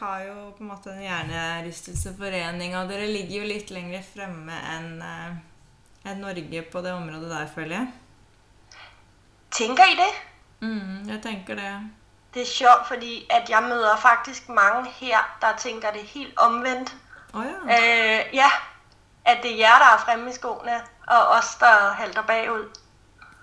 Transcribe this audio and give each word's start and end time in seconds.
har 0.00 0.24
jo 0.24 0.34
på 0.56 0.64
en 0.64 0.70
måte 0.72 0.92
en 0.94 1.04
hjernerystelsesforening, 1.04 2.76
og 2.76 2.88
dere 2.88 3.06
ligger 3.10 3.42
jo 3.42 3.48
litt 3.48 3.70
lenger 3.74 4.04
fremme 4.14 4.56
enn 4.74 4.90
eh, 5.04 5.38
enn 6.08 6.22
Norge 6.24 6.62
på 6.72 6.80
det 6.80 6.92
området 6.96 7.30
der, 7.30 7.46
føler 7.54 7.76
jeg. 7.76 7.88
Tænker 9.50 9.84
I 9.84 9.96
det? 9.98 10.12
Mm, 10.60 11.08
jeg 11.08 11.22
tenker 11.22 11.54
det. 11.54 11.72
Det 12.34 12.42
er 12.42 12.46
sjovt, 12.46 12.88
fordi 12.88 13.26
at 13.30 13.50
jeg 13.50 13.62
møder 13.62 13.96
faktisk 13.96 14.48
mange 14.48 14.90
her, 14.90 15.36
der 15.40 15.56
tænker 15.58 15.92
det 15.92 16.02
helt 16.02 16.38
omvendt. 16.38 16.94
Å 17.34 17.42
ja. 17.42 17.56
Øh, 17.64 18.34
ja, 18.34 18.50
at 19.24 19.42
det 19.42 19.52
er 19.52 19.56
jer, 19.56 19.78
der 19.78 19.90
er 19.94 20.04
fremme 20.04 20.30
i 20.30 20.34
skoene, 20.34 20.80
og 21.06 21.26
os, 21.36 21.54
der 21.60 21.92
halter 21.92 22.22
bagud. 22.22 22.64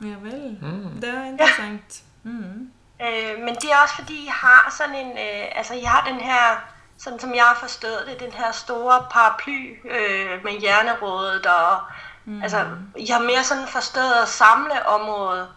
Ja 0.02 0.16
vel. 0.22 0.58
Mm. 0.62 1.02
Det 1.02 1.10
er 1.10 1.24
interessant. 1.24 2.04
Mm. 2.24 2.72
Øh, 3.02 3.40
men 3.40 3.56
det 3.56 3.72
er 3.72 3.78
også 3.84 3.96
fordi, 3.96 4.14
I 4.24 4.30
har 4.34 4.74
sådan 4.78 4.96
en, 4.96 5.12
øh, 5.12 5.46
altså 5.56 5.74
I 5.74 5.82
har 5.84 6.06
den 6.08 6.20
her, 6.20 6.66
sådan 6.98 7.20
som 7.20 7.36
jeg 7.36 7.44
har 7.44 7.56
forstået 7.56 8.04
det, 8.08 8.20
den 8.20 8.32
her 8.32 8.52
store 8.52 9.06
paraply 9.12 9.76
øh, 9.92 10.44
med 10.44 10.60
hjernerådet, 10.60 11.46
og 11.46 11.80
mm. 12.26 12.42
altså, 12.44 12.66
I 12.98 13.06
har 13.08 13.20
mere 13.20 13.44
sådan 13.44 13.68
forstået 13.68 14.14
at 14.22 14.28
samle 14.28 14.86
området. 14.88 15.48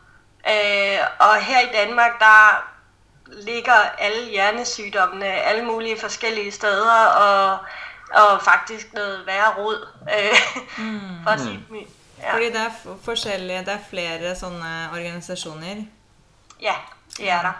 Øh, 0.50 0.98
og 1.18 1.36
her 1.36 1.60
i 1.60 1.72
Danmark, 1.72 2.18
der 2.20 2.64
ligger 3.26 3.74
alle 3.98 4.30
hjernesygdommene 4.30 5.26
alle 5.26 5.64
mulige 5.64 6.00
forskellige 6.00 6.52
steder, 6.52 7.04
og, 7.06 7.58
og 8.14 8.42
faktisk 8.42 8.92
noget 8.92 9.26
værre 9.26 9.54
råd, 9.58 9.88
øh, 10.02 10.36
Mm. 10.78 11.00
for 11.24 11.30
at 11.30 11.40
sige 11.40 11.52
det 11.52 11.70
mildt. 11.70 11.88
ja. 12.18 12.34
Fordi 12.34 12.46
det 12.46 12.56
er 12.56 12.68
f- 12.68 13.04
forskjellige, 13.04 13.58
det 13.58 13.68
er 13.68 13.78
flere 13.90 14.36
sånne 14.36 14.88
organisasjoner. 14.92 15.76
ja, 16.60 16.74
det 17.20 17.30
er 17.30 17.42
der. 17.42 17.52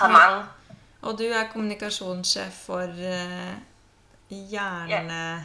Og 0.00 0.08
Ja. 0.08 0.12
mange. 0.12 0.44
Og 1.02 1.18
du 1.18 1.22
er 1.24 1.48
kommunikasjonssjef 1.52 2.52
for 2.66 2.80
eh, 2.80 3.54
hjerne... 4.30 5.44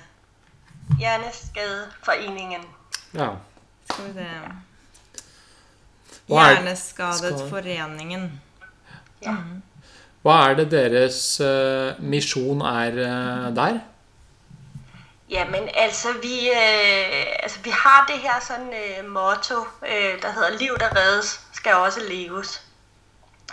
Hjerneskadeforeningen. 1.00 2.62
Ja. 3.14 3.28
Skal 3.92 4.06
vi 4.06 4.14
se 4.14 4.20
er- 4.20 4.52
Hjerneskadet-foreningen. 6.28 8.42
Ja. 9.26 9.36
Hva 10.22 10.38
er 10.50 10.54
det 10.60 10.72
deres 10.72 11.40
eh, 11.40 12.00
misjon 12.04 12.62
er 12.62 12.98
eh, 13.04 13.56
der? 13.56 13.80
Jamen 15.30 15.70
altså 15.76 16.08
vi, 16.22 16.50
øh, 16.50 17.26
altså, 17.44 17.60
vi 17.64 17.70
har 17.70 18.06
det 18.08 18.20
her 18.22 18.40
sådan 18.48 18.74
øh, 18.74 19.10
motto, 19.10 19.56
øh, 19.88 20.22
der 20.22 20.32
hedder 20.32 20.58
liv, 20.58 20.78
der 20.80 20.96
reddes, 20.96 21.42
skal 21.54 21.74
også 21.76 22.00
leves. 22.10 22.62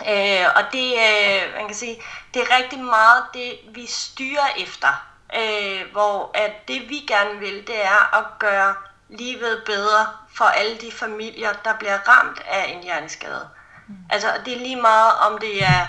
Øh, 0.01 0.45
og 0.55 0.63
det, 0.71 0.93
øh, 0.93 1.55
man 1.55 1.67
kan 1.67 1.75
sige, 1.75 2.01
det 2.33 2.41
er 2.41 2.57
rigtig 2.57 2.79
meget 2.79 3.23
det, 3.33 3.59
vi 3.67 3.85
styrer 3.87 4.47
efter. 4.57 5.07
Øh, 5.35 5.91
hvor 5.91 6.31
at 6.33 6.67
det 6.67 6.89
vi 6.89 6.99
gerne 7.07 7.39
vil, 7.39 7.67
det 7.67 7.85
er 7.85 8.17
at 8.17 8.25
gøre 8.39 8.75
livet 9.09 9.63
bedre 9.65 10.07
for 10.35 10.45
alle 10.45 10.77
de 10.77 10.91
familier, 10.91 11.53
der 11.65 11.73
bliver 11.73 11.97
ramt 12.07 12.41
af 12.47 12.71
en 12.75 12.83
hjerneskade. 12.83 13.49
Mm. 13.87 13.95
Altså 14.09 14.27
det 14.45 14.53
er 14.53 14.57
lige 14.57 14.81
meget 14.81 15.13
om 15.19 15.37
det 15.37 15.63
er 15.63 15.87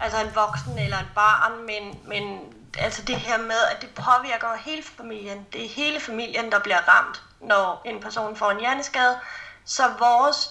altså 0.00 0.20
en 0.20 0.34
voksen 0.34 0.78
eller 0.78 0.96
et 0.96 1.10
barn, 1.14 1.66
men, 1.66 2.00
men 2.04 2.54
altså 2.78 3.02
det 3.02 3.16
her 3.16 3.38
med, 3.38 3.60
at 3.70 3.82
det 3.82 3.90
påvirker 3.94 4.56
hele 4.64 4.82
familien. 4.96 5.46
Det 5.52 5.64
er 5.64 5.68
hele 5.68 6.00
familien, 6.00 6.52
der 6.52 6.58
bliver 6.58 6.88
ramt, 6.88 7.22
når 7.40 7.82
en 7.84 8.00
person 8.00 8.36
får 8.36 8.50
en 8.50 8.60
hjerneskade. 8.60 9.18
Så 9.64 9.82
vores, 9.98 10.50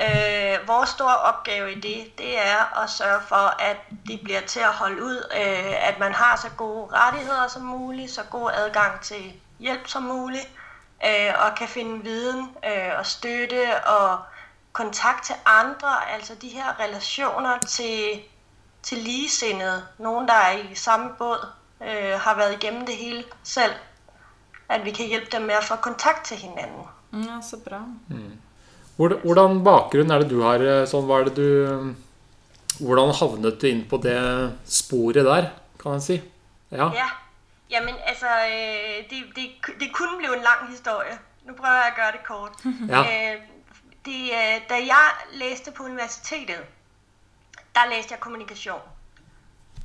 øh, 0.00 0.68
vores 0.68 0.88
store 0.88 1.16
opgave 1.16 1.72
i 1.72 1.80
det, 1.80 2.18
det 2.18 2.38
er 2.38 2.82
at 2.82 2.90
sørge 2.90 3.20
for, 3.28 3.62
at 3.62 3.76
de 4.08 4.20
bliver 4.24 4.40
til 4.40 4.60
at 4.60 4.72
holde 4.72 5.02
ud, 5.02 5.16
øh, 5.36 5.88
at 5.88 5.98
man 5.98 6.12
har 6.14 6.36
så 6.36 6.48
gode 6.56 6.88
rettigheder 6.96 7.48
som 7.48 7.62
muligt, 7.62 8.10
så 8.10 8.22
god 8.30 8.50
adgang 8.54 9.00
til 9.00 9.32
hjælp 9.58 9.88
som 9.88 10.02
muligt, 10.02 10.48
øh, 11.06 11.32
og 11.46 11.54
kan 11.58 11.68
finde 11.68 12.02
viden 12.04 12.56
øh, 12.66 12.98
og 12.98 13.06
støtte 13.06 13.84
og 13.86 14.18
kontakt 14.72 15.24
til 15.24 15.34
andre, 15.46 16.10
altså 16.10 16.34
de 16.34 16.48
her 16.48 16.80
relationer 16.80 17.58
til, 17.58 18.20
til 18.82 18.98
ligesindede, 18.98 19.86
nogen 19.98 20.28
der 20.28 20.34
er 20.34 20.50
i 20.58 20.74
samme 20.74 21.10
båd, 21.18 21.46
øh, 21.82 22.20
har 22.20 22.34
været 22.34 22.52
igennem 22.62 22.86
det 22.86 22.96
hele 22.96 23.24
selv, 23.44 23.72
at 24.68 24.84
vi 24.84 24.90
kan 24.90 25.06
hjælpe 25.06 25.30
dem 25.32 25.42
med 25.42 25.54
at 25.54 25.64
få 25.64 25.76
kontakt 25.76 26.24
til 26.24 26.36
hinanden. 26.36 26.82
Mm, 27.10 27.20
Ja, 27.22 27.40
så 27.50 27.56
bra. 27.68 27.76
Hvor- 28.08 28.18
Hvordan 28.96 29.64
bakgrunn 29.64 30.10
er 30.10 30.18
det 30.22 30.30
du 30.30 30.42
har? 30.42 30.60
eh, 30.60 30.86
Sånn, 30.86 31.06
hva 31.08 31.20
er 31.20 31.30
det 31.30 31.36
du 31.36 31.94
Hvordan 32.82 33.12
havnet 33.14 33.60
du 33.60 33.66
inn 33.68 33.84
på 33.88 33.98
det 34.02 34.16
sporet 34.66 35.24
der, 35.24 35.50
kan 35.80 35.92
jeg 35.98 36.02
si? 36.02 36.16
Ja. 36.70 36.88
Ja, 36.96 37.08
jamen 37.70 37.94
altså, 38.06 38.26
øh, 38.26 39.10
det, 39.10 39.18
det, 39.36 39.50
det 39.80 39.92
kunne 39.92 40.16
blive 40.18 40.36
en 40.36 40.42
lang 40.42 40.70
historie. 40.70 41.18
Nu 41.44 41.52
prøver 41.54 41.74
jeg 41.74 41.86
at 41.86 41.96
gøre 41.96 42.12
det 42.12 42.24
kort. 42.26 42.52
Ja. 42.88 43.00
Øh, 43.00 43.40
det, 44.04 44.22
øh, 44.40 44.56
da 44.68 44.74
jeg 44.74 45.06
læste 45.32 45.70
på 45.70 45.82
universitetet, 45.82 46.60
der 47.74 47.90
læste 47.90 48.12
jeg 48.12 48.20
kommunikation. 48.20 48.80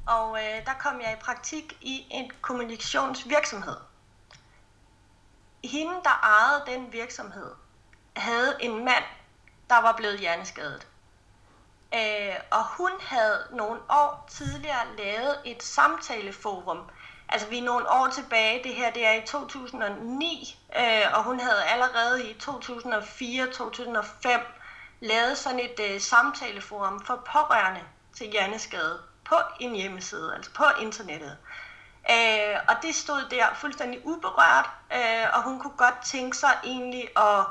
Og 0.07 0.37
øh, 0.37 0.65
der 0.65 0.73
kom 0.79 1.01
jeg 1.01 1.11
i 1.13 1.23
praktik 1.23 1.77
i 1.81 2.05
en 2.11 2.31
kommunikationsvirksomhed. 2.41 3.77
Hende, 5.63 5.93
der 6.03 6.15
ejede 6.23 6.63
den 6.67 6.93
virksomhed, 6.93 7.51
havde 8.17 8.55
en 8.59 8.85
mand, 8.85 9.03
der 9.69 9.81
var 9.81 9.93
blevet 9.97 10.19
hjerneskadet. 10.19 10.87
Øh, 11.93 12.35
og 12.51 12.63
hun 12.77 12.91
havde 13.01 13.47
nogle 13.51 13.79
år 13.89 14.29
tidligere 14.29 14.95
lavet 14.97 15.39
et 15.45 15.63
samtaleforum. 15.63 16.79
Altså 17.29 17.47
vi 17.47 17.57
er 17.57 17.63
nogle 17.63 17.91
år 17.91 18.07
tilbage, 18.07 18.63
det 18.63 18.73
her 18.73 18.91
det 18.91 19.05
er 19.05 19.13
i 19.13 19.25
2009, 19.27 20.59
øh, 20.79 21.01
og 21.13 21.23
hun 21.23 21.39
havde 21.39 21.63
allerede 21.63 22.29
i 22.29 22.37
2004-2005 22.43 24.29
lavet 24.99 25.37
sådan 25.37 25.59
et 25.59 25.79
øh, 25.79 26.01
samtaleforum 26.01 27.05
for 27.05 27.15
pårørende 27.15 27.81
til 28.17 28.31
hjerneskade 28.31 28.99
på 29.25 29.35
en 29.59 29.75
hjemmeside, 29.75 30.35
altså 30.35 30.51
på 30.53 30.63
internettet. 30.81 31.37
Øh, 32.11 32.55
og 32.67 32.75
det 32.81 32.95
stod 32.95 33.29
der 33.29 33.45
fuldstændig 33.55 34.01
uberørt, 34.05 34.69
øh, 34.93 35.25
og 35.33 35.43
hun 35.43 35.59
kunne 35.59 35.77
godt 35.77 36.05
tænke 36.05 36.37
sig 36.37 36.51
egentlig 36.63 37.09
at 37.17 37.45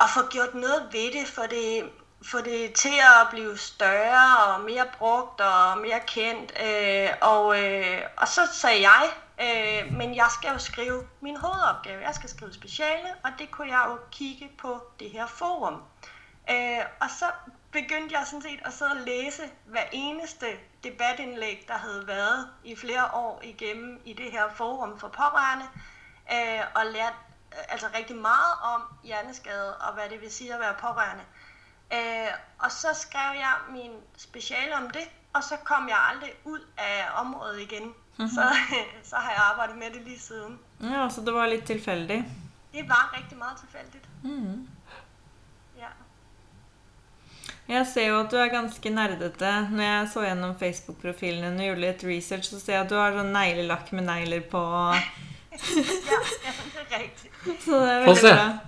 at 0.00 0.10
få 0.10 0.28
gjort 0.28 0.54
noget 0.54 0.88
ved 0.92 1.12
det, 1.12 1.28
for 1.28 1.42
det, 1.42 1.90
få 2.22 2.38
det 2.40 2.72
til 2.72 2.98
at 3.20 3.28
blive 3.30 3.58
større 3.58 4.46
og 4.46 4.60
mere 4.60 4.86
brugt 4.98 5.40
og 5.40 5.78
mere 5.78 6.00
kendt. 6.06 6.52
Øh, 6.66 7.08
og, 7.20 7.62
øh, 7.62 8.02
og 8.16 8.28
så 8.28 8.40
sagde 8.52 8.88
jeg, 8.90 9.04
øh, 9.40 9.92
men 9.92 10.16
jeg 10.16 10.28
skal 10.30 10.52
jo 10.52 10.58
skrive 10.58 11.06
min 11.20 11.36
hovedopgave. 11.36 12.00
Jeg 12.00 12.14
skal 12.14 12.30
skrive 12.30 12.52
speciale, 12.54 13.08
og 13.24 13.30
det 13.38 13.50
kunne 13.50 13.68
jeg 13.68 13.84
jo 13.88 13.98
kigge 14.10 14.50
på 14.58 14.82
det 15.00 15.10
her 15.10 15.26
forum. 15.26 15.82
Øh, 16.50 16.84
og 17.00 17.10
så 17.18 17.26
begyndte 17.72 18.18
jeg 18.18 18.26
sådan 18.26 18.42
set 18.42 18.60
at 18.64 18.72
sidde 18.72 18.90
og 18.90 18.96
læse 18.96 19.42
hver 19.64 19.84
eneste 19.92 20.46
debatindlæg, 20.84 21.64
der 21.68 21.74
havde 21.74 22.06
været 22.06 22.48
i 22.64 22.76
flere 22.76 23.10
år 23.14 23.40
igennem 23.44 24.00
i 24.04 24.12
det 24.12 24.32
her 24.32 24.44
forum 24.54 24.98
for 25.00 25.08
pårørende, 25.08 25.66
øh, 26.32 26.64
og 26.74 26.86
lærte 26.86 27.16
altså 27.68 27.86
rigtig 27.98 28.16
meget 28.16 28.52
om 28.62 28.82
hjerneskade 29.04 29.76
og 29.76 29.94
hvad 29.94 30.04
det 30.10 30.20
vil 30.20 30.32
sige 30.32 30.54
at 30.54 30.60
være 30.60 30.74
pårørende. 30.80 31.24
Øh, 31.92 32.30
og 32.58 32.70
så 32.72 32.88
skrev 32.94 33.30
jeg 33.34 33.54
min 33.70 33.92
speciale 34.16 34.76
om 34.76 34.90
det, 34.90 35.06
og 35.32 35.42
så 35.42 35.56
kom 35.64 35.88
jeg 35.88 35.98
aldrig 36.10 36.32
ud 36.44 36.60
af 36.78 37.20
området 37.22 37.60
igen. 37.60 37.82
Mm-hmm. 37.82 38.28
Så, 38.28 38.44
så 39.10 39.16
har 39.16 39.30
jeg 39.30 39.42
arbejdet 39.50 39.76
med 39.76 39.90
det 39.94 40.02
lige 40.02 40.20
siden. 40.20 40.58
Ja, 40.82 41.08
Så 41.10 41.20
det 41.20 41.34
var 41.34 41.46
litt 41.46 41.64
tilfeldig. 41.64 42.24
Det 42.72 42.88
var 42.88 43.14
rigtig 43.18 43.38
meget 43.38 43.56
tilfældigt. 43.56 44.08
Mm. 44.22 44.68
Ja. 45.76 45.90
Jeg 47.68 47.86
ser 47.86 48.06
jo 48.06 48.20
at 48.20 48.30
du 48.30 48.36
er 48.36 48.48
ganske 48.48 48.90
nerdete. 48.90 49.68
Når 49.70 49.82
jeg 49.82 50.08
så 50.12 50.20
gjennom 50.20 50.58
Facebook-profilen 50.58 51.44
din 51.44 51.60
og 51.60 51.64
gjorde 51.64 51.80
litt 51.80 52.04
research, 52.04 52.50
så 52.50 52.60
ser 52.60 52.72
jeg 52.72 52.84
at 52.84 52.90
du 52.90 52.98
har 53.00 53.16
sånn 53.16 53.32
neglelakk 53.32 53.92
med 53.92 54.06
negler 54.06 54.44
på. 54.50 54.62
ja, 56.44 56.50
det 56.80 56.94
er 56.94 56.98
rigtigt. 57.02 57.64
Så 57.64 57.70
det 57.80 57.92
er 57.92 58.04
Få 58.04 58.10
veldig 58.10 58.16
se. 58.16 58.58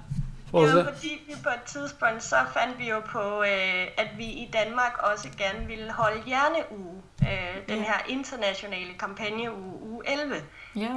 Få 0.51 0.63
Det 0.63 0.71
se. 0.71 0.77
var 0.77 0.85
fordi 0.95 1.25
vi 1.27 1.35
på 1.43 1.49
et 1.49 1.63
tidspunkt, 1.67 2.23
så 2.23 2.37
fandt 2.55 2.79
vi 2.79 2.89
jo 2.89 3.01
på, 3.01 3.43
øh, 3.43 3.87
at 3.97 4.09
vi 4.17 4.25
i 4.25 4.51
Danmark 4.53 4.99
også 4.99 5.29
gerne 5.39 5.67
ville 5.67 5.93
holde 5.93 6.23
hjerneuge. 6.27 7.03
Øh, 7.23 7.69
den 7.69 7.85
her 7.85 7.99
internationale 8.09 8.95
kampagneuge, 8.99 9.83
uge 9.83 10.03
11. 10.11 10.43
Ja. 10.77 10.89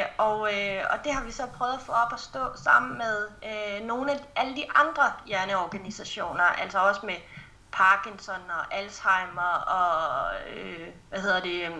Øh, 0.00 0.06
og, 0.18 0.54
øh, 0.54 0.82
og 0.90 0.98
det 1.04 1.12
har 1.12 1.24
vi 1.24 1.32
så 1.32 1.46
prøvet 1.56 1.74
at 1.74 1.80
få 1.86 1.92
op 1.92 2.12
at 2.12 2.20
stå 2.20 2.40
sammen 2.64 2.98
med 2.98 3.28
øh, 3.44 3.86
nogle 3.86 4.12
af 4.12 4.18
alle 4.36 4.56
de 4.56 4.64
andre 4.74 5.12
hjerneorganisationer, 5.26 6.44
altså 6.44 6.78
også 6.78 7.00
med 7.06 7.14
Parkinson 7.72 8.42
og 8.58 8.74
Alzheimer 8.76 9.54
og 9.66 10.30
øh, 10.56 10.88
hvad 11.08 11.20
hedder 11.20 11.40
det, 11.40 11.62
øh, 11.62 11.70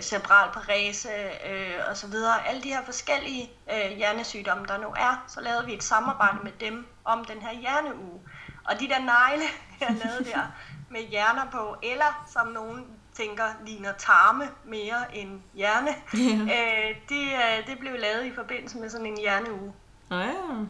cerebral 0.00 0.48
parese 0.52 1.08
øh, 1.50 1.90
og 1.90 1.96
så 1.96 2.06
videre. 2.06 2.48
Alle 2.48 2.62
de 2.62 2.68
her 2.68 2.84
forskellige 2.84 3.50
øh, 3.72 3.96
hjernesygdomme, 3.96 4.66
der 4.66 4.78
nu 4.78 4.86
er, 4.86 5.24
så 5.28 5.40
lavede 5.40 5.66
vi 5.66 5.74
et 5.74 5.82
samarbejde 5.82 6.38
med 6.42 6.52
dem 6.60 6.86
om 7.04 7.24
den 7.24 7.42
her 7.42 7.60
hjerneuge. 7.60 8.20
Og 8.64 8.80
de 8.80 8.88
der 8.88 8.98
negle, 8.98 9.44
jeg 9.80 9.96
lavede 10.04 10.24
der 10.24 10.52
med 10.90 11.00
hjerner 11.00 11.46
på, 11.52 11.76
eller 11.82 12.24
som 12.28 12.46
nogen 12.46 12.86
tænker 13.14 13.44
ligner 13.66 13.92
tarme 13.98 14.44
mere 14.64 15.16
end 15.16 15.40
hjerne. 15.54 15.90
Ja. 16.14 16.18
Øh, 16.56 16.96
det, 17.08 17.22
øh, 17.22 17.66
det 17.66 17.78
blev 17.78 17.92
lavet 17.98 18.24
i 18.24 18.34
forbindelse 18.34 18.78
med 18.78 18.90
sådan 18.90 19.06
en 19.06 19.18
hjerneuge. 19.18 19.72
Ja. 20.10 20.16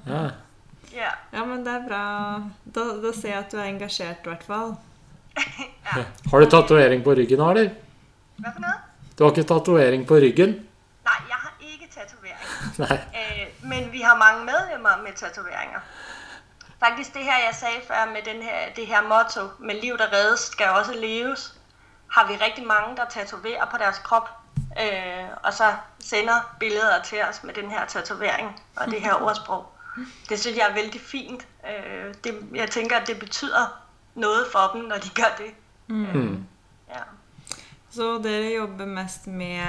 Ja. 0.06 0.28
Ja. 0.92 1.10
Ja, 1.32 1.44
men 1.44 1.66
det 1.66 1.74
er 1.74 1.88
bra. 1.88 2.34
Da, 2.74 2.80
da 2.80 3.12
ser 3.12 3.28
jeg 3.28 3.38
at 3.38 3.52
du 3.52 3.56
er 3.56 3.62
engasjert, 3.62 4.16
i 4.16 4.28
hvert 4.28 4.44
fall. 4.44 4.74
ja. 5.96 6.04
Har 6.30 6.38
du 6.38 6.50
tatovering 6.50 7.04
på 7.04 7.12
ryggen 7.12 7.38
nå, 7.38 7.50
eller? 7.50 7.70
Hvad 8.42 8.52
for 8.52 8.60
noget? 8.60 8.80
Du 9.18 9.24
har 9.24 9.30
ikke 9.30 9.42
tatovering 9.42 10.06
på 10.06 10.14
ryggen? 10.14 10.50
Nej, 11.08 11.20
jeg 11.28 11.38
har 11.44 11.54
ikke 11.60 11.86
tatovering. 11.96 12.46
Nei. 12.82 12.98
Øh, 13.18 13.68
men 13.70 13.92
vi 13.92 14.00
har 14.00 14.16
mange 14.16 14.44
medlemmer 14.44 15.02
med 15.04 15.12
tatoveringer. 15.16 15.80
Faktisk 16.80 17.14
det 17.14 17.24
her, 17.24 17.38
jeg 17.46 17.54
sagde 17.54 17.80
før 17.88 18.12
med 18.14 18.22
den 18.32 18.42
her, 18.42 18.58
det 18.76 18.86
her 18.86 19.02
motto, 19.02 19.40
med 19.58 19.80
liv 19.80 19.98
der 19.98 20.12
reddes, 20.12 20.40
skal 20.40 20.68
også 20.68 20.94
leves, 20.94 21.60
har 22.08 22.26
vi 22.28 22.34
rigtig 22.36 22.66
mange, 22.66 22.96
der 22.96 23.04
tatoverer 23.04 23.64
på 23.70 23.76
deres 23.78 23.98
krop, 23.98 24.28
øh, 24.82 25.24
og 25.42 25.52
så 25.52 25.74
sender 25.98 26.54
billeder 26.60 27.02
til 27.02 27.18
os 27.30 27.44
med 27.44 27.54
den 27.54 27.70
her 27.70 27.86
tatovering 27.86 28.62
og 28.76 28.86
det 28.86 29.00
her 29.00 29.14
ordsprog. 29.14 29.66
Det 30.28 30.40
synes 30.40 30.56
jeg 30.56 30.66
er 30.70 30.74
vældig 30.74 31.00
fint. 31.00 31.46
Øh, 31.70 32.14
det, 32.24 32.48
jeg 32.54 32.70
tænker, 32.70 32.96
at 32.96 33.06
det 33.06 33.18
betyder 33.18 33.82
noget 34.14 34.46
for 34.52 34.70
dem, 34.74 34.82
når 34.82 34.96
de 34.96 35.08
gør 35.08 35.34
det. 35.38 35.50
Mm. 35.86 36.44
Ja. 36.88 37.02
Så 37.94 38.18
dere 38.24 38.54
jobber 38.56 38.86
mest 38.86 39.26
med, 39.26 39.60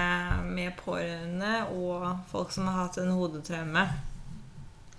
med 0.44 0.72
pårørende 0.86 1.68
og 1.68 2.20
folk 2.32 2.52
som 2.52 2.68
har 2.68 2.84
hatt 2.84 2.98
en 2.98 3.12
hodetraume. 3.12 3.90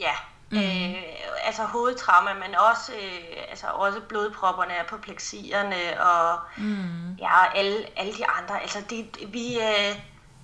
Ja, 0.00 0.12
mm. 0.50 0.58
øh, 0.58 1.02
altså 1.44 1.62
hovedtrauma, 1.64 2.34
men 2.34 2.54
også, 2.70 2.92
øh, 2.92 3.50
altså 3.50 3.66
også 3.66 4.00
blodpropperne, 4.08 4.80
apopleksierne 4.80 6.00
og 6.00 6.38
Mm. 6.56 7.14
ja, 7.14 7.52
alle, 7.54 7.86
alle 7.96 8.12
de 8.12 8.26
andre. 8.26 8.62
Altså 8.62 8.78
det, 8.90 9.32
vi, 9.32 9.58
øh, 9.60 9.96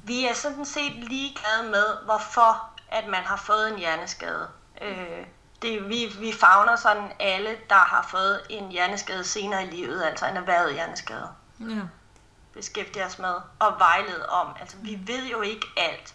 vi 0.05 0.27
er 0.27 0.35
sådan 0.35 0.65
set 0.65 0.93
ligeglade 0.95 1.71
med, 1.71 2.05
hvorfor 2.05 2.71
at 2.89 3.07
man 3.07 3.23
har 3.25 3.37
fået 3.37 3.73
en 3.73 3.79
hjerneskade. 3.79 4.49
Øh, 4.83 5.27
det, 5.63 5.89
vi, 5.89 6.07
vi 6.21 6.33
fagner 6.41 6.77
sådan 6.77 7.13
alle, 7.21 7.51
der 7.69 7.75
har 7.75 8.07
fået 8.11 8.41
en 8.51 8.69
hjerneskade 8.71 9.25
senere 9.25 9.65
i 9.65 9.71
livet, 9.71 10.05
altså 10.05 10.27
en 10.27 10.37
erhvervet 10.37 10.73
hjerneskade 10.75 11.29
Ja. 11.61 11.81
Beskæftige 12.55 13.05
os 13.05 13.19
med 13.19 13.35
og 13.59 13.75
vejlede 13.79 14.29
om. 14.29 14.57
Altså, 14.61 14.77
vi 14.83 14.99
ved 15.07 15.27
jo 15.27 15.41
ikke 15.41 15.67
alt. 15.77 16.15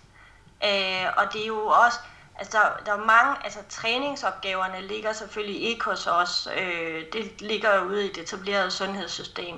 Øh, 0.63 1.11
og 1.17 1.33
det 1.33 1.41
er 1.41 1.47
jo 1.47 1.67
også, 1.67 1.99
altså, 2.39 2.57
der, 2.57 2.83
der 2.85 3.01
er 3.01 3.05
mange, 3.05 3.35
altså 3.43 3.59
træningsopgaverne 3.69 4.81
ligger 4.81 5.13
selvfølgelig 5.13 5.61
ikke 5.61 5.85
hos 5.85 6.07
os. 6.07 6.47
Øh, 6.57 7.03
det 7.13 7.41
ligger 7.41 7.75
jo 7.75 7.81
ude 7.81 8.05
i 8.05 8.13
det 8.13 8.23
etablerede 8.23 8.71
sundhedssystem. 8.71 9.55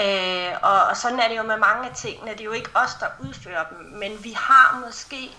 Øh, 0.00 0.52
og, 0.62 0.84
og 0.84 0.96
sådan 0.96 1.20
er 1.20 1.28
det 1.28 1.36
jo 1.36 1.42
med 1.42 1.56
mange 1.56 1.88
af 1.88 1.96
tingene. 1.96 2.32
Det 2.32 2.40
er 2.40 2.44
jo 2.44 2.52
ikke 2.52 2.70
os, 2.74 2.94
der 3.00 3.06
udfører 3.20 3.64
dem, 3.68 3.78
men 3.78 4.24
vi 4.24 4.32
har 4.32 4.82
måske 4.86 5.36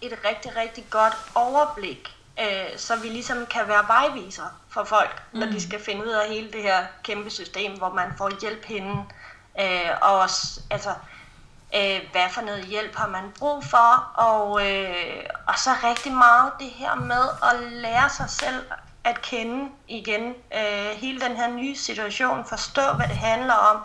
et 0.00 0.18
rigtig, 0.24 0.56
rigtig 0.56 0.84
godt 0.90 1.14
overblik, 1.34 2.16
øh, 2.40 2.76
så 2.78 2.96
vi 2.96 3.08
ligesom 3.08 3.46
kan 3.46 3.68
være 3.68 3.84
vejviser 3.88 4.60
for 4.68 4.84
folk, 4.84 5.22
mm. 5.32 5.38
når 5.38 5.46
de 5.46 5.62
skal 5.62 5.80
finde 5.80 6.04
ud 6.04 6.10
af 6.10 6.28
hele 6.28 6.52
det 6.52 6.62
her 6.62 6.86
kæmpe 7.04 7.30
system, 7.30 7.78
hvor 7.78 7.92
man 7.92 8.12
får 8.18 8.40
hjælp 8.40 8.64
henne. 8.64 8.92
Øh, 8.92 9.29
og 10.02 10.18
også, 10.18 10.60
altså, 10.70 10.94
øh, 11.74 12.00
hvad 12.12 12.30
for 12.30 12.40
noget 12.40 12.64
hjælp 12.64 12.96
har 12.96 13.08
man 13.08 13.32
brug 13.38 13.64
for, 13.64 14.12
og, 14.14 14.66
øh, 14.66 15.24
og 15.46 15.58
så 15.58 15.70
rigtig 15.84 16.12
meget 16.12 16.52
det 16.60 16.70
her 16.70 16.94
med 16.94 17.24
at 17.42 17.72
lære 17.72 18.10
sig 18.10 18.30
selv 18.30 18.64
at 19.04 19.22
kende 19.22 19.70
igen. 19.88 20.34
Øh, 20.54 20.90
hele 20.96 21.20
den 21.20 21.36
her 21.36 21.48
nye 21.48 21.76
situation, 21.76 22.44
forstå 22.44 22.82
hvad 22.96 23.08
det 23.08 23.16
handler 23.16 23.54
om, 23.54 23.80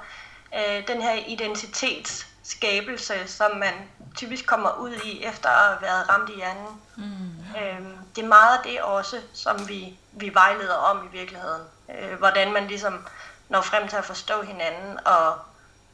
øh, 0.56 0.88
den 0.88 1.02
her 1.02 1.14
identitetsskabelse, 1.14 3.28
som 3.28 3.58
man 3.58 3.74
typisk 4.16 4.46
kommer 4.46 4.80
ud 4.80 4.94
i 5.06 5.24
efter 5.24 5.50
at 5.50 5.68
have 5.68 5.82
været 5.82 6.10
ramt 6.10 6.30
i 6.30 6.36
hjernen. 6.36 6.82
Mm. 6.96 7.30
Øh, 7.62 7.80
det 8.16 8.24
er 8.24 8.28
meget 8.28 8.58
af 8.58 8.64
det 8.64 8.82
også, 8.82 9.22
som 9.34 9.68
vi, 9.68 10.00
vi 10.12 10.34
vejleder 10.34 10.76
om 10.76 11.06
i 11.06 11.18
virkeligheden. 11.18 11.62
Øh, 11.90 12.18
hvordan 12.18 12.54
man 12.54 12.68
ligesom 12.68 13.06
når 13.50 13.62
frem 13.62 13.88
til 13.88 13.98
at 13.98 14.06
forstå 14.06 14.42
hinanden 14.42 15.00
og 15.06 15.40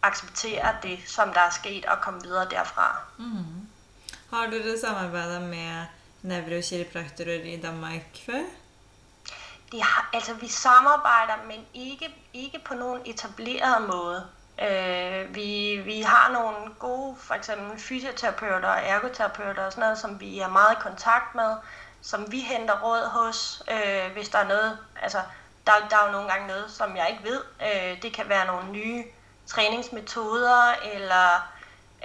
acceptere 0.04 0.76
det, 0.84 1.00
som 1.08 1.34
der 1.34 1.40
er 1.40 1.50
sket, 1.50 1.86
og 1.86 2.02
komme 2.02 2.22
videre 2.24 2.50
derfra. 2.50 2.98
Mm. 3.18 3.68
Har 4.34 4.50
dere 4.50 4.80
samarbeidet 4.80 5.42
med 5.42 5.86
nevrokiropraktorer 6.22 7.44
i 7.44 7.62
Danmark 7.62 8.18
før? 8.26 8.44
Det 9.72 9.82
har, 9.82 10.10
altså, 10.14 10.34
vi 10.34 10.48
samarbejder, 10.48 11.34
men 11.48 11.66
ikke, 11.74 12.16
ikke 12.34 12.60
på 12.66 12.74
nogen 12.74 13.02
etableret 13.06 13.82
måde. 13.82 14.28
Øh, 14.62 15.36
vi, 15.36 15.82
vi 15.86 16.02
har 16.02 16.32
nogle 16.32 16.74
gode, 16.80 17.16
for 17.20 17.34
eksempel 17.34 17.80
fysioterapeuter 17.80 18.70
og 18.70 18.82
ergoterapeuter 18.84 19.66
og 19.66 19.72
sådan 19.72 19.82
noget, 19.82 19.98
som 19.98 20.20
vi 20.20 20.40
er 20.40 20.48
meget 20.48 20.72
i 20.72 20.82
kontakt 20.82 21.36
med, 21.36 21.56
som 22.02 22.32
vi 22.32 22.40
henter 22.40 22.82
råd 22.82 23.10
hos, 23.10 23.64
øh, 23.72 24.12
hvis 24.14 24.30
der 24.30 24.40
er 24.40 24.48
noget, 24.48 24.78
altså 25.02 25.22
der, 25.68 25.72
der 25.90 25.98
er 25.98 26.06
jo 26.06 26.12
nogle 26.12 26.30
gange 26.30 26.48
noget, 26.48 26.72
som 26.72 26.98
jeg 26.98 27.10
ikke 27.10 27.24
ved. 27.24 27.42
Øh, 27.62 28.02
det 28.02 28.14
kan 28.14 28.30
være 28.30 28.48
nogle 28.48 28.72
nye 28.72 29.04
træningsmetoder, 29.48 30.74
eller 30.94 31.50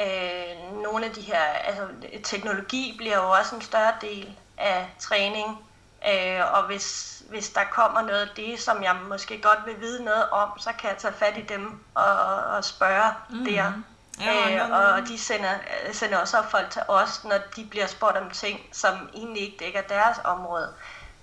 øh, 0.00 0.82
nogle 0.82 1.04
af 1.04 1.12
de 1.12 1.20
her, 1.20 1.40
altså 1.40 1.82
teknologi 2.22 2.94
bliver 2.96 3.16
jo 3.16 3.30
også 3.30 3.54
en 3.54 3.62
større 3.62 3.92
del 4.00 4.36
af 4.58 4.90
træning. 4.98 5.66
Øh, 6.08 6.52
og 6.52 6.66
hvis, 6.66 7.22
hvis 7.30 7.48
der 7.50 7.64
kommer 7.70 8.02
noget 8.02 8.20
af 8.20 8.28
det, 8.36 8.60
som 8.60 8.82
jeg 8.82 8.96
måske 9.08 9.40
godt 9.42 9.58
vil 9.66 9.80
vide 9.80 10.04
noget 10.04 10.30
om, 10.30 10.58
så 10.58 10.70
kan 10.78 10.90
jeg 10.90 10.98
tage 10.98 11.14
fat 11.14 11.36
i 11.38 11.42
dem 11.42 11.80
og, 11.94 12.14
og 12.36 12.64
spørge 12.64 13.12
mm. 13.30 13.44
der. 13.44 13.72
Ja, 14.20 14.66
øh, 14.66 14.70
og 14.70 15.08
de 15.08 15.18
sender, 15.18 15.54
sender 15.92 16.18
også 16.18 16.42
folk 16.50 16.70
til 16.70 16.82
os, 16.88 17.24
når 17.24 17.38
de 17.56 17.64
bliver 17.64 17.86
spurgt 17.86 18.16
om 18.16 18.30
ting, 18.30 18.60
som 18.72 19.10
egentlig 19.14 19.42
ikke 19.42 19.64
dækker 19.64 19.80
deres 19.80 20.16
område. 20.24 20.74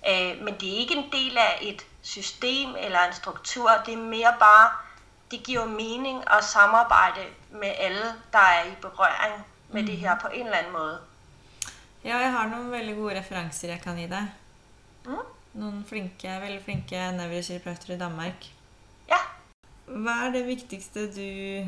Øh, 0.08 0.44
men 0.44 0.54
det 0.60 0.74
er 0.74 0.78
ikke 0.78 0.94
en 0.94 1.12
del 1.12 1.38
af 1.38 1.58
et 1.62 1.86
system 2.02 2.74
eller 2.78 2.98
en 3.00 3.12
struktur. 3.12 3.70
Det 3.86 3.94
er 3.94 3.98
mere 3.98 4.34
bare, 4.38 4.70
det 5.34 5.42
giver 5.42 5.66
mening 5.66 6.22
at 6.30 6.44
samarbejde 6.44 7.20
med 7.50 7.72
alle, 7.78 8.06
der 8.32 8.38
er 8.38 8.64
i 8.64 8.74
berøring 8.80 9.44
med 9.68 9.82
det 9.86 9.96
her 9.96 10.18
på 10.20 10.28
en 10.28 10.46
eller 10.46 10.58
anden 10.58 10.72
måde. 10.72 10.98
Ja, 12.04 12.16
jeg 12.16 12.32
har 12.32 12.48
noen 12.48 12.70
veldig 12.70 12.94
gode 12.96 13.18
referanser 13.18 13.68
jeg 13.68 13.80
kan 13.82 13.96
gi 13.96 14.06
deg. 14.06 14.28
Mm? 15.06 15.24
Noen 15.58 15.80
flinke, 15.88 16.36
veldig 16.40 16.60
flinke 16.64 17.00
nevrokiropraktorer 17.16 17.96
i 17.96 17.98
Danmark. 17.98 18.46
Ja, 19.08 19.18
Hva 19.86 20.14
er 20.26 20.30
det 20.36 20.46
viktigste 20.46 21.08
du 21.16 21.66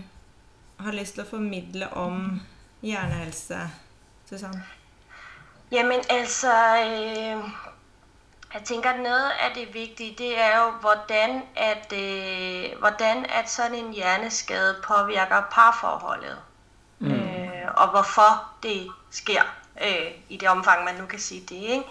har 0.85 0.95
lyst 0.95 1.17
til 1.17 1.25
å 1.25 1.31
formidle 1.31 1.89
om 1.97 2.41
hjernehelse, 2.83 3.59
Susann? 4.29 4.63
Jamen 5.73 6.05
altså, 6.11 6.53
øh, 6.87 7.51
jeg 8.57 8.65
tænker, 8.65 8.91
at 8.91 9.01
noget 9.01 9.31
af 9.41 9.55
det 9.55 9.75
vigtige, 9.75 10.15
det 10.19 10.41
er 10.41 10.65
jo, 10.65 10.71
hvordan 10.71 11.43
at, 11.57 11.93
øh, 11.93 12.79
hvordan 12.79 13.27
at 13.29 13.51
sådan 13.51 13.75
en 13.75 13.93
hjerneskade 13.93 14.77
påvirker 14.85 15.43
parforholdet. 15.53 16.39
Mm. 16.99 17.13
Øh, 17.13 17.69
og 17.77 17.89
hvorfor 17.89 18.45
det 18.63 18.91
sker 19.11 19.43
øh, 19.83 20.11
i 20.29 20.37
det 20.37 20.49
omfang, 20.49 20.85
man 20.85 20.95
nu 20.95 21.07
kan 21.07 21.19
sige 21.19 21.41
det. 21.41 21.57
Ikke? 21.57 21.85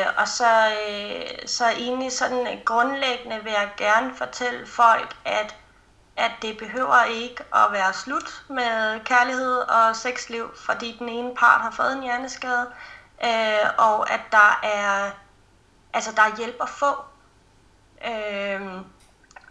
Øh, 0.00 0.06
og 0.16 0.28
så, 0.28 0.68
øh, 0.88 1.46
så 1.46 1.64
egentlig 1.70 2.12
sådan 2.12 2.60
grundlæggende 2.64 3.40
vil 3.44 3.52
jeg 3.52 3.68
gerne 3.76 4.14
fortælle 4.16 4.66
folk, 4.66 5.16
at 5.24 5.56
at 6.16 6.30
det 6.42 6.58
behøver 6.58 7.04
ikke 7.04 7.44
at 7.54 7.72
være 7.72 7.92
slut 7.92 8.42
med 8.48 9.00
kærlighed 9.04 9.56
og 9.56 9.96
sexliv, 9.96 10.50
fordi 10.56 10.96
den 10.98 11.08
ene 11.08 11.34
part 11.34 11.60
har 11.60 11.70
fået 11.70 11.92
en 11.92 12.02
hjerneskade, 12.02 12.66
øh, 13.24 13.68
og 13.78 14.12
at 14.12 14.20
der 14.32 14.60
er, 14.62 15.10
altså 15.94 16.12
der 16.16 16.22
er 16.22 16.36
hjælp 16.36 16.56
at 16.60 16.68
få. 16.68 17.04
Øh, 18.06 18.82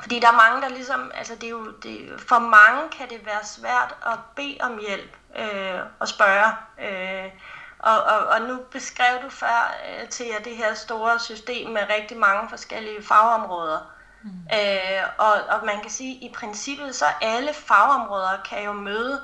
fordi 0.01 0.19
der 0.19 0.27
er 0.27 0.49
mange, 0.49 0.61
der 0.61 0.69
ligesom, 0.69 1.11
altså 1.13 1.35
det 1.35 1.43
er 1.43 1.49
jo, 1.49 1.71
det, 1.83 2.21
for 2.27 2.39
mange 2.39 2.89
kan 2.97 3.09
det 3.09 3.25
være 3.25 3.45
svært 3.45 3.95
at 4.05 4.19
bede 4.35 4.57
om 4.61 4.77
hjælp 4.77 5.17
øh, 5.35 5.79
og 5.99 6.07
spørge. 6.07 6.53
Øh, 6.79 7.31
og, 7.79 8.03
og, 8.03 8.27
og 8.27 8.41
nu 8.41 8.57
beskrev 8.71 9.21
du 9.23 9.29
før 9.29 9.75
øh, 9.89 10.09
til 10.09 10.25
jer 10.25 10.39
det 10.39 10.57
her 10.57 10.73
store 10.73 11.19
system 11.19 11.69
med 11.69 11.81
rigtig 11.89 12.17
mange 12.17 12.49
forskellige 12.49 13.03
fagområder. 13.03 13.91
Mm. 14.23 14.29
Øh, 14.53 15.03
og, 15.17 15.33
og 15.33 15.65
man 15.65 15.81
kan 15.81 15.91
sige, 15.91 16.15
at 16.15 16.23
i 16.23 16.33
princippet 16.35 16.95
så 16.95 17.05
alle 17.21 17.53
fagområder 17.53 18.41
kan 18.49 18.63
jo 18.63 18.71
møde 18.71 19.21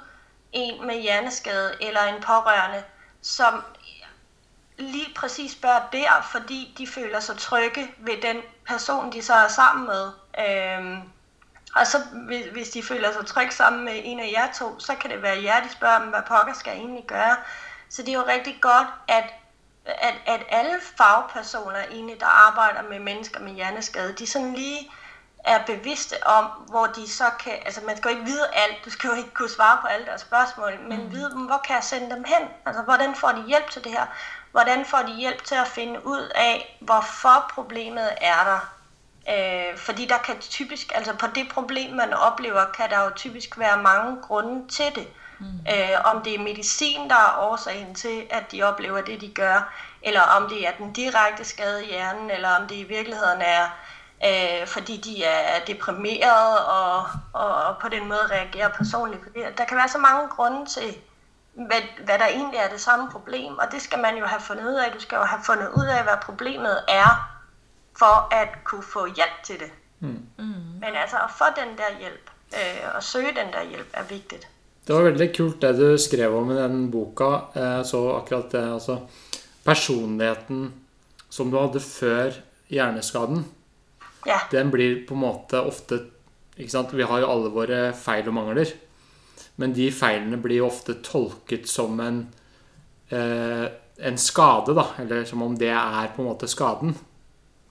en 0.52 0.88
med 0.88 1.02
hjerneskade 1.02 1.76
eller 1.82 2.04
en 2.04 2.22
pårørende, 2.22 2.84
som 3.22 3.64
lige 4.78 5.14
præcis 5.16 5.52
spørger 5.52 5.82
der, 5.92 6.28
fordi 6.32 6.76
de 6.78 6.88
føler 6.88 7.20
sig 7.20 7.38
trygge 7.38 7.92
ved 7.98 8.22
den 8.22 8.38
person, 8.68 9.12
de 9.12 9.22
så 9.22 9.34
er 9.34 9.48
sammen 9.48 9.86
med. 9.86 10.12
Øhm, 10.48 11.02
og 11.76 11.88
så 11.88 11.98
hvis, 12.52 12.70
de 12.70 12.84
føler 12.84 13.14
sig 13.14 13.26
trygge 13.26 13.52
sammen 13.52 13.86
med 13.86 13.94
en 14.04 14.20
af 14.20 14.32
jer 14.32 14.52
to, 14.54 14.80
så 14.80 14.96
kan 14.96 15.10
det 15.10 15.22
være 15.22 15.44
jer, 15.44 15.64
de 15.64 15.72
spørger 15.72 16.00
dem, 16.00 16.10
hvad 16.10 16.22
pokker 16.28 16.54
skal 16.54 16.72
jeg 16.72 16.80
egentlig 16.80 17.06
gøre. 17.08 17.36
Så 17.90 18.02
det 18.02 18.10
er 18.10 18.14
jo 18.14 18.26
rigtig 18.28 18.58
godt, 18.62 18.88
at, 19.08 19.34
at, 19.86 20.14
at 20.26 20.44
alle 20.50 20.80
fagpersoner 20.98 21.84
egentlig, 21.92 22.20
der 22.20 22.48
arbejder 22.48 22.90
med 22.90 23.00
mennesker 23.00 23.40
med 23.40 23.52
hjerneskade, 23.52 24.14
de 24.14 24.28
sådan 24.28 24.54
lige 24.54 24.92
er 25.44 25.66
bevidste 25.66 26.28
om, 26.28 26.46
hvor 26.46 26.86
de 26.86 27.10
så 27.10 27.30
kan, 27.40 27.54
altså 27.66 27.82
man 27.86 27.98
skal 27.98 28.12
jo 28.12 28.18
ikke 28.18 28.32
vide 28.32 28.48
alt, 28.54 28.86
du 28.86 28.90
skal 28.90 29.08
jo 29.08 29.14
ikke 29.14 29.34
kunne 29.34 29.50
svare 29.50 29.78
på 29.82 29.88
alle 29.88 30.06
deres 30.06 30.22
spørgsmål, 30.22 30.80
men 30.90 31.04
mm. 31.04 31.12
vide, 31.12 31.30
hvor 31.30 31.58
kan 31.58 31.76
jeg 31.76 31.84
sende 31.84 32.16
dem 32.16 32.24
hen? 32.24 32.48
Altså 32.66 32.82
hvordan 32.82 33.16
får 33.16 33.32
de 33.32 33.44
hjælp 33.48 33.70
til 33.70 33.84
det 33.84 33.92
her? 33.92 34.06
Hvordan 34.58 34.86
får 34.86 34.98
de 34.98 35.14
hjælp 35.14 35.44
til 35.44 35.56
at 35.56 35.68
finde 35.68 36.08
ud 36.08 36.32
af, 36.36 36.78
hvorfor 36.80 37.52
problemet 37.54 38.10
er 38.22 38.44
der? 38.44 38.74
Øh, 39.34 39.78
fordi 39.78 40.06
der 40.06 40.18
kan 40.18 40.40
typisk, 40.40 40.92
altså 40.96 41.14
på 41.14 41.28
det 41.36 41.50
problem, 41.54 41.96
man 41.96 42.14
oplever, 42.14 42.66
kan 42.66 42.90
der 42.90 43.04
jo 43.04 43.10
typisk 43.16 43.60
være 43.60 43.82
mange 43.82 44.18
grunde 44.22 44.68
til 44.68 44.96
det. 44.96 45.08
Mm. 45.40 45.46
Øh, 45.46 46.16
om 46.16 46.22
det 46.22 46.36
er 46.36 46.40
medicin, 46.40 47.10
der 47.10 47.16
er 47.16 47.38
årsagen 47.40 47.96
til, 47.96 48.28
at 48.30 48.52
de 48.52 48.64
oplever 48.64 49.02
det, 49.02 49.22
de 49.22 49.28
gør, 49.28 49.74
eller 50.02 50.22
om 50.22 50.50
det 50.50 50.68
er 50.68 50.72
den 50.72 50.94
direkte 50.94 51.46
skade 51.46 51.86
i 51.86 51.88
hjernen, 51.88 52.32
eller 52.32 52.50
om 52.50 52.68
det 52.68 52.76
i 52.76 52.84
virkeligheden 52.84 53.42
er, 53.42 53.64
øh, 54.26 54.68
fordi 54.68 54.98
de 54.98 55.24
er 55.24 55.66
deprimeret 55.68 56.60
og, 56.60 57.06
og, 57.34 57.56
og 57.56 57.78
på 57.82 57.90
den 57.90 58.08
måde 58.08 58.28
reagerer 58.32 58.70
personligt 58.70 59.24
på 59.24 59.30
det. 59.36 59.58
Der 59.58 59.66
kan 59.66 59.78
være 59.78 59.90
så 59.90 59.98
mange 59.98 60.28
grunde 60.28 60.66
til, 60.66 60.98
hvad, 61.58 61.82
hvad 62.06 62.20
der 62.20 62.28
egentlig 62.28 62.60
er 62.60 62.70
det 62.70 62.82
samme 62.82 63.12
problem, 63.12 63.58
og 63.58 63.66
det 63.72 63.82
skal 63.82 64.00
man 64.00 64.18
jo 64.18 64.26
have 64.26 64.42
fundet 64.42 64.66
ud 64.72 64.78
af. 64.84 64.92
Du 64.92 65.00
skal 65.00 65.16
jo 65.16 65.24
have 65.24 65.42
fundet 65.46 65.70
ud 65.80 65.86
af, 65.86 66.04
hvad 66.04 66.18
problemet 66.22 66.78
er, 66.88 67.10
for 67.98 68.34
at 68.42 68.50
kunne 68.64 68.84
få 68.84 69.06
hjælp 69.06 69.38
til 69.44 69.60
det. 69.60 69.72
Mm. 70.00 70.26
Men 70.82 70.92
altså 71.04 71.18
at 71.18 71.32
få 71.38 71.46
den 71.62 71.78
der 71.78 72.00
hjælp, 72.00 72.30
øh, 72.54 72.96
og 72.96 73.04
søge 73.04 73.28
den 73.28 73.54
der 73.54 73.64
hjælp, 73.70 73.88
er 73.94 74.04
vigtigt. 74.04 74.48
Det 74.88 74.96
var 74.96 75.02
veldig 75.02 75.38
kult 75.38 75.62
det 75.62 75.78
du 75.80 75.98
skrev 75.98 76.38
om 76.38 76.52
i 76.52 76.56
den 76.56 76.92
boka. 76.92 77.30
Jeg 77.56 77.86
så 77.86 78.12
akkurat 78.16 78.52
det. 78.52 78.74
altså 78.74 79.00
Personligheten 79.66 80.74
som 81.30 81.52
du 81.52 81.60
hadde 81.60 81.80
før 81.80 82.32
hjerneskaden, 82.70 83.46
Ja, 84.28 84.40
den 84.52 84.72
blir 84.72 85.06
på 85.08 85.14
en 85.16 85.20
måte 85.20 85.60
ofte 85.62 86.00
ikke 86.58 86.72
sant? 86.72 86.92
Vi 86.98 87.06
har 87.06 87.22
jo 87.22 87.30
alle 87.32 87.52
våre 87.54 87.94
feil 87.96 88.28
og 88.28 88.34
mangler. 88.34 88.72
Men 89.58 89.74
de 89.74 89.92
feilene 89.92 90.38
blir 90.38 90.58
jo 90.62 90.68
ofte 90.68 90.94
tolket 91.04 91.68
som 91.70 92.00
en, 92.00 92.20
eh, 93.10 93.66
en 94.00 94.18
skade, 94.18 94.76
da. 94.78 94.84
Eller 95.02 95.26
som 95.26 95.42
om 95.42 95.56
det 95.58 95.70
er 95.70 96.12
på 96.16 96.22
en 96.22 96.28
måte 96.30 96.48
skaden. 96.48 96.98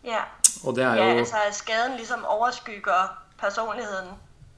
ja. 0.04 0.22
Og 0.64 0.74
det 0.74 0.82
er 0.84 0.94
ja 0.96 1.10
jo 1.12 1.18
altså 1.20 1.36
at 1.48 1.54
skaden 1.54 1.96
ligesom 1.96 2.24
overskygger 2.24 3.10
personligheden, 3.38 4.08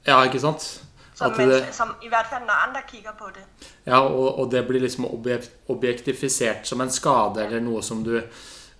Ja, 0.07 0.23
ikke 0.23 0.39
sant? 0.39 0.83
som, 1.13 1.33
det, 1.37 1.65
som 1.75 1.89
i 2.01 2.07
hvert 2.07 2.25
fald 2.31 2.45
når 2.47 2.67
andre 2.67 2.81
kigger 2.87 3.11
på 3.19 3.25
det. 3.35 3.43
ja, 3.85 3.99
og, 3.99 4.39
og 4.39 4.51
det 4.51 4.67
blir 4.67 4.79
liksom 4.79 5.05
objek- 5.05 5.49
objektifisert 5.67 6.67
som 6.67 6.81
en 6.81 6.89
skade 6.89 7.45
eller 7.45 7.59
noe 7.59 7.81
som 7.83 8.03
du, 8.03 8.21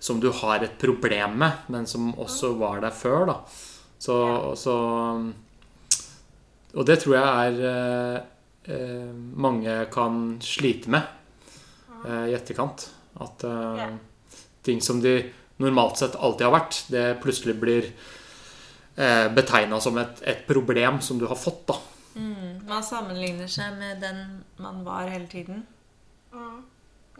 som 0.00 0.20
du 0.20 0.30
har 0.32 0.54
et 0.64 0.72
problem 0.80 1.30
med, 1.30 1.50
men 1.68 1.86
som 1.86 2.18
også 2.18 2.54
var 2.58 2.80
der 2.80 2.90
før, 2.90 3.26
da. 3.26 3.34
Så, 3.98 4.16
så 4.56 4.74
Og 6.74 6.86
det 6.86 6.98
tror 7.02 7.14
jeg 7.14 7.46
er 7.46 8.14
eh, 8.14 8.20
mange 9.34 9.86
kan 9.92 10.40
slite 10.42 10.90
med 10.90 11.02
eh, 12.06 12.26
i 12.30 12.34
etterkant. 12.34 12.90
At 13.20 13.44
eh, 13.44 13.86
ting 14.62 14.82
som 14.82 15.00
de 15.00 15.32
normalt 15.56 15.98
sett 15.98 16.16
alltid 16.16 16.46
har 16.46 16.54
vært, 16.54 16.80
det 16.92 17.04
plutselig 17.22 17.56
blir 17.60 17.88
eh, 18.96 19.26
betegna 19.32 19.80
som 19.80 19.98
et, 20.00 20.22
et 20.22 20.46
problem 20.48 21.00
som 21.00 21.18
du 21.18 21.26
har 21.30 21.38
fått, 21.38 21.66
da. 21.68 21.78
Mm. 22.14 22.66
Man 22.68 22.84
sammenligner 22.84 23.48
seg 23.50 23.76
med 23.78 24.00
den 24.02 24.44
man 24.58 24.84
var 24.84 25.08
hele 25.08 25.28
tiden. 25.30 25.66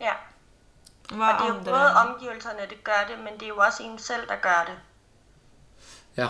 Ja. 0.00 0.16
Hva 1.10 1.32
Og 1.32 1.40
det 1.40 1.44
er 1.44 1.48
jo 1.48 1.54
andre 1.54 1.72
både 1.72 1.90
omgivelserne, 2.04 2.66
der 2.70 2.80
gør 2.84 3.04
det, 3.08 3.18
men 3.24 3.34
det 3.38 3.48
er 3.48 3.54
jo 3.54 3.58
også 3.58 3.82
en 3.82 3.98
selv, 3.98 4.28
der 4.28 4.38
gør 4.42 4.64
det. 4.70 4.78
Ja. 6.16 6.28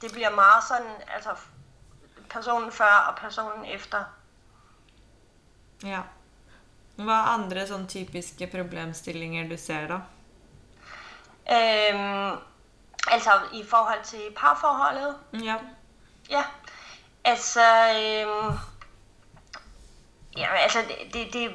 Det 0.00 0.12
bliver 0.12 0.30
meget 0.30 0.64
sådan, 0.68 0.92
altså 1.14 1.30
personen 2.30 2.72
før 2.72 3.08
og 3.10 3.16
personen 3.18 3.64
efter. 3.64 4.04
Ja. 5.84 6.02
Hva 6.96 7.12
er 7.12 7.32
andre 7.34 7.66
sånn 7.68 7.86
typiske 7.88 8.46
problemstillinger 8.52 9.48
du 9.50 9.56
ser, 9.60 9.90
da? 9.90 10.00
Øhm, 11.52 12.38
altså 13.10 13.30
i 13.52 13.64
forhold 13.64 14.04
til 14.04 14.32
parforholdet, 14.36 15.16
Ja. 15.44 15.56
ja. 16.30 16.44
Altså, 17.24 17.60
øhm, 17.60 18.58
ja, 20.36 20.54
altså 20.54 20.78
det, 20.88 21.14
det, 21.14 21.32
det, 21.32 21.50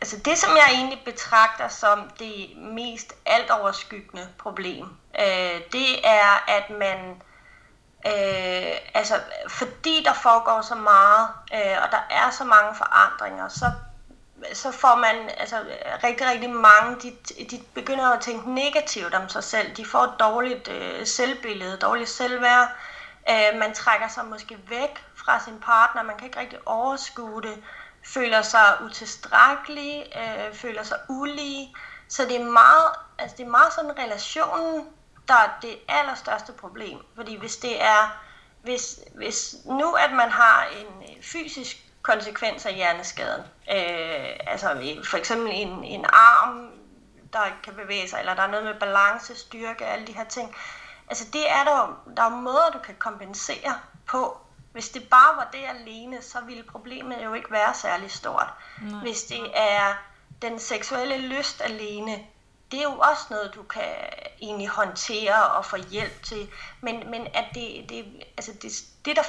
altså 0.00 0.16
det, 0.24 0.38
som 0.38 0.50
jeg 0.56 0.74
egentlig 0.74 1.02
betragter 1.04 1.68
som 1.68 2.10
det 2.18 2.56
mest 2.56 3.12
altoverskyggende 3.26 4.28
problem, 4.38 4.84
øh, 5.20 5.60
det 5.72 6.06
er, 6.06 6.44
at 6.48 6.70
man, 6.70 7.22
øh, 8.06 8.76
altså 8.94 9.14
fordi 9.48 10.02
der 10.04 10.12
foregår 10.12 10.60
så 10.60 10.74
meget, 10.74 11.28
øh, 11.54 11.76
og 11.82 11.90
der 11.90 12.02
er 12.10 12.30
så 12.30 12.44
mange 12.44 12.74
forandringer, 12.74 13.48
så 13.48 13.70
så 14.52 14.72
får 14.72 14.94
man 14.94 15.30
altså 15.36 15.56
rigtig, 16.04 16.26
rigtig 16.26 16.50
mange, 16.50 16.96
de, 17.02 17.44
de 17.44 17.62
begynder 17.74 18.08
at 18.08 18.20
tænke 18.20 18.54
negativt 18.54 19.14
om 19.14 19.28
sig 19.28 19.44
selv. 19.44 19.76
De 19.76 19.86
får 19.86 19.98
et 19.98 20.14
dårligt 20.20 20.68
øh, 20.68 21.06
selvbillede, 21.06 21.76
dårligt 21.76 22.08
selvværd. 22.08 22.68
Øh, 23.30 23.58
man 23.58 23.74
trækker 23.74 24.08
sig 24.08 24.24
måske 24.24 24.58
væk 24.68 25.04
fra 25.16 25.40
sin 25.44 25.60
partner, 25.60 26.02
man 26.02 26.16
kan 26.16 26.26
ikke 26.26 26.40
rigtig 26.40 26.58
overskue 26.66 27.42
det, 27.42 27.62
føler 28.04 28.42
sig 28.42 28.78
utilstrækkelig, 28.84 30.12
øh, 30.16 30.54
føler 30.54 30.82
sig 30.82 30.98
ulige. 31.08 31.76
Så 32.08 32.24
det 32.24 32.40
er 32.40 32.44
meget, 32.44 32.90
altså 33.18 33.36
det 33.36 33.46
er 33.46 33.50
meget 33.50 33.72
sådan 33.72 33.98
relationen, 33.98 34.88
der 35.28 35.34
er 35.34 35.50
det 35.62 35.78
allerstørste 35.88 36.52
problem. 36.52 36.98
Fordi 37.16 37.36
hvis 37.36 37.56
det 37.56 37.82
er, 37.82 38.18
hvis, 38.62 38.98
hvis 39.14 39.54
nu 39.64 39.92
at 39.92 40.12
man 40.12 40.30
har 40.30 40.66
en 40.80 41.02
øh, 41.02 41.22
fysisk 41.22 41.76
konsekvens 42.02 42.66
af 42.66 42.74
hjerneskaden, 42.74 43.40
øh, 43.70 44.36
altså 44.46 44.72
i- 44.72 45.00
for 45.04 45.16
eksempel 45.16 45.50
en, 45.52 45.84
en 45.84 46.04
arm, 46.12 46.70
der 47.32 47.46
ikke 47.46 47.62
kan 47.62 47.74
bevæge 47.74 48.08
sig, 48.08 48.18
eller 48.20 48.34
der 48.34 48.42
er 48.42 48.46
noget 48.50 48.64
med 48.64 48.74
balance, 48.74 49.36
styrke, 49.38 49.86
alle 49.86 50.06
de 50.06 50.12
her 50.12 50.24
ting. 50.24 50.56
Altså 51.08 51.24
det 51.32 51.50
er 51.50 51.64
der 51.64 52.00
der 52.16 52.22
er 52.22 52.28
måder, 52.28 52.70
du 52.72 52.78
kan 52.78 52.94
kompensere 52.98 53.78
på. 54.06 54.38
Hvis 54.72 54.88
det 54.88 55.08
bare 55.08 55.36
var 55.36 55.48
det 55.52 55.60
alene, 55.68 56.22
så 56.22 56.38
ville 56.40 56.62
problemet 56.62 57.24
jo 57.24 57.34
ikke 57.34 57.50
være 57.50 57.74
særlig 57.74 58.10
stort. 58.12 58.46
Nej. 58.82 59.00
Hvis 59.00 59.22
det 59.22 59.50
er 59.54 59.94
den 60.42 60.58
seksuelle 60.58 61.16
lyst 61.18 61.60
alene, 61.62 62.18
det 62.70 62.78
er 62.78 62.82
jo 62.82 62.98
også 62.98 63.26
noget, 63.30 63.54
du 63.54 63.62
kan 63.62 63.94
egentlig 64.40 64.68
håndtere 64.68 65.46
og 65.46 65.64
få 65.64 65.76
hjælp 65.76 66.22
til. 66.22 66.50
Men, 66.80 67.10
men 67.10 67.26
at 67.26 67.44
det, 67.54 67.88
det, 67.88 68.24
altså 68.36 68.52
det, 68.62 68.72
det, 69.04 69.16
der, 69.16 69.22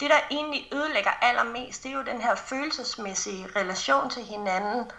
det, 0.00 0.10
der 0.10 0.18
egentlig 0.30 0.68
ødelægger 0.72 1.10
allermest, 1.10 1.82
det 1.82 1.92
er 1.92 1.96
jo 1.96 2.02
den 2.02 2.20
her 2.20 2.34
følelsesmæssige 2.34 3.48
relation 3.56 4.10
til 4.10 4.24
hinanden. 4.24 4.90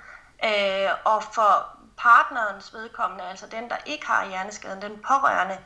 Øh, 0.43 0.89
og 1.05 1.23
for 1.23 1.67
partnerens 1.97 2.73
vedkommende, 2.73 3.23
altså 3.23 3.47
den, 3.47 3.69
der 3.69 3.77
ikke 3.85 4.07
har 4.07 4.27
hjerneskaden, 4.27 4.81
den 4.81 4.99
pårørende, 5.07 5.57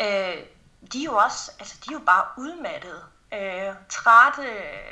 øh, 0.00 0.46
de 0.92 1.00
er 1.00 1.04
jo 1.04 1.16
også, 1.16 1.52
altså 1.58 1.76
de 1.84 1.94
er 1.94 1.98
jo 1.98 2.04
bare 2.06 2.24
udmattede. 2.36 3.04
Øh, 3.32 3.74
trætte, 3.88 4.48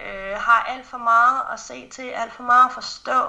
øh, 0.07 0.37
har 0.39 0.65
alt 0.69 0.87
for 0.87 0.99
meget 0.99 1.43
at 1.53 1.61
se 1.61 1.89
til, 1.89 2.09
alt 2.11 2.33
for 2.33 2.43
meget 2.43 2.67
at 2.67 2.73
forstå. 2.73 3.21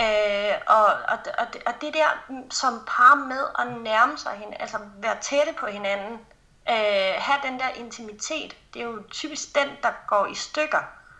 Øh, 0.00 0.54
og, 0.66 0.84
og, 0.84 1.18
og, 1.38 1.46
det- 1.52 1.62
og 1.66 1.72
det 1.80 1.94
der 1.94 2.06
mm, 2.28 2.50
som 2.50 2.84
par 2.86 3.14
med 3.14 3.44
at 3.58 3.80
nærme 3.82 4.18
sig 4.18 4.32
hinanden, 4.32 4.60
altså 4.60 4.78
være 4.96 5.16
tætte 5.20 5.52
på 5.60 5.66
hinanden, 5.66 6.12
øh, 6.70 7.14
have 7.18 7.38
den 7.42 7.58
der 7.60 7.68
intimitet, 7.74 8.56
det 8.74 8.82
er 8.82 8.86
jo 8.86 9.02
typisk 9.10 9.54
den, 9.54 9.68
der 9.82 9.90
går 10.06 10.26
i 10.26 10.34
stykker. 10.34 10.78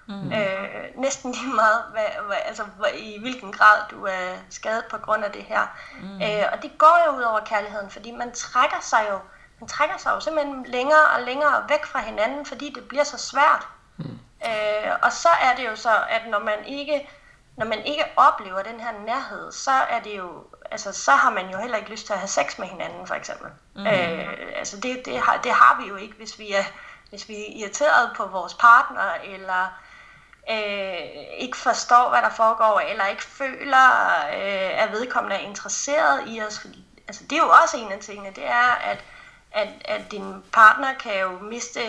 Mm. 0.08 0.32
Øh, 0.32 0.84
næsten 0.96 1.32
lige 1.32 1.54
meget, 1.54 1.84
hvad, 1.92 2.24
hvad, 2.26 2.36
altså, 2.44 2.62
hvad, 2.62 2.90
i 2.94 3.20
hvilken 3.20 3.52
grad 3.52 3.78
du 3.90 4.04
er 4.06 4.34
skadet 4.50 4.84
på 4.90 4.98
grund 4.98 5.24
af 5.24 5.32
det 5.32 5.42
her. 5.42 5.66
Mm. 6.02 6.22
Øh, 6.22 6.44
og 6.52 6.62
det 6.62 6.78
går 6.78 7.02
jo 7.06 7.16
ud 7.16 7.22
over 7.22 7.40
kærligheden, 7.40 7.90
fordi 7.90 8.10
man 8.10 8.32
trækker 8.32 8.80
sig 8.80 9.06
jo, 9.10 9.18
man 9.62 9.68
trækker 9.68 9.96
sig 9.96 10.10
jo 10.10 10.20
simpelthen 10.20 10.64
længere 10.64 11.06
og 11.16 11.22
længere 11.22 11.64
væk 11.68 11.86
fra 11.86 12.00
hinanden, 12.00 12.46
fordi 12.46 12.72
det 12.74 12.88
bliver 12.88 13.04
så 13.04 13.18
svært. 13.18 13.68
Mm. 13.96 14.18
Øh, 14.46 14.92
og 15.02 15.12
så 15.12 15.28
er 15.42 15.56
det 15.56 15.66
jo 15.66 15.76
så, 15.76 15.94
at 16.08 16.22
når 16.30 16.38
man 16.38 16.64
ikke 16.66 17.08
når 17.56 17.66
man 17.66 17.84
ikke 17.84 18.04
oplever 18.16 18.62
den 18.62 18.80
her 18.80 18.92
nærhed, 19.06 19.52
så 19.52 19.70
er 19.70 20.00
det 20.00 20.16
jo, 20.16 20.44
altså 20.70 20.92
så 20.92 21.10
har 21.10 21.30
man 21.30 21.50
jo 21.50 21.58
heller 21.58 21.76
ikke 21.76 21.90
lyst 21.90 22.06
til 22.06 22.12
at 22.12 22.18
have 22.18 22.28
sex 22.28 22.58
med 22.58 22.66
hinanden, 22.68 23.06
for 23.06 23.14
eksempel. 23.14 23.50
Mm. 23.76 23.86
Øh, 23.86 24.28
altså 24.56 24.76
det, 24.76 25.02
det, 25.04 25.18
har, 25.18 25.40
det 25.44 25.52
har 25.52 25.80
vi 25.82 25.88
jo 25.88 25.96
ikke, 25.96 26.14
hvis 26.14 26.38
vi 26.38 26.52
er, 26.52 26.64
hvis 27.10 27.28
vi 27.28 27.34
er 27.34 27.60
irriteret 27.60 28.10
på 28.16 28.26
vores 28.26 28.54
partner, 28.54 29.12
eller 29.24 29.78
øh, 30.50 31.38
ikke 31.38 31.56
forstår, 31.56 32.08
hvad 32.10 32.22
der 32.22 32.30
foregår, 32.30 32.80
eller 32.80 33.06
ikke 33.06 33.24
føler, 33.24 33.88
øh, 34.32 34.82
at 34.82 34.92
vedkommende 34.92 35.36
er 35.36 35.40
interesseret 35.40 36.22
i 36.26 36.42
os. 36.42 36.60
Fordi, 36.60 36.84
altså 37.08 37.24
det 37.24 37.32
er 37.32 37.42
jo 37.42 37.52
også 37.62 37.76
en 37.76 37.92
af 37.92 37.98
tingene, 37.98 38.30
det 38.30 38.46
er, 38.46 38.74
at, 38.84 39.04
at, 39.54 39.68
at 39.84 40.10
din 40.10 40.42
partner 40.52 40.94
kan 40.94 41.20
jo 41.20 41.38
miste 41.38 41.80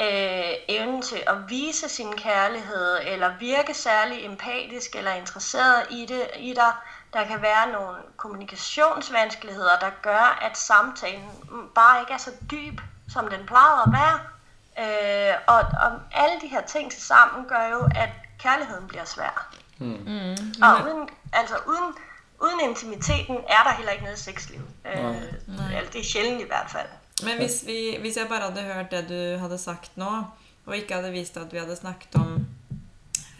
øh, 0.00 0.52
evnen 0.68 1.02
til 1.02 1.22
at 1.26 1.36
vise 1.48 1.88
sin 1.88 2.16
kærlighed, 2.16 2.98
eller 3.02 3.38
virke 3.38 3.74
særlig 3.74 4.24
empatisk 4.24 4.96
eller 4.96 5.12
interesseret 5.12 5.86
i, 5.90 6.06
det, 6.06 6.30
i 6.38 6.54
dig. 6.54 6.72
Der 7.12 7.24
kan 7.24 7.42
være 7.42 7.72
nogle 7.72 7.98
kommunikationsvanskeligheder, 8.16 9.78
der 9.78 9.90
gør, 10.02 10.38
at 10.42 10.58
samtalen 10.58 11.30
bare 11.74 12.00
ikke 12.00 12.12
er 12.12 12.18
så 12.18 12.30
dyb, 12.50 12.80
som 13.08 13.28
den 13.28 13.46
plejede 13.46 13.82
at 13.86 13.92
være. 13.92 14.20
Øh, 14.78 15.34
og, 15.46 15.58
og 15.58 16.00
alle 16.12 16.40
de 16.40 16.46
her 16.46 16.60
ting 16.60 16.90
til 16.92 17.02
sammen 17.02 17.48
gør 17.48 17.66
jo, 17.66 17.88
at 17.94 18.08
kærligheden 18.38 18.88
bliver 18.88 19.04
svær. 19.04 19.48
Mm. 19.78 20.36
Og 20.62 20.82
uden, 20.84 21.08
altså 21.32 21.54
uden, 21.66 21.94
uden 22.42 22.60
intimiteten 22.68 23.36
er 23.36 23.62
der 23.64 23.74
heller 23.76 23.92
ikke 23.92 24.04
noget 24.04 24.18
sexliv. 24.18 24.60
Øh, 24.86 25.02
Nej. 25.04 25.76
eller 25.76 25.90
det 25.90 26.00
er 26.00 26.04
sjældent 26.04 26.40
i 26.40 26.46
hvert 26.46 26.70
fald. 26.70 26.88
Men 27.24 27.36
hvis, 27.36 27.62
vi, 27.66 27.96
hvis 28.00 28.16
jeg 28.16 28.28
bare 28.28 28.40
hadde 28.40 28.62
hørt 28.62 28.90
det 28.90 29.08
du 29.08 29.38
hadde 29.38 29.58
sagt 29.58 29.96
nå, 29.96 30.24
og 30.66 30.76
ikke 30.76 30.94
hadde 30.94 31.10
visst 31.10 31.36
at 31.36 31.52
vi 31.52 31.58
hadde 31.58 31.76
snakket 31.76 32.14
om 32.14 32.46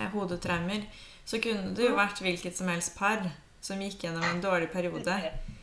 eh, 0.00 0.06
hodetraumer, 0.06 0.82
så 1.24 1.38
kunne 1.42 1.76
det 1.76 1.88
jo 1.88 1.94
vært 1.94 2.20
hvilket 2.20 2.58
som 2.58 2.68
helst 2.68 2.98
par 2.98 3.30
som 3.62 3.78
gikk 3.78 4.00
gjennom 4.02 4.24
en 4.26 4.42
dårlig 4.42 4.70
periode. 4.70 5.18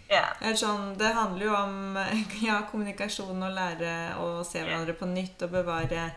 Ja. 0.10 0.24
Eller 0.42 0.58
sånn, 0.58 0.96
det 0.98 1.12
handler 1.14 1.46
jo 1.46 1.56
om 1.56 1.98
ja, 2.48 2.62
kommunikasjon 2.72 3.44
og 3.44 3.54
lære 3.54 3.94
å 4.24 4.30
se 4.48 4.64
hverandre 4.64 4.96
på 4.98 5.10
nytt 5.10 5.44
og 5.46 5.54
bevare 5.54 6.10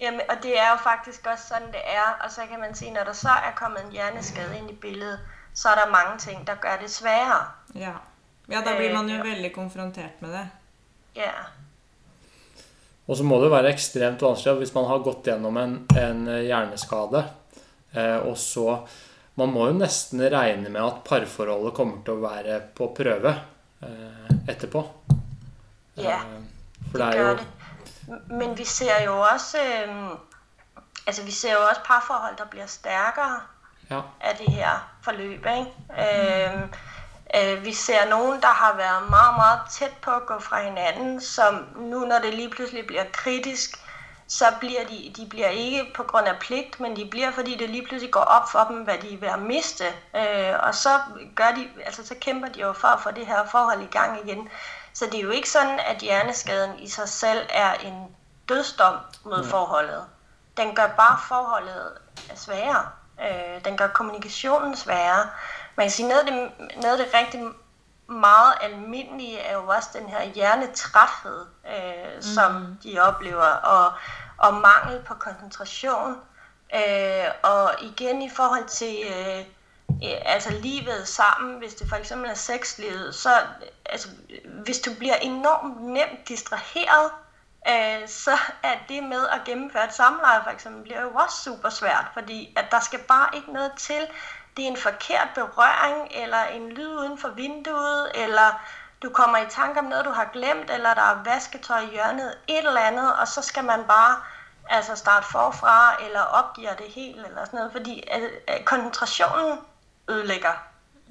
Jamen, 0.00 0.20
og 0.30 0.36
det 0.42 0.52
er 0.58 0.68
jo 0.70 0.76
faktisk 0.82 1.26
også 1.26 1.44
sådan, 1.48 1.72
det 1.74 1.82
er. 1.82 2.18
Og 2.24 2.30
så 2.30 2.46
kan 2.50 2.60
man 2.60 2.74
sige, 2.74 2.92
når 2.94 3.04
der 3.04 3.12
så 3.12 3.28
er 3.28 3.54
kommet 3.56 3.84
en 3.84 3.92
hjerneskade 3.92 4.58
ind 4.58 4.70
i 4.70 4.74
billedet, 4.74 5.18
så 5.58 5.68
er 5.72 5.74
der 5.80 5.90
mange 5.90 6.18
ting, 6.22 6.44
der 6.46 6.54
gør 6.62 6.76
det 6.80 6.90
sværere. 6.90 7.46
Ja. 7.74 7.92
ja, 8.50 8.60
da 8.66 8.76
blir 8.76 8.92
man 8.94 9.08
jo 9.10 9.14
Eh, 9.14 9.18
ja. 9.18 9.22
veldig 9.34 9.52
konfrontert 9.54 10.22
med 10.22 10.32
det. 10.32 10.44
Ja, 11.16 11.32
Og 13.08 13.16
så 13.16 13.24
må 13.24 13.38
det 13.42 13.50
være 13.50 13.70
ekstremt 13.72 14.22
vanskelig 14.22 14.58
hvis 14.60 14.74
man 14.74 14.84
har 14.84 14.98
gått 15.04 15.24
gjennom 15.26 15.56
en, 15.56 15.76
en 15.98 16.26
hjerneskade, 16.28 17.24
eh, 17.96 18.16
og 18.28 18.36
så 18.38 18.86
Man 19.38 19.52
må 19.54 19.66
jo 19.68 19.72
nesten 19.78 20.20
regne 20.32 20.68
med 20.68 20.80
at 20.82 20.96
parforholdet 21.06 21.74
kommer 21.74 22.00
til 22.04 22.16
å 22.16 22.22
være 22.24 22.56
på 22.74 22.88
prøve 22.96 23.30
eh, 23.86 24.32
etterpå. 24.50 24.82
Ja, 25.96 26.16
Eh, 26.18 26.42
for 26.90 26.98
det 26.98 27.06
det 27.06 27.18
gør 27.20 27.28
jo 27.30 27.36
det. 27.36 27.46
Men 28.28 28.58
vi 28.58 28.64
ser 28.64 29.04
jo 29.04 29.14
også, 29.20 29.58
øhm, 29.58 30.10
altså 31.06 31.22
vi 31.22 31.30
ser 31.30 31.52
jo 31.52 31.58
også 31.68 31.80
parforhold, 31.86 32.36
der 32.38 32.44
bliver 32.50 32.66
stærkere 32.66 33.40
Ja. 33.90 34.00
af 34.20 34.36
det 34.38 34.52
her 34.52 34.97
forløb. 35.08 35.46
Ikke? 35.46 36.50
Øhm, 36.52 36.72
øh, 37.36 37.64
vi 37.64 37.72
ser 37.72 38.08
nogen, 38.08 38.40
der 38.40 38.54
har 38.62 38.76
været 38.76 39.10
meget, 39.10 39.36
meget 39.36 39.60
tæt 39.70 39.92
på 40.02 40.10
at 40.10 40.26
gå 40.26 40.38
fra 40.38 40.62
hinanden, 40.62 41.20
som 41.20 41.66
nu, 41.76 41.98
når 41.98 42.18
det 42.18 42.34
lige 42.34 42.50
pludselig 42.50 42.86
bliver 42.86 43.04
kritisk, 43.12 43.70
så 44.28 44.44
bliver 44.60 44.84
de, 44.84 45.12
de 45.16 45.26
bliver 45.30 45.48
ikke 45.48 45.92
på 45.96 46.02
grund 46.02 46.26
af 46.26 46.38
pligt, 46.40 46.80
men 46.80 46.96
de 46.96 47.08
bliver, 47.10 47.30
fordi 47.30 47.56
det 47.56 47.70
lige 47.70 47.86
pludselig 47.86 48.12
går 48.12 48.20
op 48.20 48.50
for 48.50 48.66
dem, 48.70 48.76
hvad 48.76 48.98
de 48.98 49.14
er 49.14 49.18
ved 49.18 49.28
at 49.28 49.38
miste. 49.38 49.84
Øh, 50.16 50.54
og 50.62 50.74
så 50.74 51.00
gør 51.34 51.50
de, 51.56 51.68
altså 51.86 52.06
så 52.06 52.14
kæmper 52.20 52.48
de 52.48 52.60
jo 52.60 52.72
for 52.72 52.88
at 52.88 53.00
få 53.00 53.10
det 53.10 53.26
her 53.26 53.46
forhold 53.50 53.82
i 53.82 53.86
gang 53.90 54.28
igen. 54.28 54.48
Så 54.92 55.06
det 55.06 55.14
er 55.14 55.22
jo 55.22 55.30
ikke 55.30 55.50
sådan, 55.50 55.80
at 55.80 55.96
hjerneskaden 55.96 56.78
i 56.78 56.88
sig 56.88 57.08
selv 57.08 57.46
er 57.50 57.74
en 57.74 58.16
dødsdom 58.48 58.96
mod 59.24 59.44
forholdet. 59.44 60.04
Den 60.56 60.74
gør 60.74 60.86
bare 60.86 61.18
forholdet 61.28 61.92
sværere. 62.34 62.97
Øh, 63.22 63.64
den 63.64 63.76
gør 63.76 63.88
kommunikationen 63.88 64.76
sværere. 64.76 65.30
Man 65.76 65.84
kan 65.84 65.90
sige, 65.90 66.08
noget 66.08 66.20
af 66.20 66.26
det, 66.26 66.50
noget 66.82 66.98
af 66.98 67.04
det 67.06 67.14
rigtig 67.14 67.40
meget 68.08 68.54
almindelige 68.60 69.38
er 69.38 69.54
jo 69.54 69.68
også 69.68 69.88
den 69.92 70.08
her 70.08 70.24
hjernetræthed, 70.24 71.46
øh, 71.66 72.16
mm. 72.16 72.22
som 72.22 72.78
de 72.82 73.00
oplever, 73.00 73.44
og, 73.46 73.92
og 74.38 74.54
mangel 74.54 75.02
på 75.02 75.14
koncentration. 75.14 76.16
Øh, 76.74 77.24
og 77.42 77.70
igen 77.80 78.22
i 78.22 78.30
forhold 78.30 78.66
til 78.68 78.96
øh, 79.08 79.44
altså 80.24 80.50
livet 80.50 81.08
sammen, 81.08 81.58
hvis 81.58 81.74
det 81.74 81.88
for 81.88 81.96
eksempel 81.96 82.30
er 82.30 82.34
sexlivet, 82.34 83.14
så 83.14 83.30
altså, 83.86 84.08
hvis 84.64 84.78
du 84.78 84.94
bliver 84.98 85.14
enormt 85.14 85.82
nemt 85.82 86.28
distraheret, 86.28 87.10
øh, 87.68 88.08
så 88.08 88.38
er 88.62 88.74
det 88.88 89.02
med 89.02 89.28
at 89.28 89.40
gennemføre 89.44 89.84
et 89.84 89.94
samleje 89.94 90.42
for 90.42 90.50
eksempel, 90.50 90.82
bliver 90.82 91.02
jo 91.02 91.10
også 91.14 91.42
super 91.42 91.68
svært, 91.68 92.04
fordi 92.12 92.54
at 92.56 92.64
der 92.70 92.80
skal 92.80 92.98
bare 92.98 93.28
ikke 93.36 93.52
noget 93.52 93.72
til. 93.76 94.06
Det 94.56 94.64
er 94.64 94.68
en 94.68 94.76
forkert 94.76 95.28
berøring, 95.34 96.08
eller 96.10 96.44
en 96.44 96.68
lyd 96.68 96.96
uden 96.96 97.18
for 97.18 97.28
vinduet, 97.28 98.10
eller 98.14 98.60
du 99.02 99.10
kommer 99.10 99.38
i 99.38 99.46
tanke 99.50 99.80
om 99.80 99.84
noget, 99.84 100.04
du 100.04 100.10
har 100.10 100.30
glemt, 100.32 100.70
eller 100.70 100.94
der 100.94 101.02
er 101.02 101.22
vasketøj 101.24 101.78
i 101.78 101.86
hjørnet, 101.86 102.34
et 102.48 102.66
eller 102.66 102.80
andet, 102.80 103.14
og 103.14 103.28
så 103.28 103.42
skal 103.42 103.64
man 103.64 103.84
bare 103.84 104.16
altså 104.70 104.96
starte 104.96 105.26
forfra, 105.26 106.04
eller 106.04 106.20
opgive 106.20 106.68
det 106.78 106.86
helt, 106.86 107.26
eller 107.26 107.44
sådan 107.44 107.56
noget, 107.56 107.72
fordi 107.72 108.04
at, 108.10 108.22
at 108.46 108.64
koncentrationen 108.64 109.58
ødelægger 110.08 110.52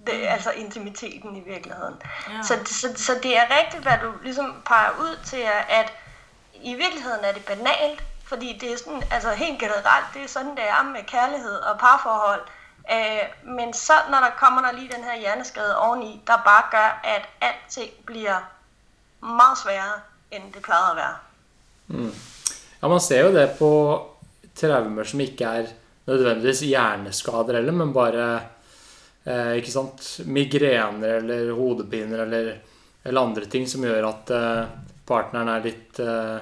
det, 0.08 0.28
altså 0.28 0.52
intimiteten 0.52 1.36
i 1.36 1.40
virkeligheden. 1.40 2.02
Ja. 2.30 2.42
Så, 2.44 2.60
så, 2.66 2.94
så 2.96 3.20
det 3.24 3.38
er 3.38 3.44
rigtigt, 3.60 3.84
hvad 3.84 3.98
du 3.98 4.14
ligesom 4.24 4.62
peger 4.66 4.90
ud 5.00 5.20
til, 5.26 5.48
at 5.70 5.94
i 6.64 6.74
virkeligheden 6.74 7.24
er 7.24 7.34
det 7.34 7.46
banalt, 7.46 8.04
fordi 8.24 8.58
det 8.62 8.74
er 8.74 8.78
sådan, 8.78 9.04
altså 9.12 9.30
helt 9.32 9.60
generelt, 9.60 10.08
det 10.14 10.22
er 10.24 10.28
sådan, 10.28 10.56
det 10.60 10.68
er 10.76 10.84
med 10.84 11.04
kærlighed 11.08 11.56
og 11.70 11.80
parforhold. 11.80 12.42
Øh, 12.92 13.54
men 13.56 13.74
så, 13.74 13.94
når 14.12 14.18
der 14.18 14.32
kommer 14.40 14.62
der 14.62 14.72
lige 14.72 14.92
den 14.96 15.04
her 15.04 15.20
hjerneskade 15.20 15.78
oveni, 15.78 16.22
der 16.28 16.38
bare 16.46 16.64
gør, 16.72 16.90
at 17.04 17.24
alting 17.42 17.92
bliver 18.06 18.40
meget 19.22 19.58
sværere, 19.64 20.00
end 20.32 20.44
det 20.54 20.62
plejede 20.62 20.92
at 20.92 20.98
være. 20.98 21.16
Mm. 21.88 22.14
Ja, 22.82 22.88
man 22.88 23.00
ser 23.00 23.26
jo 23.26 23.36
det 23.36 23.50
på 23.60 23.72
traumer 24.56 25.04
som 25.04 25.20
ikke 25.20 25.44
er 25.44 25.66
nødvendigvis 26.08 26.60
hjerneskader 26.60 27.54
heller, 27.54 27.72
men 27.72 27.94
bare 27.94 28.42
eh, 29.26 29.56
ikke 29.56 29.72
sant, 29.72 30.20
migrener 30.26 31.16
eller 31.20 31.54
hodepiner 31.54 32.24
eller, 32.24 32.54
eller 33.06 33.22
andre 33.22 33.46
ting 33.46 33.70
som 33.70 33.82
gjør 33.82 34.08
at 34.08 34.32
eh, 34.32 34.68
partneren 35.08 35.52
er 35.52 35.66
litt 35.66 36.00
eh, 36.04 36.38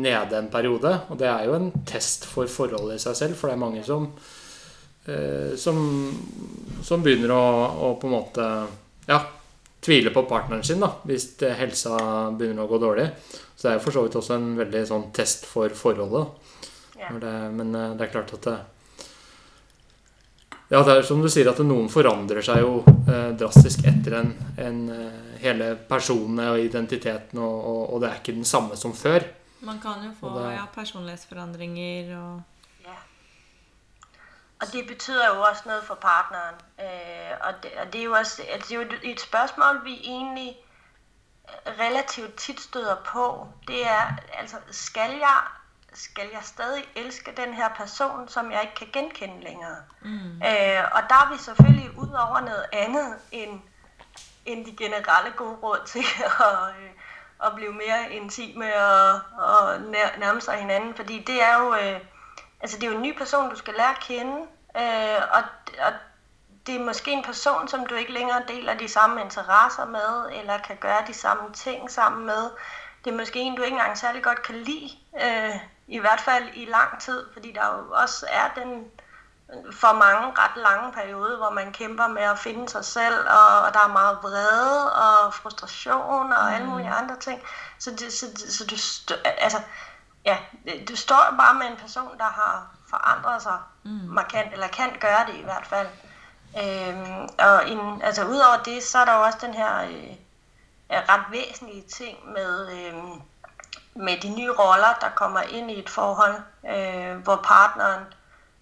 nede 0.00 0.38
en 0.38 0.50
periode. 0.52 0.92
Og 1.10 1.20
det 1.20 1.28
er 1.30 1.46
jo 1.48 1.56
en 1.58 1.70
test 1.88 2.26
for 2.28 2.50
forholdet 2.50 2.98
i 2.98 3.04
seg 3.04 3.18
selv, 3.20 3.38
for 3.38 3.50
det 3.50 3.56
er 3.56 3.64
mange 3.64 3.84
som 3.86 4.10
eh, 5.06 5.54
som, 5.60 5.78
som 6.82 7.04
begynner 7.04 7.34
å, 7.34 7.44
å 7.88 7.94
på 8.00 8.10
en 8.10 8.16
måte 8.16 8.50
ja, 9.08 9.20
tvile 9.84 10.12
på 10.14 10.24
partneren 10.28 10.64
sin 10.64 10.82
da, 10.82 10.90
hvis 11.08 11.34
helsa 11.58 11.96
begynner 12.36 12.64
å 12.64 12.70
gå 12.70 12.80
dårlig. 12.82 13.08
Så 13.54 13.66
det 13.66 13.72
er 13.72 13.78
jo 13.78 13.84
for 13.86 13.96
så 13.96 14.04
vidt 14.06 14.18
også 14.20 14.38
en 14.38 14.54
veldig 14.58 14.84
sånn 14.88 15.10
test 15.16 15.46
for 15.48 15.72
forholdet. 15.76 16.52
Ja. 16.98 17.10
Det, 17.20 17.34
men 17.54 17.74
eh, 17.74 17.92
det 17.98 18.06
er 18.06 18.14
klart 18.14 18.32
at 18.36 18.48
det, 18.48 18.58
Ja, 20.70 20.80
det 20.82 20.94
er 20.96 21.02
som 21.06 21.20
du 21.22 21.28
sier, 21.28 21.50
at 21.50 21.58
noen 21.66 21.88
forandrer 21.92 22.40
seg 22.42 22.60
jo 22.64 22.78
eh, 23.08 23.30
drastisk 23.38 23.84
etter 23.84 24.16
en, 24.22 24.30
en 24.58 24.78
eh, 24.90 25.18
hele 25.42 25.74
personene 25.88 26.46
og 26.54 26.60
identiteten, 26.64 27.38
og, 27.38 27.56
og, 27.72 27.82
og 27.94 28.00
det 28.00 28.08
er 28.10 28.14
ikke 28.22 28.32
den 28.38 28.44
samme 28.48 28.76
som 28.80 28.94
før. 28.96 29.26
Man 29.60 29.78
kan 29.80 30.02
jo 30.04 30.10
få 30.20 30.32
det- 30.38 30.52
ja, 30.56 30.64
personlighetsforandringer 30.74 32.16
og 32.18 32.42
Ja. 32.84 32.96
Og 34.60 34.72
det 34.72 34.86
betyder 34.88 35.26
jo 35.34 35.40
også 35.42 35.62
noget 35.66 35.84
for 35.84 35.94
partneren. 35.94 36.54
Øh, 36.80 37.32
og, 37.46 37.52
det, 37.62 37.70
og 37.80 37.92
det 37.92 38.00
er 38.00 38.04
jo 38.04 38.12
også 38.12 38.42
altså, 38.52 38.68
det 38.68 38.74
er 38.76 38.82
jo 38.82 38.88
et- 38.88 39.10
et 39.12 39.20
spørgsmål, 39.20 39.84
vi 39.84 39.94
egentlig 40.04 40.56
relativt 41.80 42.34
tit 42.34 42.60
støder 42.60 42.96
på. 43.06 43.46
Det 43.68 43.86
er, 43.86 44.16
altså, 44.40 44.56
skal 44.70 45.10
jeg, 45.10 45.38
skal 45.94 46.28
jeg 46.32 46.40
stadig 46.42 46.84
elske 46.96 47.32
den 47.36 47.54
her 47.54 47.68
person, 47.68 48.28
som 48.28 48.52
jeg 48.52 48.62
ikke 48.62 48.74
kan 48.74 48.88
genkende 48.92 49.44
længere? 49.44 49.76
Mm. 50.02 50.42
Øh, 50.42 50.84
og 50.92 51.02
der 51.08 51.14
er 51.14 51.32
vi 51.32 51.38
selvfølgelig 51.38 51.98
ud 51.98 52.12
over 52.28 52.40
noget 52.40 52.64
andet 52.72 53.14
end, 53.32 53.60
end 54.46 54.66
de 54.66 54.76
generelle 54.76 55.30
gode 55.36 55.56
råd 55.62 55.80
til 55.92 56.04
at, 56.24 56.74
øh, 56.80 56.90
at 57.46 57.54
blive 57.54 57.72
mere 57.72 58.10
intime 58.10 58.76
og, 58.76 59.20
og 59.38 59.80
nær, 59.80 60.18
nærme 60.18 60.40
sig 60.40 60.54
hinanden. 60.58 60.94
Fordi 60.94 61.24
det 61.26 61.42
er 61.42 61.62
jo... 61.62 61.74
Øh, 61.74 62.00
Altså, 62.64 62.78
det 62.78 62.86
er 62.86 62.90
jo 62.90 62.96
en 62.96 63.02
ny 63.02 63.18
person, 63.18 63.50
du 63.50 63.56
skal 63.56 63.74
lære 63.74 63.90
at 63.90 64.00
kende, 64.00 64.36
øh, 64.76 65.22
og, 65.32 65.42
og 65.86 65.92
det 66.66 66.74
er 66.74 66.84
måske 66.84 67.12
en 67.12 67.24
person, 67.24 67.68
som 67.68 67.86
du 67.86 67.94
ikke 67.94 68.12
længere 68.12 68.42
deler 68.48 68.74
de 68.74 68.88
samme 68.88 69.20
interesser 69.20 69.84
med, 69.84 70.40
eller 70.40 70.58
kan 70.58 70.76
gøre 70.76 71.04
de 71.06 71.14
samme 71.14 71.52
ting 71.52 71.90
sammen 71.90 72.26
med. 72.26 72.50
Det 73.04 73.12
er 73.12 73.16
måske 73.16 73.38
en, 73.38 73.56
du 73.56 73.62
ikke 73.62 73.74
engang 73.74 73.98
særlig 73.98 74.22
godt 74.22 74.42
kan 74.42 74.54
lide, 74.54 74.90
øh, 75.22 75.56
i 75.86 75.98
hvert 75.98 76.20
fald 76.20 76.44
i 76.54 76.64
lang 76.64 77.00
tid, 77.00 77.26
fordi 77.32 77.52
der 77.52 77.66
jo 77.66 77.92
også 77.92 78.26
er 78.30 78.60
den 78.60 78.84
for 79.72 79.92
mange 79.92 80.32
ret 80.38 80.56
lange 80.56 80.92
periode, 80.92 81.36
hvor 81.36 81.50
man 81.50 81.72
kæmper 81.72 82.06
med 82.06 82.22
at 82.22 82.38
finde 82.38 82.68
sig 82.68 82.84
selv, 82.84 83.28
og, 83.28 83.60
og 83.60 83.74
der 83.74 83.80
er 83.80 83.88
meget 83.92 84.18
vrede 84.22 84.92
og 84.92 85.34
frustration 85.34 86.32
og 86.32 86.54
alle 86.54 86.66
mulige 86.66 86.90
andre 86.90 87.16
ting. 87.16 87.42
Så, 87.78 87.90
det, 87.90 88.12
så, 88.12 88.26
så 88.48 88.64
du, 88.66 89.14
altså, 89.24 89.60
ja, 90.24 90.38
du 90.88 90.96
står 90.96 91.34
bare 91.38 91.54
med 91.54 91.66
en 91.66 91.76
person, 91.76 92.18
der 92.18 92.24
har 92.24 92.66
forandret 92.90 93.42
sig 93.42 93.58
mm. 93.82 93.90
markant, 93.90 94.52
eller 94.52 94.68
kan 94.68 94.96
gøre 95.00 95.26
det 95.26 95.34
i 95.34 95.42
hvert 95.42 95.66
fald. 95.66 95.88
Øhm, 96.62 97.28
og 97.38 97.68
en, 97.68 98.02
altså 98.02 98.24
udover 98.24 98.62
det, 98.64 98.82
så 98.82 98.98
er 98.98 99.04
der 99.04 99.14
jo 99.14 99.22
også 99.22 99.38
den 99.40 99.54
her 99.54 99.82
øh, 99.82 100.16
ret 100.90 101.24
væsentlige 101.30 101.82
ting 101.82 102.32
med, 102.32 102.72
øh, 102.72 102.94
med 103.94 104.20
de 104.20 104.28
nye 104.28 104.50
roller, 104.50 104.94
der 105.00 105.08
kommer 105.14 105.40
ind 105.40 105.70
i 105.70 105.78
et 105.78 105.90
forhold, 105.90 106.36
øh, 106.68 107.16
hvor 107.16 107.36
partneren 107.36 108.04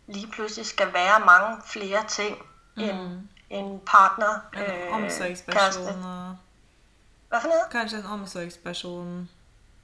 lige 0.07 0.27
pludselig 0.27 0.67
skal 0.67 0.93
være 0.93 1.21
mange 1.21 1.63
flere 1.67 2.05
ting 2.09 2.39
mm. 2.77 2.83
end, 2.83 3.29
end 3.51 3.81
partner, 3.81 4.41
en 4.55 4.61
øh, 4.61 4.95
omsorgsperson 4.95 6.39
Hvad 7.29 7.41
for 7.41 7.49
noget? 7.49 7.63
Kanskje 7.71 7.99
en 7.99 8.07
omsorgsperson. 8.07 9.29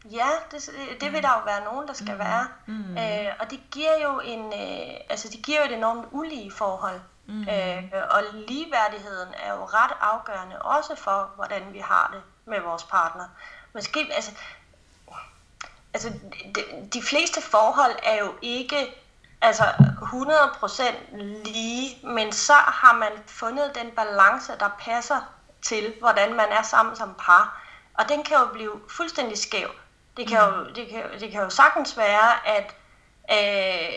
Ja, 0.05 0.29
det, 0.51 0.71
det 1.01 1.13
vil 1.13 1.23
der 1.23 1.29
jo 1.29 1.45
være 1.45 1.65
nogen, 1.65 1.89
der 1.89 1.95
skal 1.95 2.13
mm. 2.13 2.19
være. 2.19 2.47
Mm. 2.67 2.99
Øh, 2.99 3.33
og 3.41 3.51
det 3.51 3.61
giver 3.71 4.03
jo 4.03 4.21
en, 4.21 4.45
øh, 4.47 4.95
altså 5.11 5.29
det 5.29 5.43
giver 5.43 5.59
jo 5.59 5.65
et 5.65 5.77
enormt 5.77 6.07
ulige 6.11 6.53
forhold. 6.53 7.01
Mm. 7.27 7.43
Øh, 7.43 7.93
og 8.11 8.23
ligeværdigheden 8.49 9.29
er 9.43 9.53
jo 9.55 9.65
ret 9.65 9.97
afgørende 10.01 10.63
også 10.63 10.95
for, 10.97 11.31
hvordan 11.35 11.63
vi 11.73 11.79
har 11.79 12.11
det 12.15 12.23
med 12.45 12.61
vores 12.61 12.85
partner. 12.85 13.25
Måske, 13.75 14.11
altså, 14.15 14.31
altså 15.95 16.13
de, 16.55 16.89
de 16.93 17.03
fleste 17.03 17.41
forhold 17.43 17.93
er 18.03 18.19
jo 18.19 18.35
ikke 18.43 18.95
altså 19.41 19.65
100% 19.65 21.17
lige, 21.45 22.07
men 22.07 22.33
så 22.33 22.53
har 22.53 22.95
man 22.95 23.13
fundet 23.27 23.75
den 23.75 23.91
balance, 23.91 24.53
der 24.61 24.69
passer 24.79 25.21
til, 25.63 25.95
hvordan 26.01 26.35
man 26.35 26.49
er 26.51 26.63
sammen 26.63 26.97
som 26.97 27.15
par. 27.19 27.63
Og 27.95 28.09
den 28.09 28.25
kan 28.25 28.37
jo 28.37 28.47
blive 28.53 28.81
fuldstændig 28.89 29.39
skæv. 29.39 29.69
Det 30.17 30.29
kan, 30.29 30.39
jo, 30.39 30.65
det 30.75 30.89
kan, 30.89 31.05
det 31.21 31.31
kan 31.31 31.43
jo 31.43 31.51
sagtens 31.51 31.97
være, 31.97 32.49
at, 32.49 32.75
øh, 33.31 33.93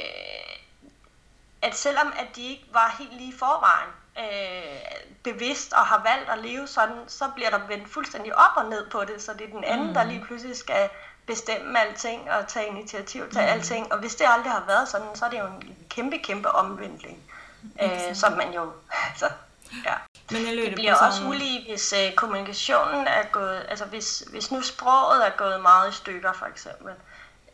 at 1.62 1.75
selvom 1.75 2.13
at 2.17 2.36
de 2.36 2.47
ikke 2.47 2.65
var 2.71 2.95
helt 2.99 3.13
lige 3.13 3.38
forvejen 3.38 3.89
øh, 4.19 4.82
bevidst 5.23 5.73
og 5.73 5.86
har 5.86 6.01
valgt 6.04 6.30
at 6.30 6.39
leve 6.39 6.67
sådan, 6.67 6.97
så 7.08 7.25
bliver 7.36 7.49
der 7.49 7.67
vendt 7.67 7.89
fuldstændig 7.89 8.36
op 8.36 8.51
og 8.56 8.69
ned 8.69 8.89
på 8.89 9.06
det, 9.06 9.21
så 9.21 9.34
det 9.34 9.41
er 9.41 9.51
den 9.51 9.63
anden, 9.63 9.88
mm. 9.88 9.93
der 9.93 10.04
lige 10.04 10.25
pludselig 10.25 10.58
skal 10.58 10.89
bestemme 11.27 11.79
alting 11.79 12.31
og 12.31 12.47
tage 12.47 12.67
initiativ 12.67 13.29
til 13.29 13.41
mm. 13.41 13.47
alting. 13.47 13.93
Og 13.93 13.99
hvis 13.99 14.15
det 14.15 14.25
aldrig 14.27 14.51
har 14.51 14.63
været 14.67 14.88
sådan, 14.88 15.15
så 15.15 15.25
er 15.25 15.29
det 15.29 15.39
jo 15.39 15.45
en 15.45 15.75
kæmpe, 15.89 16.17
kæmpe 16.17 16.51
omvendling, 16.51 17.17
øh, 17.84 18.15
som 18.15 18.34
man 18.34 18.53
jo... 18.53 18.71
Altså, 19.10 19.29
ja. 19.86 19.93
Men 20.31 20.45
jeg 20.47 20.65
det 20.65 20.75
bliver 20.75 20.95
også 20.95 21.23
ulige, 21.23 21.69
hvis 21.69 21.93
øh, 21.93 22.13
kommunikationen 22.13 23.07
er 23.07 23.23
gået, 23.31 23.65
altså 23.69 23.86
hvis, 23.86 24.23
hvis 24.31 24.51
nu 24.51 24.62
sproget 24.62 25.27
er 25.27 25.31
gået 25.38 25.62
meget 25.62 25.89
i 25.91 25.95
stykker 25.95 26.34
for 26.34 26.45
eksempel. 26.45 26.93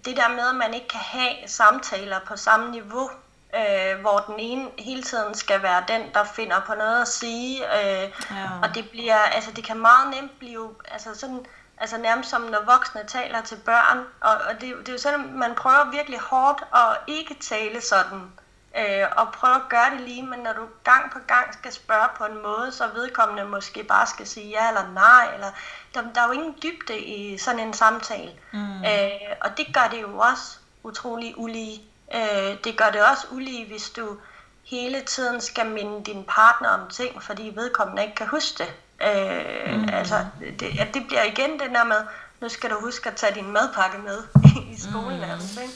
Det 0.06 0.17
der 0.17 0.27
med, 0.30 0.49
at 0.49 0.56
man 0.56 0.73
ikke 0.73 0.88
kan 0.88 0.99
have 0.99 1.36
samtaler 1.47 2.19
på 2.27 2.36
samme 2.36 2.71
niveau, 2.71 3.10
øh, 3.56 4.01
hvor 4.01 4.17
den 4.27 4.36
ene 4.39 4.69
hele 4.80 5.03
tiden 5.03 5.36
skal 5.36 5.62
være 5.62 5.84
den, 5.88 6.01
der 6.13 6.23
finder 6.23 6.60
på 6.60 6.73
noget 6.73 7.01
at 7.01 7.08
sige. 7.08 7.65
Øh, 7.65 8.12
ja. 8.32 8.47
Og 8.63 8.75
det 8.75 8.89
bliver, 8.89 9.17
altså 9.17 9.51
det 9.51 9.63
kan 9.63 9.77
meget 9.77 10.10
nemt 10.15 10.39
blive, 10.39 10.75
altså 10.91 11.19
sådan, 11.19 11.45
altså 11.77 11.97
nærmest 11.97 12.29
som 12.29 12.41
når 12.41 12.61
voksne 12.65 13.03
taler 13.07 13.41
til 13.41 13.55
børn. 13.55 13.97
Og, 14.21 14.31
og 14.31 14.61
det, 14.61 14.75
det 14.79 14.89
er 14.89 14.93
jo 14.93 14.97
sådan, 14.97 15.33
man 15.33 15.55
prøver 15.55 15.91
virkelig 15.91 16.19
hårdt 16.19 16.63
at 16.73 16.97
ikke 17.07 17.33
tale 17.41 17.81
sådan 17.81 18.31
øh, 18.77 19.07
og 19.17 19.31
prøve 19.33 19.55
at 19.55 19.69
gøre 19.69 19.89
det 19.91 20.01
lige, 20.01 20.23
men 20.23 20.39
når 20.39 20.53
du 20.53 20.65
gang 20.83 21.11
på 21.11 21.19
gang 21.27 21.53
skal 21.53 21.73
spørge 21.73 22.09
på 22.17 22.25
en 22.25 22.41
måde, 22.43 22.71
så 22.71 22.87
vedkommende 22.87 23.45
måske 23.45 23.83
bare 23.83 24.07
skal 24.07 24.27
sige 24.27 24.49
ja 24.49 24.67
eller 24.67 24.91
nej, 24.93 25.33
eller 25.33 25.51
der, 25.93 26.01
der 26.15 26.21
er 26.21 26.25
jo 26.25 26.31
ingen 26.31 26.55
dybde 26.63 26.99
i 26.99 27.37
sådan 27.37 27.59
en 27.59 27.73
samtale. 27.73 28.31
Mm. 28.53 28.83
Øh, 28.83 29.35
og 29.41 29.57
det 29.57 29.67
gør 29.73 29.87
det 29.91 30.01
jo 30.01 30.17
også 30.17 30.57
utrolig 30.83 31.33
ulige. 31.37 31.81
Øh, 32.15 32.57
det 32.63 32.77
gør 32.77 32.89
det 32.89 33.01
også 33.11 33.27
ulige, 33.31 33.67
hvis 33.67 33.89
du 33.89 34.17
hele 34.63 35.01
tiden 35.01 35.41
skal 35.41 35.65
minde 35.65 36.03
din 36.03 36.23
partner 36.23 36.69
om 36.69 36.89
ting, 36.89 37.23
fordi 37.23 37.51
vedkommende 37.55 38.03
ikke 38.03 38.15
kan 38.15 38.27
huske 38.27 38.57
det. 38.57 38.73
Øh, 39.01 39.75
mm. 39.75 39.89
Altså, 39.93 40.25
det, 40.60 40.75
ja, 40.75 40.88
det 40.93 41.03
bliver 41.07 41.23
igen 41.23 41.60
det 41.60 41.69
der 41.73 41.86
med, 41.86 42.01
nu 42.41 42.49
skal 42.49 42.69
du 42.69 42.75
huske 42.81 43.10
at 43.10 43.15
tage 43.15 43.36
din 43.36 43.51
madpakke 43.51 43.97
med 43.97 44.19
i 44.73 44.79
skolen. 44.79 45.17
Mm. 45.17 45.31
Altså, 45.31 45.62
ikke? 45.62 45.73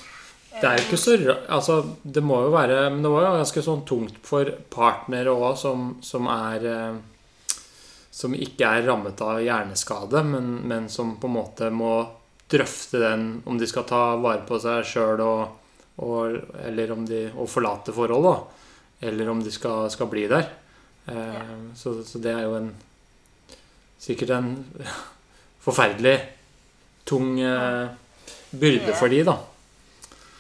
Det 0.52 0.68
er 0.68 0.76
jo 0.76 0.84
ikke 0.84 0.98
så 1.00 1.14
altså, 1.48 1.76
Det 2.04 2.24
må 2.24 2.42
jo 2.44 2.50
være 2.52 2.90
Men 2.90 3.04
det 3.04 3.12
var 3.12 3.24
jo 3.24 3.36
ganske 3.40 3.64
sånn 3.64 3.86
tungt 3.88 4.20
for 4.28 4.50
partnere 4.74 5.32
òg, 5.32 5.56
som, 5.60 5.94
som 6.04 6.28
er 6.32 6.66
eh, 6.68 6.98
Som 8.12 8.36
ikke 8.36 8.68
er 8.68 8.84
rammet 8.90 9.22
av 9.24 9.40
hjerneskade, 9.40 10.24
men, 10.28 10.58
men, 10.68 10.90
som 10.92 11.16
på 11.22 11.30
en 11.30 11.38
måte 11.38 11.72
må 11.72 11.94
drøfte 12.52 13.00
den 13.00 13.26
Om 13.48 13.62
de 13.62 13.70
skal 13.70 13.88
ta 13.88 14.04
vare 14.20 14.44
på 14.48 14.60
seg 14.60 14.84
sjøl 14.88 15.24
og, 15.24 15.42
og, 16.04 16.36
Eller 16.68 16.92
om 16.98 17.08
de 17.08 17.30
Og 17.32 17.48
forlate 17.50 17.96
forhold, 17.96 18.28
da. 18.28 18.36
Eller 19.08 19.32
om 19.32 19.40
de 19.42 19.50
skal, 19.50 19.88
skal 19.90 20.12
bli 20.12 20.28
der. 20.30 20.52
Eh, 21.10 21.54
så, 21.74 21.96
så, 22.06 22.20
det 22.22 22.36
er 22.36 22.44
jo 22.44 22.58
en 22.60 22.68
Sikkert 24.02 24.30
en 24.30 24.82
forferdelig 25.60 26.30
tung 27.06 27.40
eh, 27.40 27.90
byrde 28.52 28.96
for 29.00 29.08
de, 29.08 29.26
da. 29.26 29.36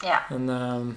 Ja. 0.03 0.17
Men, 0.29 0.49
øh... 0.49 0.95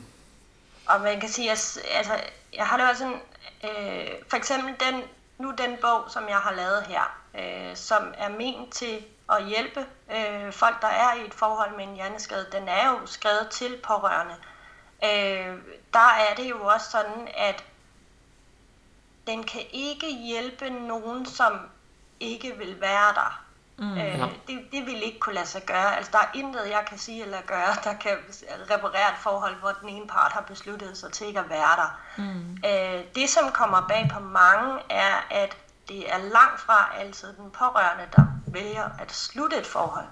Og 0.86 1.00
man 1.00 1.20
kan 1.20 1.28
sige, 1.28 1.50
at 1.50 1.78
altså, 1.90 2.12
jeg 2.52 2.66
har 2.66 2.76
det 2.76 2.88
også 2.90 2.98
sådan, 2.98 3.20
øh, 3.64 4.08
for 4.28 4.36
eksempel 4.36 4.74
den, 4.80 5.02
nu 5.38 5.54
den 5.58 5.76
bog, 5.80 6.04
som 6.08 6.28
jeg 6.28 6.36
har 6.36 6.54
lavet 6.54 6.82
her, 6.82 7.20
øh, 7.38 7.76
som 7.76 8.02
er 8.18 8.28
ment 8.28 8.72
til 8.72 9.04
at 9.32 9.44
hjælpe 9.46 9.86
øh, 10.16 10.52
folk, 10.52 10.82
der 10.82 10.88
er 10.88 11.14
i 11.14 11.26
et 11.26 11.34
forhold 11.34 11.76
med 11.76 11.84
en 11.84 11.94
hjerneskade, 11.94 12.46
den 12.52 12.68
er 12.68 12.90
jo 12.90 13.06
skrevet 13.06 13.48
til 13.50 13.76
pårørende. 13.82 14.34
Øh, 15.04 15.58
der 15.92 16.08
er 16.30 16.34
det 16.36 16.50
jo 16.50 16.64
også 16.66 16.90
sådan, 16.90 17.28
at 17.36 17.64
den 19.26 19.42
kan 19.42 19.62
ikke 19.72 20.14
hjælpe 20.26 20.70
nogen, 20.70 21.26
som 21.26 21.52
ikke 22.20 22.54
vil 22.58 22.80
være 22.80 23.14
der. 23.14 23.40
Mm, 23.78 23.92
øh, 23.92 24.18
ja. 24.18 24.28
det, 24.46 24.64
det 24.72 24.86
vil 24.86 25.02
ikke 25.02 25.18
kunne 25.18 25.34
lade 25.34 25.46
sig 25.46 25.62
gøre. 25.66 25.96
Altså, 25.96 26.12
der 26.12 26.18
er 26.18 26.30
intet, 26.34 26.70
jeg 26.70 26.84
kan 26.88 26.98
sige 26.98 27.22
eller 27.22 27.38
gøre, 27.46 27.74
der 27.84 27.94
kan 27.94 28.16
reparere 28.70 29.08
et 29.08 29.18
forhold, 29.18 29.54
hvor 29.56 29.72
den 29.80 29.88
ene 29.88 30.06
part 30.06 30.32
har 30.32 30.40
besluttet 30.40 30.98
sig 30.98 31.12
til 31.12 31.26
ikke 31.26 31.40
at 31.40 31.48
være 31.48 31.76
der. 31.76 32.00
Mm. 32.16 32.58
Øh, 32.66 33.04
det, 33.14 33.30
som 33.30 33.52
kommer 33.52 33.88
bag 33.88 34.08
på 34.12 34.20
mange, 34.20 34.80
er, 34.90 35.26
at 35.30 35.56
det 35.88 36.12
er 36.12 36.18
langt 36.18 36.60
fra 36.60 36.90
altid 36.98 37.32
den 37.32 37.50
pårørende, 37.50 38.04
der 38.16 38.24
vælger 38.46 38.90
at 38.98 39.12
slutte 39.12 39.56
et 39.56 39.66
forhold. 39.66 40.06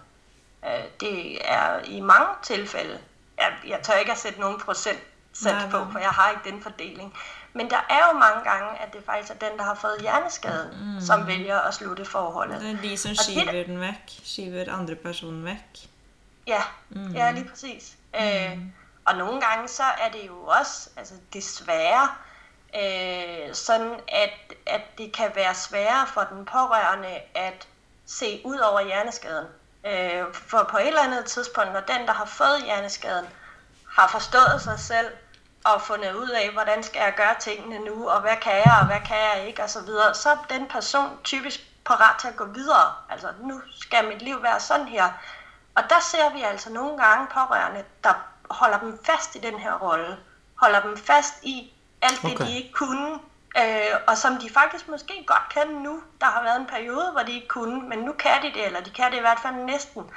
Øh, 0.64 0.84
det 1.00 1.38
er 1.50 1.78
i 1.84 2.00
mange 2.00 2.28
tilfælde, 2.42 2.98
jeg, 3.38 3.52
jeg 3.66 3.80
tør 3.82 3.94
ikke 3.94 4.12
at 4.12 4.18
sætte 4.18 4.40
nogen 4.40 4.60
procent 4.60 4.98
sat 5.32 5.70
på, 5.70 5.86
for 5.92 5.98
jeg 5.98 6.10
har 6.10 6.30
ikke 6.30 6.50
den 6.50 6.62
fordeling. 6.62 7.14
Men 7.54 7.70
der 7.70 7.86
er 7.90 8.12
jo 8.12 8.18
mange 8.18 8.50
gange, 8.50 8.78
at 8.80 8.92
det 8.92 9.04
faktisk 9.06 9.32
er 9.32 9.48
den, 9.48 9.58
der 9.58 9.64
har 9.64 9.74
fået 9.74 9.96
hjerneskaden, 10.00 10.94
mm. 10.94 11.00
som 11.00 11.26
vælger 11.26 11.58
at 11.60 11.74
slutte 11.74 12.04
forholdet. 12.04 12.60
Det 12.60 12.70
er 12.70 12.82
de, 12.82 12.98
som 12.98 13.14
skiver 13.14 13.52
det, 13.52 13.66
den 13.66 13.80
væk, 13.80 14.20
skiver 14.24 14.72
andre 14.72 14.94
personen 14.94 15.44
væk. 15.44 15.88
Ja, 16.46 16.62
mm. 16.88 17.12
ja 17.12 17.30
lige 17.30 17.48
præcis. 17.48 17.96
Mm. 18.14 18.24
Øh, 18.24 18.58
og 19.04 19.16
nogle 19.16 19.40
gange 19.40 19.68
så 19.68 19.82
er 19.82 20.10
det 20.12 20.26
jo 20.26 20.44
også, 20.44 20.90
altså 20.96 21.14
desværre, 21.32 22.08
øh, 22.76 23.54
sådan 23.54 23.94
at, 24.08 24.54
at 24.66 24.80
det 24.98 25.12
kan 25.12 25.30
være 25.34 25.54
sværere 25.54 26.06
for 26.06 26.20
den 26.30 26.44
pårørende 26.44 27.18
at 27.34 27.68
se 28.06 28.40
ud 28.44 28.58
over 28.58 28.80
hjerneskaden. 28.80 29.46
Øh, 29.86 30.24
for 30.32 30.68
på 30.70 30.78
et 30.78 30.86
eller 30.86 31.02
andet 31.02 31.24
tidspunkt, 31.24 31.72
når 31.72 31.80
den, 31.80 32.06
der 32.06 32.12
har 32.12 32.24
fået 32.24 32.62
hjerneskaden, 32.64 33.26
har 33.88 34.08
forstået 34.08 34.60
sig 34.62 34.80
selv 34.80 35.06
og 35.64 35.82
fundet 35.82 36.14
ud 36.14 36.28
af, 36.28 36.50
hvordan 36.52 36.82
skal 36.82 37.00
jeg 37.00 37.14
gøre 37.16 37.34
tingene 37.40 37.78
nu, 37.78 38.08
og 38.08 38.20
hvad 38.20 38.36
kan 38.42 38.52
jeg, 38.52 38.76
og 38.80 38.86
hvad 38.86 39.00
kan 39.06 39.16
jeg 39.16 39.46
ikke, 39.46 39.62
og 39.62 39.70
så 39.70 39.80
videre, 39.82 40.14
så 40.14 40.30
er 40.30 40.36
den 40.50 40.68
person 40.68 41.18
typisk 41.24 41.60
parat 41.84 42.20
til 42.20 42.28
at 42.28 42.36
gå 42.36 42.44
videre. 42.44 42.92
Altså, 43.10 43.28
nu 43.42 43.60
skal 43.80 44.08
mit 44.08 44.22
liv 44.22 44.42
være 44.42 44.60
sådan 44.60 44.88
her. 44.88 45.08
Og 45.74 45.82
der 45.90 46.00
ser 46.00 46.32
vi 46.32 46.42
altså 46.42 46.72
nogle 46.72 47.02
gange 47.02 47.26
pårørende, 47.26 47.84
der 48.04 48.12
holder 48.50 48.78
dem 48.78 48.98
fast 49.04 49.34
i 49.34 49.38
den 49.38 49.58
her 49.58 49.74
rolle. 49.78 50.16
Holder 50.54 50.80
dem 50.82 50.96
fast 50.96 51.34
i 51.42 51.72
alt 52.02 52.22
det, 52.22 52.34
okay. 52.34 52.46
de 52.46 52.56
ikke 52.56 52.72
kunne. 52.72 53.18
Øh, 53.58 53.96
og 54.06 54.18
som 54.18 54.36
de 54.36 54.50
faktisk 54.50 54.88
måske 54.88 55.24
godt 55.26 55.48
kan 55.54 55.68
nu. 55.68 56.02
Der 56.20 56.26
har 56.26 56.42
været 56.42 56.60
en 56.60 56.66
periode, 56.66 57.10
hvor 57.12 57.22
de 57.22 57.32
ikke 57.32 57.48
kunne, 57.48 57.88
men 57.88 57.98
nu 57.98 58.12
kan 58.12 58.42
de 58.42 58.52
det, 58.54 58.66
eller 58.66 58.80
de 58.80 58.90
kan 58.90 59.10
det 59.10 59.16
i 59.16 59.20
hvert 59.20 59.40
fald 59.40 59.54
næsten 59.54 60.10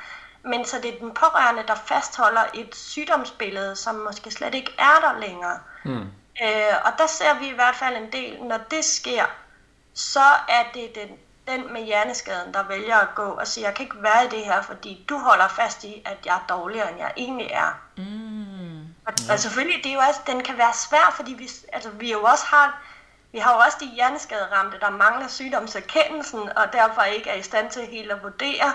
men 0.45 0.65
så 0.65 0.77
det 0.83 0.93
er 0.93 0.99
den 0.99 1.11
pårørende, 1.11 1.63
der 1.67 1.75
fastholder 1.75 2.43
et 2.53 2.75
sygdomsbillede, 2.75 3.75
som 3.75 3.95
måske 3.95 4.31
slet 4.31 4.55
ikke 4.55 4.75
er 4.79 4.99
der 5.01 5.19
længere. 5.19 5.59
Mm. 5.83 6.07
Øh, 6.43 6.75
og 6.85 6.91
der 6.97 7.07
ser 7.07 7.39
vi 7.39 7.47
i 7.47 7.53
hvert 7.53 7.75
fald 7.75 7.95
en 7.95 8.11
del, 8.11 8.43
når 8.43 8.57
det 8.71 8.85
sker, 8.85 9.25
så 9.93 10.25
er 10.49 10.63
det 10.73 10.95
den, 10.95 11.09
den 11.47 11.73
med 11.73 11.81
hjerneskaden, 11.81 12.53
der 12.53 12.63
vælger 12.63 12.95
at 12.95 13.15
gå 13.15 13.23
og 13.23 13.47
sige, 13.47 13.65
jeg 13.65 13.75
kan 13.75 13.85
ikke 13.85 14.03
være 14.03 14.25
i 14.25 14.29
det 14.29 14.45
her, 14.45 14.61
fordi 14.61 15.05
du 15.09 15.17
holder 15.17 15.47
fast 15.47 15.83
i, 15.83 16.01
at 16.05 16.17
jeg 16.25 16.35
er 16.35 16.45
dårligere, 16.49 16.91
end 16.91 16.99
jeg 16.99 17.13
egentlig 17.17 17.49
er. 17.51 17.79
Mm. 17.97 18.81
Og, 19.05 19.13
ja. 19.27 19.33
og 19.33 19.39
selvfølgelig, 19.39 19.83
det 19.83 19.89
er 19.89 19.93
jo 19.93 19.99
også, 19.99 20.19
den 20.27 20.43
kan 20.43 20.57
være 20.57 20.73
svær, 20.73 21.13
fordi 21.15 21.33
vi, 21.33 21.49
altså, 21.73 21.89
vi 21.89 22.11
jo 22.11 22.23
også 22.23 22.45
har, 22.45 22.81
vi 23.31 23.39
har 23.39 23.53
jo 23.53 23.59
også 23.59 23.77
de 23.79 23.85
hjerneskaderamte, 23.85 24.79
der 24.79 24.89
mangler 24.89 25.27
sygdomserkendelsen, 25.27 26.49
og 26.57 26.73
derfor 26.73 27.01
ikke 27.01 27.29
er 27.29 27.35
i 27.35 27.41
stand 27.41 27.71
til 27.71 27.85
helt 27.85 28.11
at 28.11 28.23
vurdere, 28.23 28.73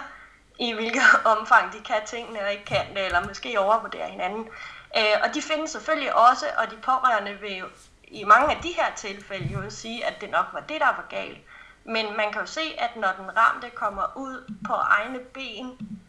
i 0.61 0.73
hvilket 0.73 1.03
omfang 1.39 1.73
de 1.73 1.81
kan 1.81 2.07
tingene 2.07 2.41
og 2.41 2.53
ikke 2.53 2.65
kan 2.65 2.95
det, 2.95 3.07
eller 3.07 3.27
måske 3.27 3.61
overvurderer 3.61 4.09
hinanden. 4.09 4.49
Øh, 4.97 5.17
og 5.25 5.35
de 5.35 5.43
findes 5.43 5.71
selvfølgelig 5.71 6.15
også, 6.17 6.47
og 6.59 6.71
de 6.71 6.77
pårørende 6.77 7.35
vil 7.41 7.57
jo 7.57 7.67
i 8.05 8.25
mange 8.25 8.57
af 8.57 8.63
de 8.63 8.69
her 8.69 8.95
tilfælde 8.97 9.53
jo 9.53 9.71
sige, 9.71 10.07
at 10.07 10.21
det 10.21 10.31
nok 10.31 10.47
var 10.53 10.61
det, 10.61 10.81
der 10.81 10.87
var 10.87 11.07
galt. 11.11 11.39
Men 11.85 12.17
man 12.17 12.33
kan 12.33 12.41
jo 12.41 12.47
se, 12.47 12.61
at 12.79 12.97
når 12.97 13.13
den 13.19 13.37
ramte 13.37 13.71
kommer 13.71 14.17
ud 14.17 14.55
på 14.67 14.73
egne 14.73 15.19
ben 15.19 16.01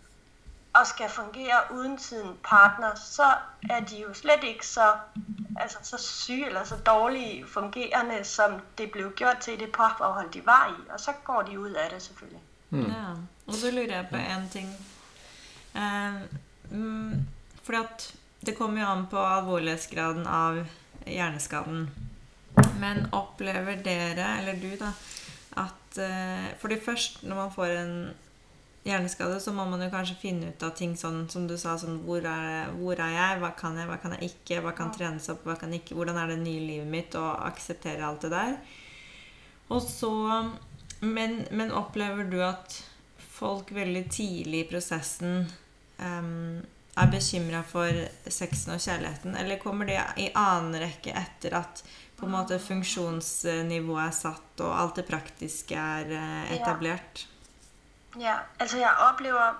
og 0.74 0.88
skal 0.88 1.10
fungere 1.10 1.60
uden 1.72 2.00
sin 2.00 2.38
partner, 2.44 2.96
så 2.96 3.34
er 3.70 3.80
de 3.80 4.02
jo 4.02 4.14
slet 4.14 4.44
ikke 4.44 4.68
så, 4.68 4.94
altså, 5.60 5.78
så 5.82 5.98
syge 5.98 6.46
eller 6.46 6.64
så 6.64 6.76
dårlige 6.76 7.48
fungerende, 7.48 8.24
som 8.24 8.62
det 8.78 8.92
blev 8.92 9.12
gjort 9.12 9.38
til 9.38 9.60
det 9.60 9.72
parforhold, 9.72 10.32
de 10.32 10.46
var 10.46 10.78
i. 10.80 10.90
Og 10.90 11.00
så 11.00 11.12
går 11.24 11.42
de 11.42 11.60
ud 11.60 11.70
af 11.70 11.90
det 11.90 12.02
selvfølgelig. 12.02 12.42
Mm. 12.72 12.88
Ja. 12.88 13.12
Og 13.48 13.58
så 13.60 13.72
lurer 13.72 13.98
jeg 13.98 14.10
på 14.12 14.20
en 14.22 14.48
ting. 14.52 14.72
Eh, 15.76 16.22
mm, 16.72 17.28
fordi 17.64 17.82
at 17.82 18.08
det 18.42 18.56
kommer 18.58 18.82
jo 18.82 18.88
an 18.90 19.06
på 19.12 19.20
alvorlighetsgraden 19.20 20.28
av 20.28 20.64
hjerneskaden. 21.06 21.86
Men 22.80 23.06
opplever 23.16 23.80
dere, 23.84 24.28
eller 24.42 24.58
du, 24.60 24.72
da, 24.80 24.92
at 25.62 26.02
eh, 26.02 26.52
fordi 26.60 26.80
først 26.82 27.24
når 27.24 27.38
man 27.38 27.54
får 27.54 27.76
en 27.76 27.96
hjerneskade, 28.84 29.38
så 29.40 29.54
må 29.54 29.66
man 29.70 29.84
jo 29.84 29.92
kanskje 29.94 30.18
finne 30.18 30.50
ut 30.50 30.64
av 30.66 30.74
ting 30.78 30.96
sånn 30.98 31.28
som 31.30 31.46
du 31.48 31.54
sa, 31.60 31.76
sånn 31.78 32.00
hvor 32.08 32.26
er, 32.26 32.72
hvor 32.80 32.98
er 32.98 33.14
jeg, 33.14 33.40
hva 33.44 33.52
kan 33.58 33.78
jeg, 33.78 33.88
hva 33.92 34.00
kan 34.02 34.16
jeg 34.18 34.32
ikke, 34.32 34.62
hva 34.66 34.74
kan 34.78 34.90
trenes 34.96 35.30
opp, 35.30 35.46
hva 35.46 35.58
kan 35.60 35.74
ikke, 35.78 35.96
hvordan 35.98 36.18
er 36.18 36.34
det 36.34 36.42
nye 36.42 36.64
livet 36.66 36.90
mitt, 36.90 37.18
og 37.20 37.46
akseptere 37.46 38.08
alt 38.08 38.26
det 38.26 38.34
der. 38.34 38.58
Og 39.72 39.84
så 39.86 40.12
men, 41.02 41.48
men 41.52 41.72
opplever 41.74 42.28
du 42.30 42.40
at 42.46 42.78
folk 43.32 43.72
veldig 43.74 44.06
tidlig 44.14 44.66
i 44.66 44.70
prosessen 44.70 45.46
em, 46.00 46.62
er 46.98 47.10
bekymra 47.12 47.64
for 47.66 48.04
sexen 48.30 48.76
og 48.76 48.84
kjærligheten, 48.84 49.36
eller 49.40 49.62
kommer 49.62 49.90
det 49.90 49.98
i 50.22 50.30
annen 50.36 50.78
rekke 50.82 51.16
etter 51.18 51.58
at 51.62 51.84
på 52.20 52.28
en 52.28 52.36
måte 52.36 52.60
funksjonsnivået 52.62 54.04
er 54.04 54.14
satt, 54.14 54.62
og 54.62 54.78
alt 54.78 55.00
det 55.00 55.08
praktiske 55.10 55.76
er 55.76 56.12
eh, 56.20 56.56
etablert? 56.60 57.26
Ja, 58.20 58.36
altså 58.60 58.78
jeg 58.78 58.94
oplever 59.10 59.56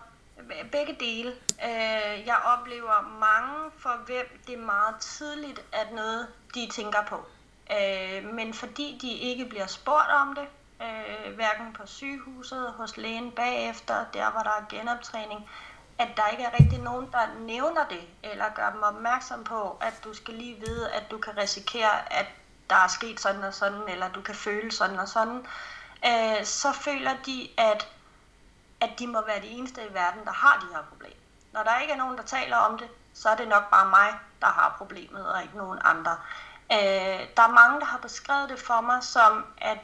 begge 0.72 0.96
dele. 1.00 1.32
Øh, 1.64 2.28
jeg 2.28 2.38
oplever 2.46 3.18
mange, 3.20 3.72
for 3.78 4.06
hvem 4.06 4.40
det 4.48 4.54
er 4.54 4.66
meget 4.66 4.96
tidligt, 5.00 5.62
at 5.72 5.88
noget 5.96 6.28
de 6.56 6.70
tænker 6.72 7.04
på. 7.10 7.26
Øh, 7.72 8.34
men 8.34 8.54
fordi 8.54 9.00
de 9.02 9.12
ikke 9.14 9.46
bliver 9.46 9.68
spurgt 9.68 10.12
om 10.22 10.36
det, 10.36 10.48
øh, 10.82 11.36
hverken 11.36 11.74
på 11.74 11.86
sygehuset, 11.86 12.74
hos 12.78 12.98
lægen 12.98 13.32
bagefter, 13.32 14.06
der 14.14 14.32
hvor 14.32 14.42
der 14.42 14.50
er 14.50 14.66
genoptræning, 14.70 15.50
at 15.98 16.08
der 16.18 16.28
ikke 16.28 16.44
er 16.44 16.60
rigtig 16.60 16.80
nogen, 16.80 17.12
der 17.12 17.28
nævner 17.40 17.88
det, 17.88 18.08
eller 18.24 18.46
gør 18.56 18.70
dem 18.70 18.84
opmærksom 18.84 19.44
på, 19.44 19.78
at 19.82 19.94
du 20.04 20.14
skal 20.14 20.34
lige 20.34 20.60
vide, 20.60 20.92
at 20.92 21.12
du 21.12 21.18
kan 21.18 21.38
risikere, 21.38 22.14
at 22.14 22.26
der 22.70 22.76
er 22.76 22.88
sket 22.88 23.20
sådan 23.20 23.44
og 23.44 23.54
sådan, 23.54 23.90
eller 23.90 24.10
du 24.10 24.22
kan 24.22 24.36
føle 24.36 24.72
sådan 24.72 25.00
og 25.00 25.08
sådan, 25.08 25.46
øh, 26.06 26.46
så 26.46 26.72
føler 26.72 27.12
de, 27.26 27.50
at, 27.58 27.88
at 28.82 28.90
de 29.00 29.08
må 29.08 29.26
være 29.26 29.42
de 29.42 29.48
eneste 29.48 29.82
i 29.90 29.94
verden, 29.94 30.26
der 30.26 30.32
har 30.32 30.60
de 30.60 30.76
her 30.76 30.84
problemer. 30.90 31.16
Når 31.54 31.64
der 31.64 31.80
ikke 31.80 31.94
er 31.94 31.98
nogen, 31.98 32.18
der 32.18 32.24
taler 32.24 32.58
om 32.58 32.78
det, 32.78 32.88
så 33.14 33.30
er 33.30 33.36
det 33.36 33.48
nok 33.48 33.70
bare 33.70 33.90
mig, 33.90 34.20
der 34.42 34.48
har 34.48 34.76
problemet, 34.78 35.28
og 35.34 35.44
ikke 35.44 35.58
nogen 35.58 35.80
andre. 35.84 36.18
Øh, 36.72 37.28
der 37.38 37.44
er 37.44 37.54
mange, 37.54 37.80
der 37.80 37.86
har 37.86 37.98
beskrevet 37.98 38.50
det 38.50 38.60
for 38.60 38.82
mig 38.82 39.04
som, 39.04 39.46
at 39.58 39.78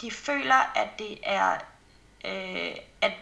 de 0.00 0.10
føler, 0.10 0.72
at 0.74 0.88
det 0.98 1.18
er, 1.22 1.56
øh, 2.24 2.76
at 3.02 3.12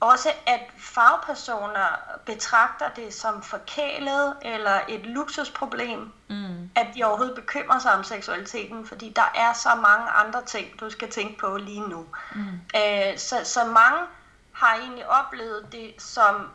også 0.00 0.32
at 0.46 0.60
fagpersoner 0.78 1.98
betragter 2.26 2.88
det 2.96 3.14
som 3.14 3.42
forkælet 3.42 4.36
eller 4.42 4.80
et 4.88 5.06
luksusproblem, 5.06 6.12
mm. 6.28 6.70
at 6.76 6.86
de 6.94 7.04
overhovedet 7.04 7.34
bekymrer 7.34 7.78
sig 7.78 7.92
om 7.92 8.04
seksualiteten, 8.04 8.86
fordi 8.86 9.12
der 9.16 9.32
er 9.34 9.52
så 9.52 9.74
mange 9.74 10.08
andre 10.10 10.44
ting, 10.44 10.80
du 10.80 10.90
skal 10.90 11.10
tænke 11.10 11.38
på 11.38 11.56
lige 11.56 11.88
nu. 11.88 12.06
Mm. 12.34 12.60
Øh, 12.76 13.18
så, 13.18 13.36
så 13.44 13.64
mange 13.64 14.00
har 14.52 14.76
egentlig 14.76 15.08
oplevet 15.08 15.66
det 15.72 15.94
som 15.98 16.50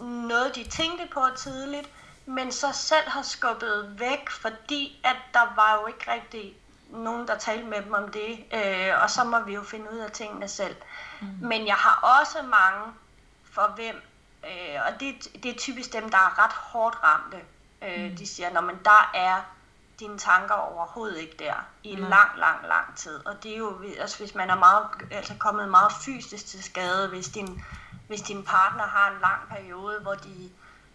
noget, 0.00 0.54
de 0.54 0.64
tænkte 0.64 1.08
på 1.14 1.20
tidligt, 1.36 1.88
men 2.26 2.52
så 2.52 2.66
selv 2.72 3.08
har 3.08 3.22
skubbet 3.22 4.00
væk, 4.00 4.30
fordi 4.30 5.00
at 5.04 5.16
der 5.34 5.52
var 5.56 5.80
jo 5.80 5.86
ikke 5.86 6.12
rigtig 6.12 6.54
nogen, 6.92 7.28
der 7.28 7.38
talte 7.38 7.64
med 7.64 7.82
dem 7.82 7.92
om 7.92 8.08
det, 8.08 8.44
øh, 8.54 9.02
og 9.02 9.10
så 9.10 9.24
må 9.24 9.40
vi 9.40 9.54
jo 9.54 9.62
finde 9.62 9.92
ud 9.92 9.98
af 9.98 10.10
tingene 10.10 10.48
selv. 10.48 10.76
Mm. 11.20 11.28
Men 11.40 11.66
jeg 11.66 11.74
har 11.74 12.20
også 12.20 12.42
mange, 12.42 12.92
for 13.52 13.72
hvem, 13.74 14.02
øh, 14.44 14.80
og 14.86 15.00
det, 15.00 15.42
det 15.42 15.54
er 15.54 15.58
typisk 15.58 15.92
dem, 15.92 16.10
der 16.10 16.18
er 16.18 16.44
ret 16.44 16.52
hårdt 16.52 16.98
ramte. 17.04 17.40
Øh, 17.82 18.10
mm. 18.10 18.16
De 18.16 18.26
siger, 18.26 18.52
når 18.52 18.60
man 18.60 18.78
der 18.84 19.10
er 19.14 19.40
dine 20.00 20.18
tanker 20.18 20.54
overhovedet 20.54 21.18
ikke 21.18 21.36
der 21.38 21.54
i 21.82 21.96
mm. 21.96 22.02
lang, 22.02 22.38
lang, 22.38 22.66
lang 22.68 22.96
tid. 22.96 23.26
Og 23.26 23.42
det 23.42 23.52
er 23.52 23.58
jo, 23.58 23.82
altså 23.98 24.18
hvis 24.18 24.34
man 24.34 24.50
er 24.50 24.56
meget, 24.56 24.86
altså 25.10 25.34
kommet 25.38 25.68
meget 25.68 25.92
fysisk 26.04 26.46
til 26.46 26.62
skade, 26.62 27.08
hvis 27.08 27.28
din, 27.28 27.62
hvis 28.08 28.22
din 28.22 28.44
partner 28.44 28.86
har 28.86 29.10
en 29.10 29.20
lang 29.20 29.48
periode, 29.48 30.00
hvor 30.00 30.14
de 30.14 30.50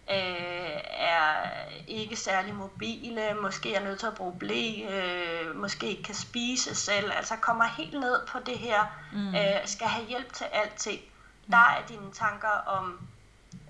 øh, 0.09 0.77
er 0.97 1.33
ikke 1.87 2.15
særlig 2.15 2.55
mobile, 2.55 3.33
måske 3.41 3.75
er 3.75 3.83
nødt 3.83 3.99
til 3.99 4.07
at 4.07 4.15
bruge 4.15 4.39
blæ, 4.39 4.71
øh, 4.89 5.55
måske 5.55 5.87
ikke 5.87 6.03
kan 6.03 6.15
spise 6.15 6.75
selv, 6.75 7.11
altså 7.15 7.35
kommer 7.35 7.65
helt 7.65 7.99
ned 7.99 8.27
på 8.27 8.39
det 8.45 8.57
her, 8.57 8.83
mm. 9.13 9.35
øh, 9.35 9.65
skal 9.65 9.87
have 9.87 10.07
hjælp 10.07 10.33
til 10.33 10.45
alting. 10.45 11.01
Mm. 11.45 11.51
Der 11.51 11.57
er 11.57 11.85
dine 11.87 12.11
tanker 12.13 12.47
om, 12.65 12.99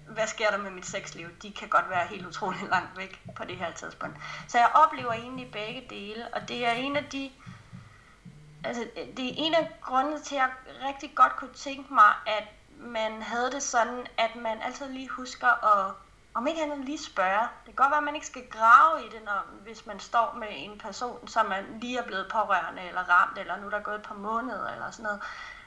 hvad 0.08 0.28
sker 0.28 0.50
der 0.50 0.58
med 0.58 0.71
mit 0.71 0.86
sexliv, 0.86 1.28
de 1.41 1.52
kan 1.52 1.67
godt 1.67 1.89
være 1.89 2.08
helt 2.08 2.26
utrolig 2.26 2.60
langt 2.71 2.97
væk 2.97 3.21
på 3.36 3.43
det 3.43 3.58
her 3.58 3.71
tidspunkt. 3.71 4.17
Så 4.47 4.58
jeg 4.58 4.69
oplever 4.73 5.13
egentlig 5.13 5.52
begge 5.52 5.84
dele, 5.89 6.28
og 6.34 6.47
det 6.47 6.65
er 6.65 6.71
en 6.71 6.95
af 6.95 7.04
de, 7.04 7.32
altså 8.63 8.88
det 9.17 9.26
er 9.26 9.34
en 9.38 9.54
af 9.54 9.71
grundene 9.82 10.21
til, 10.21 10.36
at 10.36 10.41
jeg 10.41 10.50
rigtig 10.88 11.12
godt 11.15 11.36
kunne 11.36 11.54
tænke 11.54 11.93
mig, 11.93 12.13
at 12.26 12.43
man 12.80 13.21
havde 13.21 13.52
det 13.52 13.63
sådan, 13.63 14.08
at 14.17 14.36
man 14.36 14.62
altid 14.62 14.89
lige 14.89 15.10
husker 15.10 15.65
at 15.65 15.93
om 16.38 16.47
ikke 16.47 16.62
andet 16.63 16.86
lige 16.86 17.04
spørge. 17.04 17.41
Det 17.41 17.65
kan 17.65 17.76
godt 17.76 17.91
være, 17.91 17.97
at 17.97 18.04
man 18.04 18.15
ikke 18.15 18.28
skal 18.28 18.47
grave 18.50 19.06
i 19.06 19.10
det, 19.10 19.21
når, 19.26 19.45
hvis 19.63 19.86
man 19.86 20.00
står 20.00 20.36
med 20.39 20.47
en 20.52 20.80
person, 20.80 21.28
som 21.28 21.45
man 21.45 21.63
lige 21.82 21.97
er 21.97 22.04
blevet 22.04 22.28
pårørende 22.32 22.82
eller 22.82 23.02
ramt, 23.02 23.38
eller 23.38 23.58
nu 23.58 23.65
er 23.65 23.69
der 23.69 23.80
gået 23.80 23.95
et 23.95 24.02
par 24.02 24.15
måneder 24.15 24.71
eller 24.73 24.91
sådan 24.91 25.04
noget. 25.04 25.21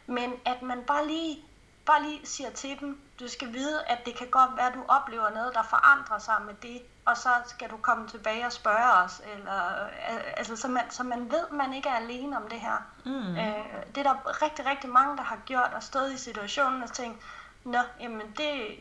Men 0.06 0.32
at 0.44 0.62
man 0.62 0.82
bare 0.82 1.06
lige, 1.06 1.38
bare 1.86 2.02
lige 2.02 2.26
siger 2.26 2.50
til 2.50 2.80
dem, 2.80 3.00
du 3.20 3.28
skal 3.28 3.52
vide, 3.52 3.84
at 3.86 3.98
det 4.06 4.18
kan 4.18 4.26
godt 4.30 4.56
være, 4.56 4.66
at 4.66 4.74
du 4.74 4.84
oplever 4.88 5.30
noget, 5.30 5.54
der 5.54 5.62
forandrer 5.62 6.18
sig 6.18 6.34
med 6.46 6.54
det, 6.62 6.82
og 7.04 7.16
så 7.16 7.30
skal 7.46 7.70
du 7.70 7.76
komme 7.76 8.08
tilbage 8.08 8.46
og 8.46 8.52
spørge 8.52 8.92
os, 8.92 9.22
eller, 9.34 9.88
altså, 10.36 10.56
så, 10.56 10.68
man, 10.68 10.90
så 10.90 11.02
man 11.02 11.30
ved, 11.30 11.46
at 11.50 11.52
man 11.52 11.74
ikke 11.74 11.88
er 11.88 11.96
alene 11.96 12.36
om 12.36 12.48
det 12.48 12.60
her. 12.60 12.76
Mm. 13.04 13.36
Øh, 13.36 13.86
det 13.94 14.06
er 14.06 14.12
der 14.12 14.42
rigtig, 14.42 14.66
rigtig 14.66 14.90
mange, 14.90 15.16
der 15.16 15.22
har 15.22 15.38
gjort, 15.46 15.70
og 15.74 15.82
stået 15.82 16.12
i 16.12 16.18
situationen 16.18 16.82
og 16.82 16.92
tænkt, 16.92 17.22
nå, 17.64 17.78
jamen 18.00 18.34
det, 18.36 18.78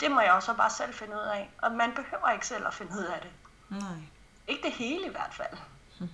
det 0.00 0.10
må 0.10 0.20
jeg 0.20 0.32
også 0.32 0.54
bare 0.54 0.70
selv 0.70 0.94
finde 0.94 1.14
ud 1.14 1.28
af. 1.34 1.50
Og 1.62 1.72
man 1.72 1.94
behøver 1.94 2.30
ikke 2.32 2.46
selv 2.46 2.66
at 2.66 2.74
finde 2.74 2.92
ud 2.92 3.04
af 3.04 3.20
det. 3.22 3.30
Nej. 3.80 3.98
Ikke 4.48 4.62
det 4.62 4.72
hele 4.72 5.06
i 5.06 5.10
hvert 5.10 5.34
fald. 5.34 5.58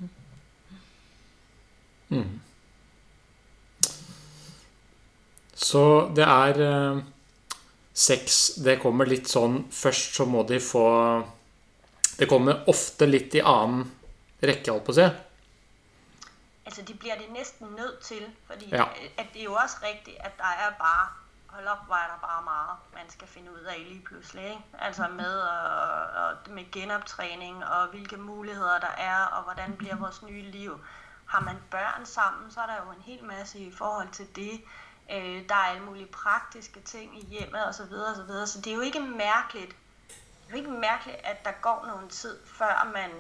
Mm. 2.10 2.40
Så 5.54 6.12
det 6.16 6.24
er 6.24 6.60
eh, 6.64 7.02
sex 7.92 8.54
Det 8.64 8.78
kommer 8.80 9.04
litt 9.04 9.28
sånn 9.28 9.58
Først 9.74 10.14
så 10.16 10.24
må 10.24 10.40
de 10.48 10.56
få 10.62 10.84
Det 12.16 12.28
kommer 12.30 12.62
ofte 12.72 13.04
litt 13.04 13.36
i 13.36 13.42
annen 13.44 13.84
rekke, 14.40 14.70
holdt 14.70 14.86
på 14.86 14.94
å 14.94 14.96
si. 14.96 15.04
Altså, 16.64 16.82
de 16.82 16.94
bliver 16.94 17.18
det 17.18 17.28
næsten 17.34 17.68
nødt 17.76 18.00
til, 18.06 18.22
fordi 18.46 18.68
ja. 18.70 18.84
at 19.18 19.32
det 19.32 19.40
er 19.40 19.44
jo 19.44 19.54
også 19.54 19.76
rigtigt, 19.82 20.16
at 20.20 20.38
der 20.38 20.66
er 20.66 20.76
bare 20.78 21.08
hold 21.48 21.66
op, 21.66 21.86
hvor 21.86 21.94
er 21.94 22.08
der 22.12 22.26
bare 22.28 22.42
meget, 22.44 22.76
man 22.94 23.10
skal 23.10 23.28
finde 23.28 23.52
ud 23.52 23.60
af 23.60 23.84
lige 23.88 24.02
pludselig. 24.02 24.44
Ikke? 24.44 24.62
Altså 24.78 25.08
med, 25.08 25.34
og, 25.40 26.00
og 26.22 26.50
med 26.50 26.70
genoptræning, 26.72 27.64
og 27.64 27.88
hvilke 27.88 28.16
muligheder 28.16 28.78
der 28.80 28.94
er, 28.98 29.24
og 29.24 29.42
hvordan 29.42 29.76
bliver 29.78 29.96
vores 29.96 30.22
nye 30.22 30.42
liv. 30.42 30.80
Har 31.26 31.40
man 31.40 31.56
børn 31.70 32.06
sammen, 32.06 32.50
så 32.50 32.60
er 32.60 32.66
der 32.66 32.76
jo 32.86 32.90
en 32.90 33.02
hel 33.02 33.24
masse 33.24 33.58
i 33.58 33.72
forhold 33.72 34.08
til 34.12 34.36
det. 34.36 34.60
Øh, 35.12 35.48
der 35.48 35.54
er 35.54 35.68
alle 35.70 35.82
mulige 35.82 36.06
praktiske 36.06 36.80
ting 36.80 37.18
i 37.22 37.26
hjemmet 37.26 37.68
osv. 37.68 37.74
Så, 37.74 38.24
videre. 38.28 38.46
så 38.46 38.60
det 38.60 38.70
er 38.70 38.74
jo 38.74 38.80
ikke 38.80 39.00
mærkeligt, 39.00 39.76
det 40.08 40.48
er 40.48 40.50
jo 40.50 40.56
ikke 40.56 40.70
mærkeligt, 40.70 41.18
at 41.24 41.44
der 41.44 41.50
går 41.62 41.84
nogen 41.86 42.08
tid, 42.08 42.36
før 42.46 42.90
man 42.94 43.10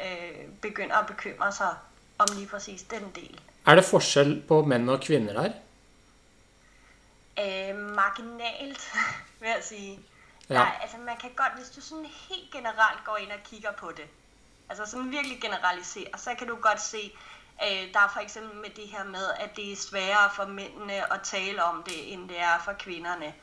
øh, 0.00 0.48
begynder 0.62 0.96
at 0.96 1.06
bekymre 1.06 1.52
sig 1.52 1.74
om 2.18 2.26
lige 2.34 2.46
præcis 2.46 2.82
den 2.82 3.12
del. 3.14 3.40
Er 3.66 3.74
det 3.74 3.84
forskel 3.84 4.42
på 4.48 4.64
mænd 4.64 4.90
og 4.90 5.00
kvinder 5.00 5.32
der? 5.32 5.52
Øh, 7.38 7.76
marginalt, 7.76 8.92
vil 9.40 9.48
jeg 9.48 9.62
sige. 9.62 10.00
Ja. 10.48 10.54
Der, 10.54 10.66
altså 10.66 10.96
man 10.96 11.16
kan 11.16 11.30
godt, 11.36 11.54
hvis 11.56 11.70
du 11.70 11.80
sådan 11.80 12.04
helt 12.04 12.52
generelt 12.52 13.04
går 13.04 13.16
ind 13.16 13.32
og 13.32 13.38
kigger 13.44 13.72
på 13.72 13.92
det, 13.92 14.06
altså 14.68 14.86
sådan 14.86 15.10
virkelig 15.10 15.40
generaliserer, 15.40 16.16
så 16.16 16.34
kan 16.34 16.46
du 16.46 16.56
godt 16.56 16.80
se, 16.80 17.12
øh, 17.62 17.92
der 17.94 18.00
er 18.00 18.08
for 18.12 18.20
eksempel 18.20 18.56
med 18.56 18.70
det 18.70 18.88
her 18.88 19.04
med, 19.04 19.30
at 19.40 19.56
det 19.56 19.72
er 19.72 19.76
sværere 19.76 20.30
for 20.30 20.46
mændene 20.46 21.12
at 21.12 21.20
tale 21.22 21.64
om 21.64 21.82
det, 21.82 22.12
end 22.12 22.28
det 22.28 22.40
er 22.40 22.58
for 22.58 22.72
kvinderne. 22.72 23.34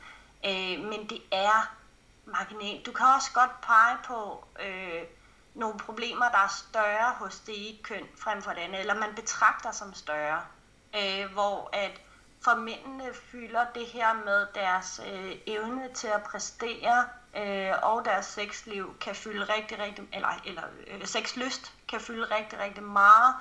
Øh, 0.44 0.84
men 0.84 1.08
det 1.08 1.22
er 1.32 1.76
marginalt. 2.24 2.86
Du 2.86 2.92
kan 2.92 3.06
også 3.06 3.30
godt 3.34 3.60
pege 3.60 3.96
på 4.04 4.44
øh, 4.60 5.02
nogle 5.54 5.78
problemer, 5.78 6.28
der 6.28 6.38
er 6.38 6.48
større 6.68 7.12
hos 7.18 7.40
det 7.40 7.68
ene 7.68 7.82
køn 7.82 8.06
frem 8.18 8.42
for 8.42 8.50
det 8.50 8.60
andet, 8.60 8.80
eller 8.80 8.94
man 8.94 9.14
betragter 9.14 9.70
som 9.70 9.94
større. 9.94 10.40
Øh, 10.96 11.32
hvor 11.32 11.70
at 11.72 12.00
for 12.44 12.54
mændene 12.54 13.14
fylder 13.14 13.64
det 13.74 13.86
her 13.86 14.12
med 14.24 14.46
deres 14.54 15.00
øh, 15.12 15.32
evne 15.46 15.88
til 15.94 16.06
at 16.06 16.22
præstere 16.22 17.04
øh, 17.36 17.72
og 17.82 18.04
deres 18.04 18.26
sexliv 18.26 18.96
kan 19.00 19.14
fylde 19.14 19.44
rigtig, 19.44 19.78
rigtig, 19.78 20.08
eller, 20.12 20.40
eller 20.44 20.62
øh, 20.86 21.06
sexlyst 21.06 21.72
kan 21.88 22.00
fylde 22.00 22.24
rigtig, 22.24 22.58
rigtig 22.58 22.82
meget. 22.82 23.34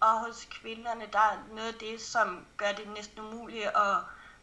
Og 0.00 0.20
hos 0.26 0.48
kvinderne, 0.50 1.04
der 1.12 1.18
er 1.18 1.36
noget 1.54 1.68
af 1.68 1.74
det, 1.74 2.00
som 2.00 2.46
gør 2.56 2.72
det 2.76 2.88
næsten 2.96 3.20
umuligt 3.20 3.66
at 3.66 3.96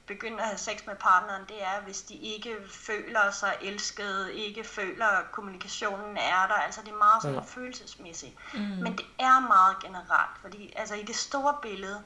begynde 0.07 0.39
at 0.41 0.45
have 0.47 0.57
sex 0.57 0.85
med 0.85 0.95
partneren, 0.95 1.41
det 1.47 1.63
er, 1.63 1.81
hvis 1.83 2.01
de 2.01 2.13
ikke 2.15 2.57
føler 2.69 3.31
sig 3.31 3.57
elsket, 3.61 4.29
ikke 4.33 4.63
føler, 4.63 5.05
at 5.07 5.31
kommunikationen 5.31 6.17
er 6.17 6.47
der. 6.47 6.53
Altså 6.53 6.81
det 6.81 6.89
er 6.91 6.97
meget 6.97 7.21
sådan 7.21 7.37
Ja. 7.37 7.41
følelsesmæssigt. 7.41 8.35
Mm. 8.53 8.59
Men 8.59 8.97
det 8.97 9.05
er 9.19 9.39
meget 9.39 9.75
generelt, 9.83 10.37
fordi 10.41 10.73
altså, 10.75 10.95
i 10.95 11.03
det 11.03 11.15
store 11.15 11.57
billede, 11.61 12.03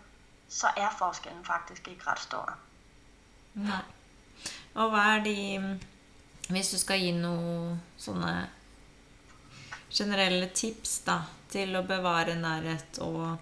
så 0.49 0.71
er 0.75 0.93
forskellen 0.95 1.43
faktisk 1.45 1.87
ikke 1.91 2.09
ret 2.09 2.23
stor. 2.23 2.53
Nei. 3.57 3.83
Og 4.77 4.91
hva 4.93 5.03
er 5.15 5.23
de 5.25 5.37
Hvis 6.47 6.69
du 6.71 6.77
skal 6.79 7.01
gi 7.01 7.11
noen 7.11 7.79
sånne 7.99 8.33
generelle 9.91 10.47
tips 10.55 11.01
da, 11.07 11.17
til 11.51 11.75
å 11.75 11.83
bevare 11.87 12.37
nærhet 12.39 13.01
og 13.03 13.37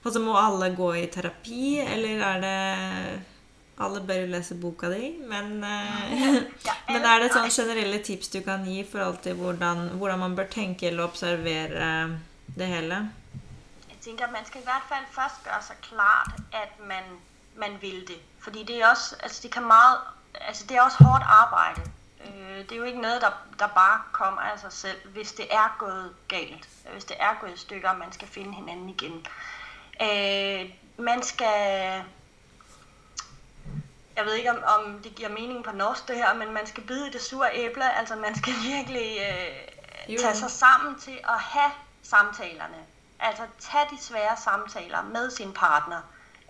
Altså, 0.00 0.16
må 0.24 0.32
alle 0.32 0.70
gå 0.72 0.94
i 0.96 1.08
terapi, 1.12 1.80
eller 1.82 2.22
er 2.24 2.38
det 2.40 2.54
Alle 3.84 4.00
bør 4.04 4.22
jo 4.22 4.30
lese 4.32 4.56
boka 4.60 4.88
di, 4.92 5.10
men 5.28 5.58
Ja, 5.60 6.76
Men 6.92 7.04
er 7.04 7.20
det 7.20 7.32
sånn 7.34 7.52
generelle 7.52 8.00
tips 8.04 8.32
du 8.32 8.40
kan 8.46 8.64
gi 8.64 8.80
i 8.80 8.88
forhold 8.88 9.20
til 9.26 9.36
hvordan, 9.40 9.90
hvordan 10.00 10.22
man 10.24 10.36
bør 10.38 10.48
tenke 10.52 10.88
eller 10.88 11.04
observere 11.04 11.90
det 12.56 12.70
hele? 12.70 13.02
Jeg 14.00 14.04
tænker, 14.04 14.24
at 14.26 14.32
man 14.32 14.46
skal 14.46 14.60
i 14.60 14.64
hvert 14.64 14.82
fald 14.88 15.04
først 15.10 15.44
gøre 15.44 15.62
sig 15.62 15.76
klart, 15.82 16.30
at 16.52 16.86
man, 16.86 17.04
man 17.56 17.82
vil 17.82 18.08
det. 18.08 18.20
Fordi 18.38 18.62
det 18.62 18.82
er 18.82 18.88
også, 18.88 19.16
altså 19.22 19.40
det 19.42 19.50
kan 19.52 19.62
meget, 19.64 19.98
altså 20.34 20.66
det 20.66 20.76
er 20.76 20.82
også 20.82 21.04
hårdt 21.04 21.22
arbejde. 21.26 21.80
Øh, 22.24 22.58
det 22.58 22.72
er 22.72 22.76
jo 22.76 22.82
ikke 22.82 23.00
noget, 23.00 23.20
der, 23.22 23.30
der 23.58 23.66
bare 23.66 24.00
kommer 24.12 24.40
af 24.40 24.58
sig 24.58 24.72
selv, 24.72 25.08
hvis 25.08 25.32
det 25.32 25.46
er 25.54 25.76
gået 25.78 26.14
galt. 26.28 26.68
Hvis 26.92 27.04
det 27.04 27.16
er 27.20 27.34
gået 27.40 27.54
i 27.54 27.56
stykker, 27.58 27.90
og 27.90 27.98
man 27.98 28.12
skal 28.12 28.28
finde 28.28 28.54
hinanden 28.54 28.88
igen. 28.88 29.26
Øh, 30.02 30.74
man 30.98 31.22
skal... 31.22 32.04
Jeg 34.16 34.24
ved 34.24 34.34
ikke, 34.34 34.50
om, 34.50 34.62
om 34.78 35.02
det 35.02 35.14
giver 35.14 35.28
mening 35.28 35.64
på 35.64 35.72
norsk 35.72 36.08
det 36.08 36.16
her, 36.16 36.34
men 36.34 36.52
man 36.52 36.66
skal 36.66 36.82
bide 36.86 37.08
i 37.08 37.10
det 37.10 37.22
sure 37.22 37.50
æble. 37.54 37.92
Altså 37.98 38.16
man 38.16 38.34
skal 38.34 38.52
virkelig 38.72 39.18
øh, 39.18 40.14
Jo. 40.14 40.18
tage 40.20 40.34
sig 40.36 40.50
sammen 40.50 41.00
til 41.00 41.18
at 41.24 41.40
have 41.40 41.70
samtalerne. 42.02 42.86
Altså 43.20 43.42
tage 43.58 43.84
de 43.90 44.02
svære 44.02 44.36
samtaler 44.36 45.02
med 45.02 45.30
sin 45.30 45.52
partner. 45.52 46.00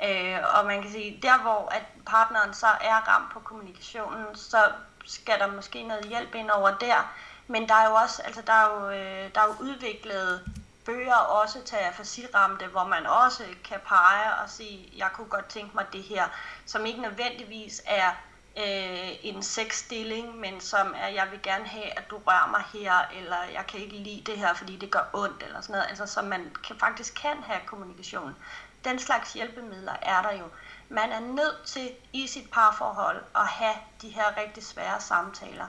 Øh, 0.04 0.38
og 0.54 0.66
man 0.66 0.82
kan 0.82 0.90
sige, 0.90 1.18
der 1.22 1.38
hvor 1.38 1.68
at 1.72 1.82
partneren 2.06 2.54
så 2.54 2.66
er 2.66 3.08
ramt 3.08 3.32
på 3.32 3.40
kommunikationen, 3.40 4.26
så 4.34 4.72
skal 5.04 5.38
der 5.38 5.46
måske 5.46 5.82
noget 5.82 6.04
hjælp 6.04 6.34
ind 6.34 6.50
over 6.50 6.70
der. 6.70 7.14
Men 7.46 7.68
der 7.68 7.74
er 7.74 7.88
jo 7.88 7.94
også, 7.94 8.22
altså 8.22 8.42
der 8.42 8.52
er 8.52 8.80
jo, 8.80 8.90
øh, 8.90 9.34
der 9.34 9.40
er 9.40 9.46
jo 9.46 9.54
udviklet 9.60 10.44
bøger 10.84 11.14
også 11.14 11.64
til 11.64 11.76
afasiramte, 11.76 12.66
hvor 12.66 12.84
man 12.84 13.06
også 13.06 13.44
kan 13.64 13.80
pege 13.86 14.34
og 14.42 14.50
sige, 14.50 14.92
jeg 14.96 15.08
kunne 15.12 15.26
godt 15.26 15.48
tænke 15.48 15.74
mig 15.74 15.86
det 15.92 16.02
her, 16.02 16.24
som 16.66 16.86
ikke 16.86 17.00
nødvendigvis 17.00 17.82
er 17.86 18.10
øh, 18.56 19.10
en 19.22 19.42
sexstilling, 19.42 20.36
men 20.36 20.60
som 20.60 20.94
er, 20.96 21.08
jeg 21.08 21.28
vil 21.30 21.42
gerne 21.42 21.66
have, 21.66 21.98
at 21.98 22.10
du 22.10 22.18
rører 22.26 22.50
mig 22.50 22.64
her, 22.72 22.94
eller 23.18 23.42
jeg 23.52 23.66
kan 23.68 23.80
ikke 23.80 23.96
lide 23.96 24.22
det 24.26 24.38
her, 24.38 24.54
fordi 24.54 24.76
det 24.76 24.90
gør 24.90 25.10
ondt, 25.12 25.42
eller 25.42 25.60
sådan 25.60 25.72
noget. 25.72 25.86
Altså, 25.88 26.06
så 26.06 26.22
man 26.22 26.56
kan, 26.66 26.76
faktisk 26.78 27.14
kan 27.14 27.42
have 27.42 27.60
kommunikation. 27.66 28.36
Den 28.84 28.98
slags 28.98 29.32
hjælpemidler 29.32 29.96
er 30.02 30.22
der 30.22 30.32
jo. 30.32 30.44
Man 30.88 31.12
er 31.12 31.20
nødt 31.20 31.66
til 31.66 31.90
i 32.12 32.26
sit 32.26 32.50
parforhold 32.50 33.24
at 33.36 33.46
have 33.46 33.74
de 34.02 34.08
her 34.08 34.36
rigtig 34.36 34.64
svære 34.64 35.00
samtaler. 35.00 35.66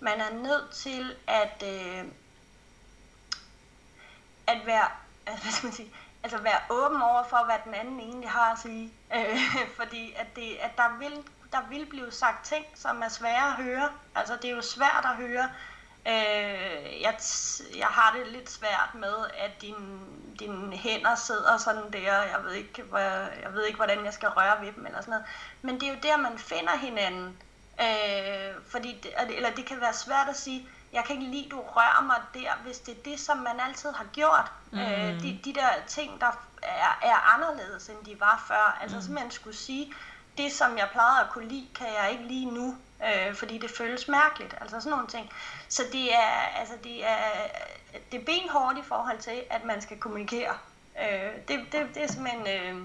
Man 0.00 0.20
er 0.20 0.32
nødt 0.32 0.70
til 0.70 1.16
at, 1.26 1.64
øh, 1.66 2.04
at 4.46 4.66
være, 4.66 4.88
hvad 5.42 5.52
skal 5.52 5.66
man 5.66 5.72
sige, 5.72 5.94
altså 6.22 6.38
være 6.38 6.60
åben 6.70 7.02
over 7.02 7.24
for, 7.24 7.44
hvad 7.44 7.56
den 7.64 7.74
anden 7.74 8.00
egentlig 8.00 8.30
har 8.30 8.52
at 8.52 8.58
sige. 8.58 8.92
Øh, 9.14 9.38
fordi 9.78 10.12
at, 10.16 10.26
det, 10.36 10.56
at 10.60 10.76
der, 10.76 10.98
vil, 10.98 11.24
der 11.52 11.60
vil 11.68 11.86
blive 11.86 12.12
sagt 12.12 12.44
ting, 12.44 12.66
som 12.74 13.02
er 13.02 13.08
svære 13.08 13.48
at 13.48 13.64
høre. 13.64 13.88
Altså 14.14 14.36
det 14.36 14.50
er 14.50 14.54
jo 14.54 14.62
svært 14.62 15.04
at 15.04 15.16
høre. 15.16 15.50
Øh, 16.06 17.02
jeg, 17.02 17.14
jeg 17.76 17.86
har 17.86 18.16
det 18.16 18.32
lidt 18.32 18.50
svært 18.50 18.90
med, 18.94 19.14
at 19.38 19.62
dine, 19.62 20.00
dine 20.40 20.76
hænder 20.76 21.14
sidder 21.14 21.56
sådan 21.56 21.92
der. 21.92 22.22
Jeg 22.22 22.38
ved, 22.44 22.52
ikke, 22.52 22.82
hvad, 22.82 23.26
jeg 23.42 23.52
ved 23.52 23.64
ikke, 23.64 23.76
hvordan 23.76 24.04
jeg 24.04 24.14
skal 24.14 24.28
røre 24.28 24.60
ved 24.60 24.72
dem 24.72 24.86
eller 24.86 25.00
sådan 25.00 25.10
noget. 25.10 25.26
Men 25.62 25.80
det 25.80 25.88
er 25.88 25.92
jo 25.92 25.98
der, 26.02 26.16
man 26.16 26.38
finder 26.38 26.76
hinanden. 26.76 27.36
Øh, 27.80 28.54
fordi 28.68 29.00
det, 29.02 29.36
eller 29.36 29.50
det 29.50 29.66
kan 29.66 29.80
være 29.80 29.94
svært 29.94 30.28
at 30.28 30.36
sige, 30.36 30.68
jeg 30.92 31.04
kan 31.04 31.16
ikke 31.16 31.30
lide, 31.30 31.48
du 31.48 31.60
rører 31.60 32.02
mig 32.02 32.20
der, 32.34 32.52
hvis 32.64 32.78
det 32.78 32.98
er 32.98 33.02
det, 33.04 33.20
som 33.20 33.38
man 33.38 33.60
altid 33.68 33.90
har 33.90 34.06
gjort. 34.12 34.52
Mm. 34.70 34.78
Øh, 34.78 35.22
de, 35.22 35.40
de 35.44 35.54
der 35.54 35.68
ting, 35.86 36.20
der 36.20 36.46
er, 36.62 36.98
er 37.02 37.34
anderledes, 37.34 37.88
end 37.88 38.04
de 38.04 38.20
var 38.20 38.44
før. 38.48 38.78
Altså 38.82 38.96
mm. 38.96 39.02
simpelthen 39.02 39.30
skulle 39.30 39.56
sige, 39.56 39.92
det 40.38 40.52
som 40.52 40.78
jeg 40.78 40.88
plejede 40.92 41.20
at 41.20 41.30
kunne 41.30 41.48
lide, 41.48 41.68
kan 41.74 41.86
jeg 41.86 42.10
ikke 42.10 42.24
lide 42.24 42.44
nu, 42.44 42.76
øh, 43.04 43.34
fordi 43.34 43.58
det 43.58 43.70
føles 43.70 44.08
mærkeligt. 44.08 44.54
Altså 44.60 44.80
sådan 44.80 44.90
nogle 44.90 45.06
ting. 45.06 45.30
Så 45.68 45.82
det 45.92 46.14
er, 46.14 46.58
altså 46.58 46.74
det 46.84 47.06
er, 47.06 47.20
det 48.12 48.20
er 48.20 48.24
benhårdt 48.24 48.78
i 48.78 48.82
forhold 48.82 49.18
til, 49.18 49.42
at 49.50 49.64
man 49.64 49.82
skal 49.82 49.98
kommunikere. 49.98 50.54
Øh, 51.00 51.32
det, 51.48 51.66
det, 51.72 51.94
det, 51.94 52.02
er 52.02 52.06
simpelthen, 52.06 52.46
øh, 52.46 52.82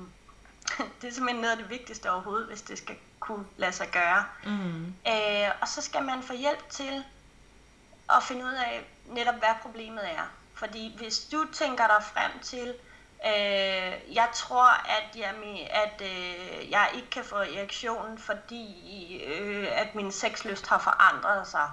det 1.02 1.08
er 1.08 1.14
simpelthen 1.14 1.42
noget 1.42 1.52
af 1.52 1.58
det 1.58 1.70
vigtigste 1.70 2.12
overhovedet, 2.12 2.48
hvis 2.48 2.62
det 2.62 2.78
skal 2.78 2.96
kunne 3.20 3.46
lade 3.58 3.72
sig 3.72 3.88
gøre. 3.92 4.26
Mm. 4.44 4.86
Øh, 5.08 5.52
og 5.62 5.68
så 5.68 5.82
skal 5.82 6.04
man 6.04 6.24
få 6.24 6.34
hjælp 6.34 6.70
til 6.70 7.04
at 8.10 8.24
finde 8.24 8.46
ud 8.46 8.54
af 8.54 8.86
netop, 9.06 9.36
hvad 9.36 9.56
problemet 9.62 10.10
er. 10.12 10.32
Fordi 10.54 10.96
hvis 10.98 11.20
du 11.20 11.46
tænker 11.54 11.88
dig 11.88 12.04
frem 12.14 12.40
til, 12.42 12.74
øh, 13.26 14.16
jeg 14.16 14.30
tror, 14.34 14.70
at 14.70 15.16
jeg, 15.16 15.34
at 15.70 16.02
øh, 16.02 16.72
jeg 16.72 16.90
ikke 16.96 17.10
kan 17.10 17.24
få 17.24 17.36
erektionen, 17.36 18.18
fordi 18.18 19.24
øh, 19.24 19.68
at 19.72 19.96
min 19.96 20.12
sexlyst 20.12 20.68
har 20.68 20.80
forandret 20.80 21.48
sig, 21.48 21.72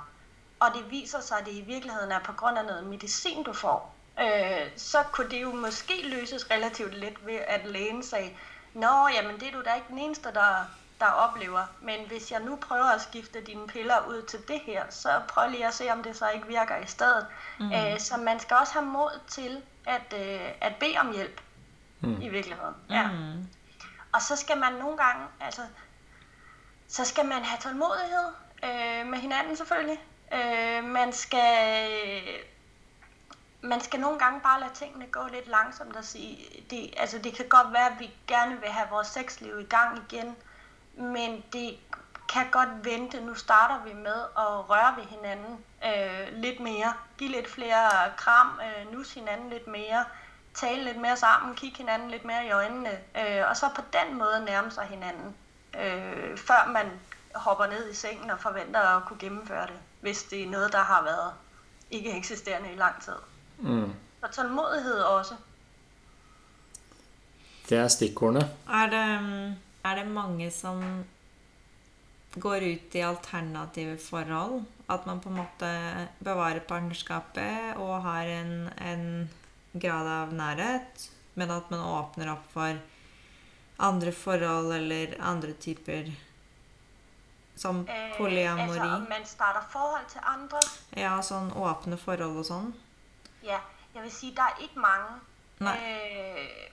og 0.61 0.69
det 0.75 0.91
viser 0.91 1.21
sig, 1.21 1.39
at 1.39 1.47
det 1.47 1.53
i 1.53 1.61
virkeligheden 1.61 2.13
er 2.13 2.21
på 2.21 2.33
grund 2.33 2.59
af 2.59 2.65
noget 2.65 2.87
medicin, 2.87 3.43
du 3.43 3.53
får, 3.53 3.95
øh, 4.21 4.71
så 4.77 4.99
kunne 5.13 5.31
det 5.31 5.43
jo 5.43 5.53
måske 5.53 6.09
løses 6.09 6.51
relativt 6.51 6.95
let 6.95 7.27
ved, 7.27 7.39
at 7.47 7.67
lægen 7.67 8.03
sagde, 8.03 8.37
Nå, 8.75 9.09
jamen 9.15 9.41
det 9.41 9.49
er 9.49 9.53
du 9.53 9.63
da 9.63 9.75
ikke 9.75 9.89
den 9.89 9.99
eneste, 9.99 10.33
der, 10.33 10.71
der 11.05 11.11
oplever. 11.11 11.63
Men 11.81 12.07
hvis 12.07 12.33
jeg 12.33 12.41
nu 12.41 12.57
prøver 12.57 12.91
at 12.95 13.01
skifte 13.01 13.41
dine 13.41 13.67
piller 13.67 14.07
ud 14.09 14.23
til 14.23 14.49
det 14.49 14.61
her, 14.61 14.85
så 14.91 15.21
prøv 15.29 15.51
lige 15.51 15.67
at 15.67 15.75
se, 15.75 15.91
om 15.93 16.03
det 16.03 16.17
så 16.17 16.29
ikke 16.29 16.47
virker 16.47 16.77
i 16.77 16.87
stedet. 16.87 17.27
Mm. 17.61 17.73
Øh, 17.73 17.99
så 18.01 18.17
man 18.17 18.41
skal 18.41 18.57
også 18.57 18.73
have 18.73 18.87
mod 18.87 19.21
til 19.29 19.63
at, 19.87 20.15
øh, 20.17 20.51
at 20.61 20.77
bede 20.81 20.99
om 20.99 21.13
hjælp 21.13 21.41
mm. 22.01 22.23
i 22.23 22.29
virkeligheden. 22.29 22.75
Ja. 22.91 23.11
Mm. 23.13 23.49
Og 24.13 24.23
så 24.23 24.37
skal 24.37 24.59
man 24.59 24.73
nogle 24.73 24.97
gange, 24.97 25.27
altså, 25.41 25.63
så 26.89 27.05
skal 27.05 27.27
man 27.27 27.45
have 27.45 27.61
tålmodighed 27.61 28.29
øh, 28.65 29.07
med 29.07 29.19
hinanden 29.19 29.57
selvfølgelig. 29.57 30.01
Øh, 30.35 30.85
man 30.85 31.13
skal 31.13 32.21
man 33.63 33.81
skal 33.81 34.01
nogle 34.01 34.19
gange 34.19 34.41
bare 34.41 34.61
lade 34.61 34.75
tingene 34.75 35.07
gå 35.07 35.21
lidt 35.33 35.49
langsomt 35.49 35.97
og 35.97 36.05
sige, 36.05 36.65
det, 36.71 36.95
altså 36.97 37.19
det 37.19 37.35
kan 37.37 37.49
godt 37.49 37.73
være, 37.73 37.91
at 37.91 38.01
vi 38.01 38.11
gerne 38.27 38.61
vil 38.61 38.69
have 38.69 38.89
vores 38.91 39.07
sexliv 39.07 39.61
i 39.61 39.65
gang 39.65 40.05
igen, 40.09 40.37
men 40.97 41.45
det 41.53 41.77
kan 42.33 42.47
godt 42.51 42.85
vente. 42.85 43.21
Nu 43.21 43.35
starter 43.35 43.85
vi 43.85 43.93
med 43.93 44.21
at 44.39 44.71
røre 44.71 44.97
ved 44.97 45.05
hinanden 45.05 45.65
øh, 45.85 46.43
lidt 46.43 46.61
mere, 46.61 46.93
give 47.19 47.31
lidt 47.31 47.51
flere 47.51 47.91
kram, 48.17 48.61
øh, 48.61 48.93
nus 48.93 49.15
hinanden 49.15 49.51
lidt 49.51 49.67
mere, 49.67 50.05
tale 50.55 50.85
lidt 50.85 51.01
mere 51.01 51.17
sammen, 51.17 51.55
kigge 51.55 51.79
hinanden 51.79 52.11
lidt 52.11 52.25
mere 52.25 52.47
i 52.47 52.51
øjnene, 52.51 52.91
øh, 52.91 53.49
og 53.51 53.57
så 53.57 53.67
på 53.77 53.83
den 53.93 54.19
måde 54.19 54.45
nærme 54.45 54.71
sig 54.71 54.85
hinanden, 54.85 55.35
øh, 55.81 56.39
før 56.39 56.71
man 56.73 56.87
hopper 57.35 57.67
ned 57.67 57.91
i 57.91 57.95
sengen 57.95 58.31
og 58.31 58.41
forventer 58.41 58.81
at 58.81 59.05
kunne 59.05 59.19
gennemføre 59.19 59.67
det, 59.67 59.79
hvis 60.01 60.23
det 60.23 60.43
er 60.43 60.51
noget, 60.51 60.73
der 60.73 60.83
har 60.83 61.03
været 61.03 61.33
ikke 61.91 62.17
eksisterende 62.17 62.73
i 62.73 62.77
lang 62.77 63.03
tid. 63.03 63.17
Mm. 63.59 63.93
Og 64.23 64.31
tålmodighed 64.31 65.01
også. 65.01 65.35
Det 67.69 67.79
er 67.79 67.89
stikkordene. 67.89 68.51
Er 68.69 68.87
det, 68.91 69.57
er 69.85 70.01
det 70.01 70.07
mange 70.09 70.51
som 70.51 70.81
går 72.35 72.65
ut 72.67 72.95
i 72.99 73.03
alternative 73.05 73.99
forhold? 74.01 74.65
At 74.89 75.07
man 75.07 75.21
på 75.21 75.31
en 75.31 75.39
måte 75.43 75.71
bevarer 76.25 76.61
partnerskapet 76.69 77.77
og 77.81 78.03
har 78.05 78.29
en, 78.41 78.69
en 78.79 79.05
grad 79.73 80.07
av 80.07 80.35
nærhet, 80.35 81.09
men 81.35 81.51
at 81.51 81.71
man 81.71 81.81
åpner 81.81 82.33
opp 82.35 82.45
for 82.53 82.79
andre 83.79 84.13
forhold 84.13 84.73
eller 84.77 85.17
andre 85.21 85.53
typer 85.53 86.13
Som 87.57 87.85
Øh, 87.89 88.17
polyamori. 88.17 88.79
altså, 88.79 88.97
om 88.97 89.07
man 89.09 89.25
starter 89.27 89.63
forhold 89.71 90.07
til 90.11 90.21
andre. 90.27 90.59
Ja, 90.97 91.21
sånn 91.23 91.53
åpne 91.55 91.97
forhold 91.97 92.41
og 92.41 92.45
sånn. 92.49 92.73
Ja, 93.47 93.61
jeg 93.95 94.03
vil 94.03 94.11
sige, 94.11 94.35
der 94.35 94.43
er 94.43 94.63
ikke 94.67 94.81
mange. 94.83 95.21
Nej. 95.59 95.79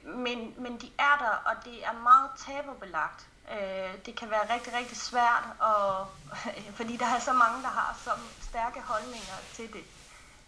Øh, 0.06 0.16
men, 0.16 0.54
men 0.58 0.82
de 0.82 0.92
er 1.00 1.18
der, 1.20 1.52
og 1.52 1.66
det 1.66 1.86
er 1.86 1.94
meget 1.94 2.30
tabubelagt. 2.38 3.28
Øh, 3.52 4.06
det 4.06 4.16
kan 4.16 4.30
være 4.30 4.54
rigtig, 4.54 4.74
rigtig 4.74 4.98
svært, 4.98 5.44
og, 5.60 6.08
fordi 6.78 6.98
der 6.98 7.06
er 7.06 7.20
så 7.20 7.34
mange, 7.34 7.62
der 7.64 7.70
har 7.70 7.98
så 8.04 8.12
stærke 8.42 8.82
holdninger 8.82 9.36
til 9.54 9.74
det. 9.74 9.84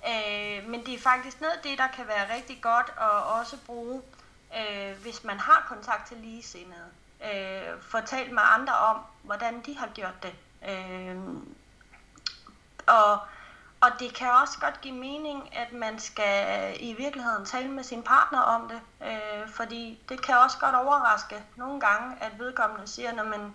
Øh, 0.08 0.70
men 0.70 0.86
det 0.86 0.94
er 0.94 1.00
faktisk 1.00 1.42
noget 1.42 1.54
af 1.54 1.64
det, 1.64 1.78
der 1.78 1.88
kan 1.88 2.08
være 2.08 2.36
rigtig 2.36 2.62
godt 2.62 2.94
at 2.98 3.24
også 3.24 3.58
bruge, 3.66 4.02
øh, 4.58 5.02
hvis 5.02 5.24
man 5.24 5.40
har 5.40 5.66
kontakt 5.68 6.08
til 6.08 6.18
ligesindede. 6.18 6.90
øh, 7.26 7.82
få 7.82 8.02
talt 8.02 8.32
med 8.32 8.44
andre 8.46 8.74
om, 8.74 9.02
hvordan 9.24 9.62
de 9.66 9.78
har 9.78 9.88
gjort 9.88 10.24
det. 10.24 10.34
Øh, 10.70 11.18
og, 12.88 13.20
og 13.84 14.00
det 14.00 14.14
kan 14.14 14.32
også 14.42 14.60
godt 14.60 14.82
give 14.82 14.96
mening, 14.96 15.58
at 15.58 15.74
man 15.74 16.00
skal 16.00 16.76
i 16.80 16.94
virkeligheden 16.94 17.46
tale 17.46 17.72
med 17.72 17.84
sin 17.84 18.04
partner 18.04 18.40
om 18.40 18.70
det, 18.70 19.08
øh, 19.08 19.50
fordi 19.50 20.00
det 20.10 20.22
kan 20.22 20.38
også 20.38 20.58
godt 20.60 20.76
overraske 20.76 21.44
nogle 21.56 21.80
gange, 21.80 22.16
at 22.22 22.40
vedkommende 22.40 22.88
siger, 22.88 23.22
at 23.22 23.28
man, 23.28 23.54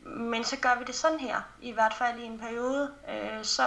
men 0.00 0.44
så 0.44 0.56
gør 0.56 0.78
vi 0.78 0.84
det 0.84 0.94
sådan 0.94 1.20
her, 1.20 1.40
i 1.60 1.72
hvert 1.72 1.94
fald 1.94 2.18
i 2.18 2.24
en 2.24 2.38
periode, 2.38 2.92
øh, 3.08 3.44
så, 3.44 3.62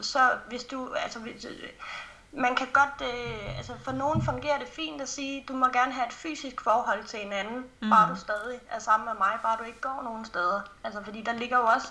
så 0.00 0.30
hvis 0.48 0.64
du, 0.64 0.94
altså 0.94 1.18
hvis, 1.18 1.46
man 2.32 2.54
kan 2.54 2.66
godt, 2.72 3.02
øh, 3.02 3.58
altså 3.58 3.72
for 3.84 3.92
nogen 3.92 4.22
fungerer 4.22 4.58
det 4.58 4.68
fint 4.68 5.00
at 5.00 5.08
sige, 5.08 5.44
du 5.48 5.52
må 5.52 5.66
gerne 5.66 5.92
have 5.92 6.06
et 6.06 6.12
fysisk 6.12 6.60
forhold 6.60 7.04
til 7.04 7.26
en 7.26 7.32
anden, 7.32 7.64
mm. 7.80 7.90
bare 7.90 8.10
du 8.10 8.16
stadig 8.16 8.60
er 8.70 8.78
sammen 8.78 9.06
med 9.06 9.14
mig, 9.14 9.38
bare 9.42 9.58
du 9.58 9.62
ikke 9.64 9.80
går 9.80 10.00
nogen 10.04 10.24
steder. 10.24 10.60
Altså 10.84 11.04
fordi 11.04 11.22
der 11.22 11.32
ligger 11.32 11.58
jo 11.58 11.64
også, 11.64 11.88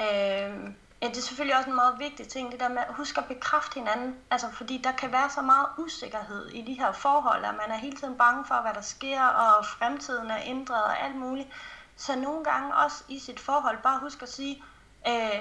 øh, 0.00 0.70
ja, 1.06 1.10
det 1.10 1.18
er 1.18 1.22
selvfølgelig 1.22 1.56
også 1.56 1.70
en 1.70 1.76
meget 1.76 1.98
vigtig 1.98 2.28
ting, 2.28 2.52
det 2.52 2.60
der 2.60 2.68
med 2.68 2.82
at 2.88 2.94
huske 2.94 3.20
at 3.20 3.26
bekræfte 3.26 3.74
hinanden. 3.74 4.16
Altså 4.30 4.50
fordi 4.52 4.80
der 4.84 4.92
kan 4.92 5.12
være 5.12 5.30
så 5.30 5.42
meget 5.42 5.66
usikkerhed 5.78 6.48
i 6.48 6.62
de 6.62 6.74
her 6.74 6.92
forhold, 6.92 7.44
at 7.44 7.54
man 7.54 7.70
er 7.70 7.76
hele 7.76 7.96
tiden 7.96 8.18
bange 8.18 8.44
for, 8.44 8.60
hvad 8.62 8.74
der 8.74 8.80
sker, 8.80 9.22
og 9.22 9.66
fremtiden 9.66 10.30
er 10.30 10.38
ændret 10.44 10.82
og 10.82 11.02
alt 11.02 11.16
muligt. 11.16 11.48
Så 11.96 12.16
nogle 12.16 12.44
gange 12.44 12.74
også 12.74 13.04
i 13.08 13.18
sit 13.18 13.40
forhold, 13.40 13.78
bare 13.82 13.98
husk 13.98 14.22
at 14.22 14.32
sige, 14.32 14.64
øh, 15.08 15.38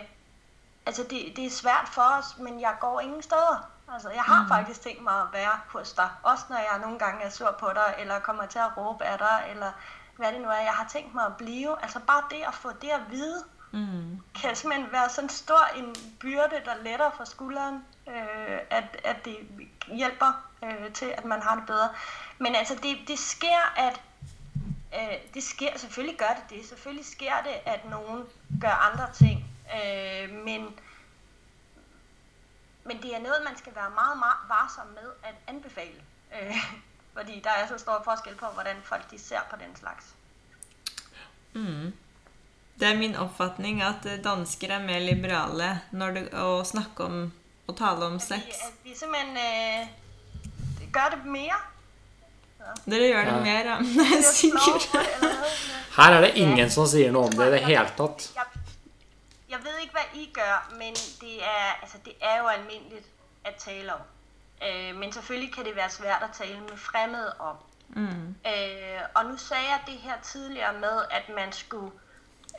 altså 0.86 1.04
det, 1.04 1.34
det 1.36 1.46
er 1.46 1.50
svært 1.50 1.90
for 1.92 2.02
os, 2.02 2.38
men 2.38 2.62
jeg 2.62 2.76
går 2.80 3.00
ingen 3.00 3.22
steder. 3.22 3.70
Altså, 3.94 4.10
jeg 4.10 4.24
har 4.24 4.42
mm. 4.42 4.48
faktisk 4.48 4.82
tænkt 4.82 5.04
mig 5.04 5.22
at 5.22 5.28
være 5.34 5.60
hos 5.70 5.94
dig, 5.94 6.10
også 6.24 6.46
når 6.50 6.58
jeg 6.58 6.80
nogle 6.82 7.00
gange 7.00 7.24
er 7.24 7.30
sur 7.30 7.56
på 7.60 7.70
dig, 7.76 7.96
eller 7.98 8.20
kommer 8.20 8.46
til 8.46 8.60
at 8.60 8.78
råbe 8.78 9.04
af 9.04 9.18
dig, 9.18 9.46
eller 9.50 9.72
hvad 10.18 10.32
det 10.32 10.42
nu 10.42 10.48
er. 10.48 10.58
Jeg 10.58 10.74
har 10.74 10.88
tænkt 10.88 11.14
mig 11.14 11.26
at 11.26 11.38
blive. 11.38 11.82
Altså 11.82 12.00
bare 12.00 12.24
det 12.30 12.44
at 12.48 12.54
få 12.54 12.72
det 12.82 12.90
at 12.90 13.02
vide, 13.10 13.44
mm. 13.76 14.22
kan 14.42 14.56
simpelthen 14.56 14.92
være 14.92 15.10
sådan 15.10 15.30
stor 15.30 15.66
en 15.78 15.96
byrde, 16.20 16.62
der 16.66 16.84
letter 16.84 17.12
fra 17.18 17.26
skulderen, 17.26 17.86
øh, 18.08 18.60
at, 18.70 18.98
at 19.04 19.26
det 19.26 19.38
hjælper 19.88 20.50
øh, 20.64 20.94
til, 20.94 21.06
at 21.06 21.26
man 21.26 21.42
har 21.42 21.56
det 21.56 21.66
bedre. 21.66 21.90
Men 22.38 22.56
altså, 22.56 22.76
det, 22.76 22.98
det 23.08 23.20
sker, 23.20 23.74
at 23.78 24.02
øh, 24.94 25.34
det 25.34 25.44
sker, 25.44 25.78
selvfølgelig 25.78 26.20
gør 26.20 26.36
det 26.36 26.58
det, 26.58 26.66
selvfølgelig 26.66 27.06
sker 27.06 27.42
det, 27.44 27.74
at 27.74 27.90
nogen 27.90 28.24
gør 28.62 28.92
andre 28.92 29.14
ting, 29.14 29.46
øh, 29.76 30.30
men 30.46 30.80
men 32.88 33.02
det 33.02 33.16
er 33.16 33.20
noget, 33.20 33.44
man 33.44 33.58
skal 33.58 33.76
være 33.76 33.90
meget, 33.90 34.18
meget 34.18 34.38
varsom 34.50 34.88
med 34.88 35.12
at 35.24 35.36
anbefale. 35.48 36.02
Øh, 36.42 36.56
fordi 37.18 37.40
der 37.40 37.50
er 37.50 37.68
så 37.68 37.78
stor 37.78 38.02
forskel 38.04 38.36
på, 38.36 38.46
hvordan 38.46 38.76
folk 38.84 39.12
de 39.12 39.20
ser 39.20 39.40
på 39.50 39.56
den 39.56 39.76
slags. 39.76 40.16
Mm. 41.54 41.94
Det 42.80 42.88
er 42.88 42.98
min 42.98 43.16
opfatning 43.16 43.82
at 43.82 44.06
øh, 44.06 44.24
dansker 44.24 44.68
er 44.68 44.80
mer 44.84 45.00
liberale 45.00 45.82
når 45.92 46.12
det, 46.12 46.24
å 46.34 46.64
snakke 46.64 47.04
om 47.04 47.32
og 47.68 47.78
tale 47.78 48.06
om 48.06 48.20
sex. 48.20 48.44
At 48.68 48.74
vi, 48.84 48.90
vi 48.90 48.96
simpelthen 48.96 49.38
øh, 49.38 49.88
gør 50.92 51.08
det 51.16 51.26
mere. 51.26 51.60
Ja. 52.60 52.74
Dere 52.92 53.08
gjør 53.08 53.26
det 53.26 53.34
ja. 53.34 53.40
mer, 53.40 53.70
ja. 53.72 54.22
Sikkert. 54.34 54.90
Her 55.96 56.18
er 56.18 56.22
det 56.22 56.34
ingen 56.36 56.70
som 56.70 56.88
sier 56.88 57.12
noe 57.16 57.30
om 57.30 57.38
det 57.38 57.48
i 57.48 57.54
det 57.56 57.62
hele 57.66 57.88
tatt. 57.98 58.28
Jeg, 58.36 58.46
jeg 59.50 59.60
ved 59.64 59.78
ikke, 59.82 59.94
hvad 59.94 60.22
I 60.22 60.30
gør, 60.34 60.56
men 60.80 60.94
det 61.22 61.36
er, 61.44 61.80
altså, 61.82 61.98
det 62.06 62.14
er 62.22 62.38
jo 62.42 62.48
almindeligt 62.48 63.08
at 63.46 63.56
tale 63.56 63.94
om. 63.94 64.02
Øh, 64.68 64.96
men 64.96 65.12
selvfølgelig 65.12 65.54
kan 65.54 65.66
det 65.66 65.76
være 65.76 65.90
svært 65.90 66.24
at 66.24 66.30
tale 66.34 66.60
med 66.60 66.78
fremmede 66.78 67.34
om. 67.40 67.56
Mm. 67.90 68.36
Øh, 68.48 69.02
og 69.16 69.26
nu 69.26 69.38
sagde 69.38 69.64
jeg 69.64 69.80
det 69.88 69.94
her 69.94 70.16
tidligere 70.24 70.74
med, 70.74 71.02
at 71.12 71.36
man 71.36 71.52
skulle 71.52 71.92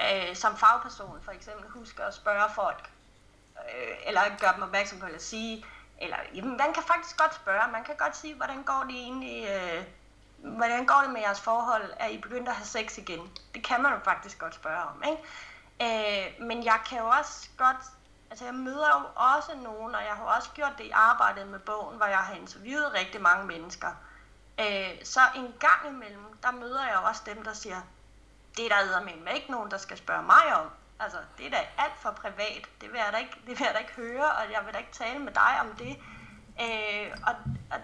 øh, 0.01 0.37
som 0.37 0.57
fagperson 0.57 1.23
for 1.23 1.33
eksempel 1.33 1.71
huske 1.71 2.03
at 2.03 2.15
spørge 2.15 2.51
folk, 2.55 2.91
øh, 3.57 3.97
eller 4.07 4.21
gøre 4.41 4.55
dem 4.55 4.63
opmærksom 4.63 4.99
på, 4.99 5.07
eller 5.07 5.19
sige, 5.19 5.65
eller 5.99 6.17
jamen, 6.35 6.57
man 6.57 6.73
kan 6.73 6.83
faktisk 6.83 7.17
godt 7.17 7.35
spørge, 7.35 7.73
man 7.73 7.85
kan 7.85 7.97
godt 7.97 8.17
sige, 8.17 8.35
hvordan 8.35 8.63
går 8.63 8.85
det 8.89 8.97
egentlig, 8.97 9.49
øh, 9.49 9.85
hvordan 10.39 10.87
går 10.87 11.01
det 11.05 11.11
med 11.11 11.21
jeres 11.21 11.41
forhold, 11.41 11.91
er 11.97 12.09
I 12.09 12.19
begyndt 12.19 12.49
at 12.49 12.55
have 12.55 12.67
sex 12.67 12.99
igen? 12.99 13.31
Det 13.55 13.65
kan 13.65 13.83
man 13.83 13.93
jo 13.93 13.99
faktisk 14.05 14.39
godt 14.39 14.55
spørge 14.55 14.83
om, 14.83 15.03
ikke? 15.09 15.23
Øh, 15.81 16.47
men 16.47 16.65
jeg 16.65 16.81
kan 16.89 16.99
jo 16.99 17.09
også 17.09 17.49
godt, 17.57 17.77
altså 18.31 18.45
jeg 18.45 18.55
møder 18.55 18.87
jo 18.87 19.07
også 19.15 19.57
nogen, 19.63 19.95
og 19.95 20.03
jeg 20.03 20.13
har 20.13 20.25
også 20.25 20.51
gjort 20.51 20.73
det 20.79 20.85
i 20.85 20.91
arbejdet 20.91 21.47
med 21.47 21.59
bogen, 21.59 21.97
hvor 21.97 22.07
jeg 22.07 22.19
har 22.19 22.35
interviewet 22.35 22.93
rigtig 22.95 23.23
mange 23.23 23.47
mennesker. 23.47 23.89
Øh, 24.61 25.05
så 25.05 25.21
en 25.35 25.55
gang 25.61 25.89
imellem, 25.89 26.37
der 26.43 26.51
møder 26.51 26.87
jeg 26.87 26.99
også 26.99 27.23
dem, 27.27 27.45
der 27.45 27.53
siger, 27.53 27.81
det 28.57 28.65
er 28.65 28.69
der 28.69 29.01
med 29.01 29.35
ikke 29.35 29.51
nogen, 29.51 29.71
der 29.71 29.79
skal 29.79 29.97
spørge 29.97 30.23
mig 30.23 30.57
om. 30.61 30.67
Altså, 31.01 31.19
det 31.39 31.47
er 31.47 31.51
da 31.51 31.57
alt 31.79 31.99
for 32.01 32.11
privat. 32.11 32.69
Det 32.81 32.93
vil 32.93 32.99
jeg 32.99 33.09
da 33.13 33.19
ikke, 33.19 33.33
det 33.47 33.59
vil 33.59 33.65
jeg 33.65 33.75
da 33.75 33.79
ikke 33.79 33.93
høre, 33.93 34.33
og 34.33 34.53
jeg 34.53 34.61
vil 34.65 34.75
da 34.75 34.79
ikke 34.79 34.93
tale 34.93 35.19
med 35.19 35.33
dig 35.33 35.61
om 35.61 35.77
det. 35.77 35.99
Øh, 36.61 37.17
og, 37.27 37.35
og 37.71 37.79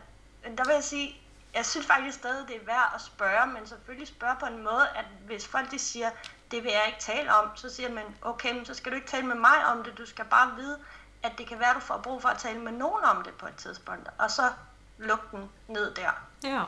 der 0.58 0.64
vil 0.64 0.74
jeg 0.74 0.84
sige, 0.84 1.22
jeg 1.54 1.66
synes 1.66 1.86
faktisk 1.86 2.18
stadig, 2.18 2.48
det 2.48 2.56
er 2.56 2.64
værd 2.64 2.92
at 2.94 3.00
spørge, 3.00 3.46
men 3.46 3.66
selvfølgelig 3.66 4.08
spørge 4.08 4.36
på 4.40 4.46
en 4.46 4.62
måde, 4.62 4.88
at 4.94 5.04
hvis 5.26 5.46
folk 5.46 5.70
de 5.70 5.78
siger, 5.78 6.10
det 6.50 6.64
vil 6.64 6.72
jeg 6.72 6.84
ikke 6.86 7.00
tale 7.00 7.34
om, 7.34 7.56
så 7.56 7.74
siger 7.74 7.90
man, 7.90 8.04
okay, 8.22 8.54
men 8.54 8.66
så 8.66 8.74
skal 8.74 8.92
du 8.92 8.96
ikke 8.96 9.08
tale 9.08 9.26
med 9.26 9.36
mig 9.36 9.66
om 9.66 9.84
det, 9.84 9.98
du 9.98 10.06
skal 10.06 10.24
bare 10.24 10.56
vide, 10.56 10.78
at 11.22 11.32
det 11.38 11.46
kan 11.46 11.58
være, 11.58 11.70
at 11.70 11.76
du 11.76 11.80
får 11.80 11.98
brug 11.98 12.22
for 12.22 12.28
at 12.28 12.38
tale 12.38 12.58
med 12.60 12.72
nogen 12.72 13.04
om 13.04 13.22
det 13.22 13.34
på 13.34 13.46
et 13.46 13.56
tidspunkt, 13.56 14.08
og 14.18 14.30
så 14.30 14.52
lukke 14.98 15.24
den 15.32 15.50
ned 15.68 15.94
der. 15.94 16.10
Ja. 16.42 16.64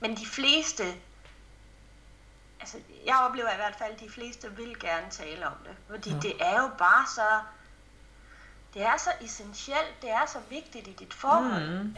Men 0.00 0.16
de 0.16 0.26
fleste, 0.26 0.84
altså 2.68 2.78
jeg 3.06 3.16
oplever 3.28 3.52
i 3.52 3.56
hvert 3.56 3.74
fald, 3.78 3.92
at 3.92 4.00
de 4.00 4.10
fleste 4.10 4.56
vil 4.56 4.80
gerne 4.80 5.06
tale 5.10 5.46
om 5.46 5.52
det, 5.64 5.72
fordi 5.90 6.10
ja. 6.10 6.16
det 6.22 6.32
er 6.40 6.62
jo 6.62 6.68
bare 6.78 7.06
så 7.14 7.28
det 8.74 8.82
er 8.82 8.96
så 8.98 9.10
essentielt, 9.20 10.02
det 10.02 10.10
er 10.10 10.26
så 10.26 10.38
vigtigt 10.50 10.88
i 10.88 10.96
dit 10.98 11.14
forhold. 11.14 11.68
Mm. 11.68 11.88
Øh, 11.88 11.94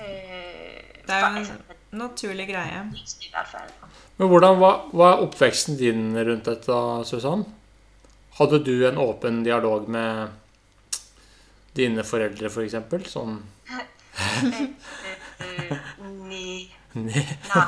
det 1.07 1.15
er 1.15 1.21
jo 1.21 1.27
en 1.27 1.37
altså, 1.37 1.53
naturlig 1.91 2.47
greie. 2.47 2.93
I 3.21 3.31
hvert 3.31 3.49
fald. 3.49 3.71
Men 4.17 4.29
hvordan 4.29 4.61
var, 4.61 4.89
var 4.93 5.13
oppveksten 5.13 5.77
din 5.77 6.19
rundt 6.19 6.47
dette, 6.47 7.05
Susann? 7.05 7.55
Hadde 8.39 8.65
du 8.65 8.89
en 8.89 8.99
åpen 8.99 9.45
dialog 9.45 9.91
med 9.91 10.29
dine 11.77 12.05
foreldre, 12.05 12.51
for 12.51 12.63
eksempel? 12.63 13.07
Sånn 13.07 13.43
Nej. 16.95 16.95
Nej. 16.95 17.65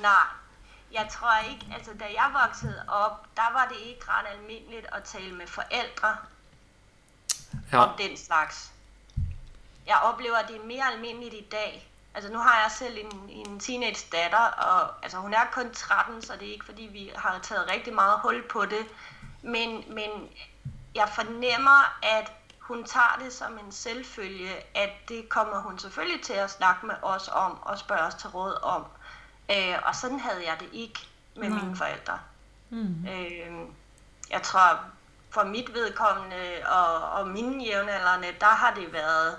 Nej. 0.00 0.47
Jeg 0.92 1.08
tror 1.10 1.50
ikke, 1.50 1.66
altså 1.74 1.90
da 2.00 2.04
jeg 2.04 2.30
voksede 2.42 2.84
op, 2.88 3.26
der 3.36 3.52
var 3.52 3.68
det 3.68 3.76
ikke 3.76 4.02
ret 4.08 4.26
almindeligt 4.26 4.86
at 4.92 5.04
tale 5.04 5.34
med 5.34 5.46
forældre 5.46 6.16
ja. 7.72 7.78
om 7.78 7.96
den 7.98 8.16
slags. 8.16 8.72
Jeg 9.86 9.96
oplever, 10.02 10.36
at 10.36 10.48
det 10.48 10.56
er 10.56 10.64
mere 10.64 10.92
almindeligt 10.92 11.34
i 11.34 11.48
dag. 11.52 11.90
Altså 12.14 12.32
nu 12.32 12.38
har 12.38 12.62
jeg 12.62 12.70
selv 12.70 12.98
en, 12.98 13.28
en 13.28 13.60
teenage 13.60 14.06
datter, 14.12 14.38
og 14.38 14.94
altså, 15.02 15.18
hun 15.18 15.34
er 15.34 15.44
kun 15.52 15.70
13, 15.72 16.22
så 16.22 16.32
det 16.32 16.48
er 16.48 16.52
ikke 16.52 16.64
fordi, 16.64 16.82
vi 16.82 17.10
har 17.16 17.38
taget 17.38 17.70
rigtig 17.70 17.94
meget 17.94 18.20
hul 18.20 18.48
på 18.48 18.64
det. 18.64 18.86
Men, 19.42 19.84
men 19.94 20.10
jeg 20.94 21.08
fornemmer, 21.08 21.98
at 22.02 22.32
hun 22.58 22.84
tager 22.84 23.18
det 23.24 23.32
som 23.32 23.58
en 23.58 23.72
selvfølge, 23.72 24.50
at 24.74 24.90
det 25.08 25.28
kommer 25.28 25.60
hun 25.60 25.78
selvfølgelig 25.78 26.24
til 26.24 26.32
at 26.32 26.50
snakke 26.50 26.86
med 26.86 26.94
os 27.02 27.28
om 27.28 27.62
og 27.62 27.78
spørge 27.78 28.02
os 28.02 28.14
til 28.14 28.28
råd 28.30 28.62
om. 28.62 28.84
Øh, 29.50 29.76
og 29.82 29.94
sådan 29.94 30.20
havde 30.20 30.46
jeg 30.46 30.56
det 30.60 30.68
ikke 30.72 31.00
med 31.36 31.48
Nej. 31.48 31.62
mine 31.62 31.76
forældre. 31.76 32.18
Mm. 32.70 33.06
Øh, 33.06 33.68
jeg 34.30 34.42
tror, 34.42 34.80
for 35.30 35.44
mit 35.44 35.74
vedkommende 35.74 36.66
og, 36.66 37.10
og 37.10 37.28
mine 37.28 37.64
jævnaldrende, 37.64 38.28
der 38.40 38.46
har 38.46 38.74
det 38.74 38.92
været 38.92 39.36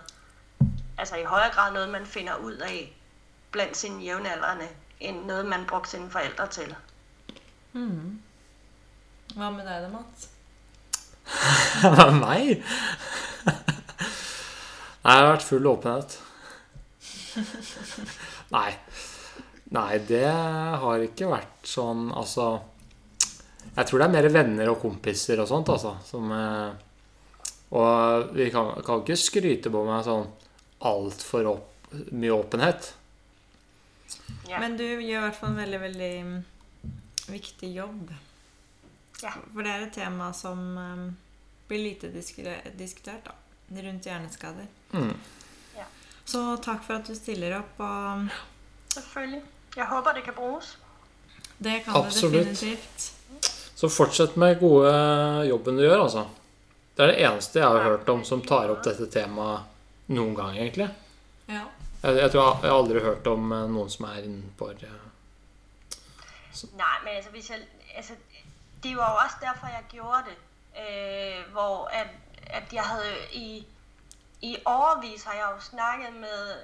altså 0.97 1.15
i 1.15 1.23
højere 1.23 1.53
grad 1.53 1.73
noget, 1.73 1.89
man 1.89 2.05
finder 2.05 2.35
ud 2.35 2.53
af 2.53 2.95
blandt 3.51 3.77
sine 3.77 4.03
jævnaldrende, 4.03 4.67
end 4.99 5.25
noget, 5.25 5.45
man 5.45 5.65
brugte 5.65 5.89
sine 5.89 6.11
forældre 6.11 6.47
til. 6.47 6.75
Mm. 7.73 8.21
Hvad 9.35 9.51
med 9.51 9.65
dig, 9.65 9.91
Mats? 9.91 10.29
Hvad 11.95 12.11
med 12.11 12.19
mig? 12.19 12.39
Nej, 15.03 15.13
jeg 15.13 15.23
har 15.23 15.31
vært 15.31 15.43
full 15.43 15.67
åpenhet. 15.67 16.23
Nei. 18.51 18.73
Nei, 19.75 19.99
det 20.09 20.25
har 20.25 21.03
ikke 21.05 21.27
vært 21.29 21.67
sånn 21.69 22.07
Altså 22.09 22.55
jeg 23.75 23.87
tror 23.87 24.01
det 24.01 24.05
er 24.07 24.13
mer 24.13 24.27
venner 24.33 24.71
og 24.71 24.81
kompiser 24.81 25.39
og 25.39 25.49
sånt, 25.49 25.69
altså. 25.71 25.93
Som, 26.05 26.31
eh, 26.35 27.51
og 27.77 28.31
vi 28.35 28.49
kan, 28.53 28.73
kan 28.85 29.03
ikke 29.03 29.19
skryte 29.19 29.71
på 29.73 29.83
meg 29.87 30.05
sånn 30.07 30.25
altfor 30.89 31.51
opp, 31.53 31.91
mye 32.11 32.33
åpenhet. 32.35 32.93
Ja. 34.49 34.59
Men 34.59 34.77
du 34.79 34.85
gjør 34.85 35.19
i 35.19 35.23
hvert 35.27 35.37
fall 35.37 35.53
en 35.53 35.61
veldig, 35.61 35.79
veldig 35.85 36.13
mm, 36.27 36.35
viktig 37.29 37.71
jobb. 37.75 38.13
Ja. 39.21 39.35
For 39.35 39.63
det 39.63 39.73
er 39.73 39.85
et 39.85 39.95
tema 39.95 40.31
som 40.33 40.63
um, 40.77 41.05
blir 41.69 41.83
lite 41.85 42.09
diskutert 42.11 43.29
da, 43.29 43.35
rundt 43.85 44.09
hjerneskader. 44.09 44.67
Mm. 44.95 45.13
Ja. 45.77 45.87
Så 46.25 46.43
takk 46.65 46.83
for 46.87 46.97
at 46.97 47.07
du 47.07 47.15
stiller 47.17 47.59
opp. 47.61 47.79
Og... 47.85 48.27
Selvfølgelig. 48.95 49.43
Jeg 49.75 49.85
håper 49.85 50.13
det 50.13 50.23
kan 50.25 50.35
brukes. 50.35 50.77
Det 51.57 51.79
kan 51.85 51.95
Absolutt. 51.95 52.33
det 52.33 52.49
definitivt. 52.49 53.13
Så 53.75 53.89
fortsett 53.89 54.35
med 54.35 54.59
gode 54.59 54.91
jobben 55.47 55.77
du 55.77 55.83
gjør, 55.83 56.03
altså. 56.03 56.25
Det 56.95 57.03
er 57.03 57.11
det 57.13 57.19
eneste 57.23 57.59
jeg 57.59 57.67
har 57.67 57.83
hørt 57.83 58.09
om 58.09 58.23
som 58.27 58.41
tar 58.43 58.71
opp 58.73 58.81
dette 58.83 59.05
temaet 59.11 60.09
noen 60.11 60.33
gang, 60.35 60.57
egentlig. 60.57 60.89
Ja. 61.47 61.61
Jeg, 62.01 62.17
jeg 62.17 62.31
tror 62.31 62.41
jeg, 62.41 62.57
jeg 62.63 62.71
har 62.71 62.77
aldri 62.77 63.03
hørt 63.03 63.27
om 63.27 63.51
eh, 63.55 63.65
noen 63.71 63.89
som 63.91 64.05
er 64.09 64.17
innenfor 64.23 64.75
eh, 64.83 64.99
Nej, 66.75 66.97
men 67.03 67.15
altså, 67.15 67.31
hvis 67.31 67.49
jeg, 67.49 67.59
altså, 67.95 68.13
det 68.83 68.97
var 68.97 69.11
jo 69.11 69.17
også 69.23 69.37
derfor, 69.41 69.67
jeg 69.67 69.83
gjorde 69.91 70.23
det. 70.27 70.37
Øh, 70.83 71.51
hvor 71.51 71.87
at, 71.93 72.07
at 72.47 72.73
jeg 72.73 72.83
havde 72.83 73.15
i, 73.31 73.65
i 74.41 74.57
overvis 74.65 75.23
har 75.23 75.33
jeg 75.33 75.47
jo 75.55 75.61
snakket 75.61 76.13
med 76.13 76.59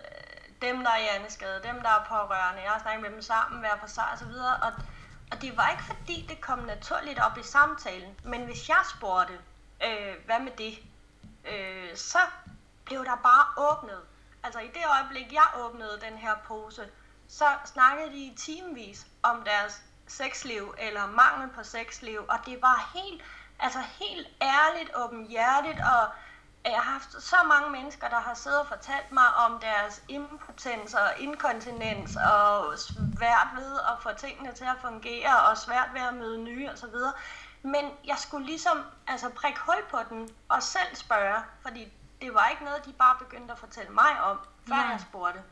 dem, 0.62 0.84
der 0.84 0.89
er 0.89 0.99
hjerneskade, 1.01 1.64
dem, 1.64 1.82
der 1.82 1.89
er 1.89 2.06
pårørende. 2.10 2.62
Jeg 2.62 2.72
har 2.72 2.80
snakket 2.80 3.01
med 3.01 3.12
dem 3.12 3.22
sammen, 3.22 3.60
hver 3.60 3.78
for 3.80 3.88
sig 3.88 4.03
osv. 4.14 4.34
Og, 4.64 4.72
og 5.32 5.41
det 5.41 5.58
var 5.58 5.70
ikke 5.70 5.84
fordi, 5.84 6.26
det 6.30 6.41
kom 6.41 6.60
naturligt 6.60 7.20
op 7.20 7.38
i 7.38 7.43
samtalen. 7.43 8.16
Men 8.24 8.45
hvis 8.45 8.70
jeg 8.70 8.82
spurgte, 8.97 9.39
øh, 9.86 10.16
hvad 10.26 10.39
med 10.39 10.51
det? 10.58 10.80
Øh, 11.51 11.95
så 11.95 12.20
blev 12.86 13.06
der 13.06 13.16
bare 13.16 13.45
åbnet. 13.72 14.01
Altså 14.43 14.60
i 14.60 14.68
det 14.68 14.84
øjeblik, 14.99 15.34
jeg 15.34 15.47
åbnede 15.56 16.01
den 16.01 16.18
her 16.18 16.36
pose, 16.47 16.89
så 17.28 17.45
snakkede 17.66 18.12
de 18.12 18.18
i 18.18 18.36
timevis 18.38 19.08
om 19.24 19.43
deres 19.43 19.82
sexliv 20.08 20.76
eller 20.78 21.08
mangel 21.08 21.49
på 21.49 21.64
sexliv, 21.64 22.26
og 22.28 22.38
det 22.45 22.62
var 22.62 22.91
helt, 22.95 23.24
altså 23.60 23.80
helt 23.80 24.28
ærligt, 24.41 24.91
åbenhjertigt, 24.95 25.80
og 25.80 26.08
jeg 26.72 26.82
har 26.82 26.91
haft 26.91 27.24
så 27.24 27.36
mange 27.47 27.70
mennesker, 27.70 28.07
der 28.09 28.20
har 28.20 28.34
siddet 28.34 28.59
og 28.59 28.68
fortalt 28.68 29.11
mig 29.11 29.36
om 29.36 29.59
deres 29.59 30.03
impotens 30.07 30.93
og 30.93 31.20
inkontinens, 31.20 32.16
og 32.16 32.80
svært 32.80 33.47
ved 33.55 33.80
at 33.80 33.97
få 34.01 34.09
tingene 34.13 34.51
til 34.53 34.63
at 34.63 34.76
fungere, 34.82 35.39
og 35.49 35.57
svært 35.57 35.89
ved 35.93 36.01
at 36.01 36.13
møde 36.13 36.38
nye 36.43 36.70
osv. 36.70 36.95
Men 37.61 37.91
jeg 38.05 38.18
skulle 38.18 38.45
ligesom 38.45 38.84
altså, 39.07 39.30
prikke 39.30 39.59
hul 39.59 39.84
på 39.91 39.97
den, 40.09 40.30
og 40.49 40.63
selv 40.63 40.95
spørge, 40.95 41.43
fordi 41.61 41.93
det 42.22 42.34
var 42.34 42.47
ikke 42.47 42.63
noget, 42.63 42.86
de 42.86 42.93
bare 42.93 43.16
begyndte 43.20 43.51
at 43.51 43.59
fortælle 43.59 43.91
mig 43.91 44.22
om, 44.24 44.39
før 44.68 44.76
Nej. 44.76 44.86
jeg 44.91 44.99
spurgte. 45.01 45.43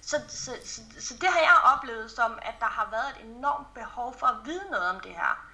Så, 0.00 0.16
så, 0.28 0.52
så, 0.64 0.80
så 1.00 1.14
det 1.14 1.28
har 1.28 1.40
jeg 1.40 1.72
oplevet 1.76 2.10
som, 2.10 2.38
at 2.42 2.54
der 2.60 2.66
har 2.66 2.88
været 2.90 3.16
et 3.16 3.36
enormt 3.36 3.74
behov 3.74 4.18
for 4.18 4.26
at 4.26 4.36
vide 4.44 4.70
noget 4.70 4.88
om 4.90 5.00
det 5.00 5.10
her. 5.10 5.46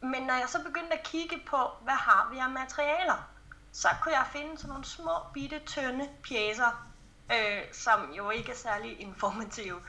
Men 0.00 0.22
når 0.22 0.34
jeg 0.34 0.48
så 0.48 0.62
begyndte 0.62 0.92
at 0.92 1.02
kigge 1.02 1.42
på, 1.46 1.70
hvad 1.80 1.94
har 1.94 2.28
vi 2.30 2.38
af 2.38 2.50
materialer, 2.50 3.28
så 3.72 3.88
kunne 4.02 4.14
jeg 4.14 4.26
finde 4.32 4.58
sådan 4.58 4.68
nogle 4.68 4.84
små, 4.84 5.12
bitte, 5.34 5.58
tynde 5.58 6.08
pjæser, 6.28 6.88
øh, 7.32 7.62
som 7.72 8.12
jo 8.16 8.30
ikke 8.30 8.52
er 8.52 8.56
særlig 8.56 9.00
informative. 9.00 9.80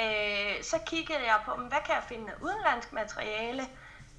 Øh, 0.00 0.62
så 0.62 0.78
kiggede 0.86 1.24
jeg 1.24 1.40
på, 1.44 1.54
hvad 1.54 1.78
kan 1.86 1.94
jeg 1.94 2.04
finde 2.08 2.32
af 2.32 2.36
udenlandsk 2.42 2.92
materiale, 2.92 3.62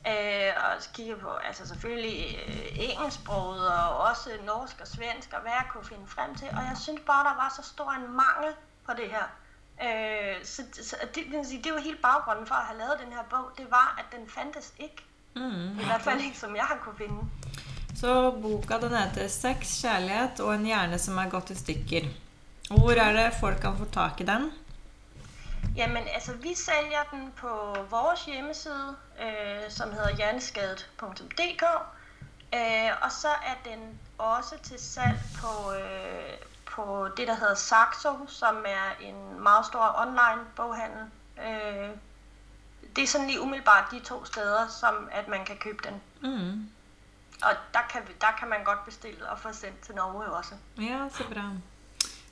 øh, 0.08 0.52
og 0.64 0.82
så 0.82 0.90
kiggede 0.94 1.20
på, 1.20 1.30
altså 1.30 1.68
selvfølgelig 1.68 2.40
øh, 2.48 2.90
engelsksproget, 2.90 3.74
og 3.74 3.98
også 3.98 4.30
norsk 4.46 4.82
og 4.82 4.88
svensk, 4.88 5.34
og 5.34 5.42
hvad 5.42 5.52
jeg 5.52 5.66
kunne 5.72 5.86
finde 5.86 6.08
frem 6.08 6.36
til. 6.36 6.48
Og 6.48 6.62
jeg 6.70 6.78
synes 6.82 7.02
bare, 7.06 7.24
der 7.24 7.36
var 7.36 7.54
så 7.56 7.70
stor 7.70 7.92
en 7.92 8.12
mangel 8.12 8.54
på 8.86 8.92
det 8.94 9.10
her. 9.10 9.26
Øh, 9.86 10.46
så, 10.46 10.64
så 10.74 10.96
det, 11.16 11.24
det, 11.32 11.64
det 11.64 11.74
var 11.74 11.80
helt 11.80 12.02
baggrunden 12.02 12.48
for 12.48 12.56
at 12.56 12.66
have 12.66 12.78
lavet 12.78 13.00
den 13.04 13.14
her 13.14 13.24
bog, 13.30 13.52
det 13.58 13.72
var, 13.72 13.96
at 14.00 14.18
den 14.20 14.30
fandtes 14.30 14.74
ikke. 14.80 15.06
Mm. 15.36 15.80
I 15.80 15.86
hvert 15.86 16.02
fald 16.02 16.22
ikke, 16.22 16.38
som 16.38 16.56
jeg 16.56 16.64
har 16.64 16.76
kunne 16.76 16.98
finde. 16.98 17.30
Så 17.96 18.32
boka 18.32 18.78
den 18.80 18.98
heter 18.98 19.28
'Sex, 19.28 19.82
kjærlighet 19.82 20.40
og 20.40 20.56
en 20.56 20.66
hjerne 20.66 21.00
som 21.00 21.18
er 21.18 21.30
gått 21.30 21.50
i 21.50 21.54
stykker'. 21.54 22.08
Hvor 22.70 22.92
er 22.92 23.14
det 23.14 23.34
folk 23.40 23.62
kan 23.62 23.78
få 23.78 23.86
tak 23.86 24.22
i 24.22 24.24
den? 24.24 24.52
Jamen, 25.76 26.04
altså, 26.14 26.34
vi 26.34 26.54
sælger 26.56 27.04
den 27.12 27.34
på 27.38 27.76
vores 27.90 28.26
hjemmeside, 28.26 28.96
øh, 29.22 29.70
som 29.70 29.92
hedder 29.92 30.16
hjerneskadet.dk. 30.16 31.64
Øh, 32.54 32.92
og 33.02 33.12
så 33.12 33.28
er 33.28 33.70
den 33.70 34.00
også 34.18 34.56
til 34.64 34.80
salg 34.80 35.20
på, 35.42 35.74
øh, 35.74 36.38
på 36.66 37.08
det, 37.18 37.28
der 37.28 37.36
hedder 37.36 37.56
Saxo, 37.56 38.28
som 38.28 38.56
er 38.56 39.06
en 39.08 39.44
meget 39.44 39.66
stor 39.66 39.96
online 40.02 40.46
boghandel. 40.56 41.06
Øh, 41.38 41.90
det 42.96 43.04
er 43.04 43.08
sådan 43.08 43.28
lige 43.28 43.42
umiddelbart 43.42 43.92
de 43.92 44.00
to 44.00 44.26
steder, 44.26 44.68
som 44.68 45.10
at 45.12 45.28
man 45.28 45.46
kan 45.46 45.58
købe 45.58 45.80
den. 45.84 46.02
Mm. 46.32 46.70
Og 47.44 47.52
der 47.74 47.80
kan, 47.90 48.02
vi, 48.08 48.14
der 48.22 48.32
kan 48.40 48.50
man 48.50 48.64
godt 48.64 48.86
bestille 48.86 49.30
og 49.30 49.40
få 49.40 49.54
sendt 49.54 49.82
til 49.82 49.96
Norge 49.96 50.26
også. 50.26 50.54
Ja, 50.78 51.08
så 51.12 51.24
bra. 51.34 51.42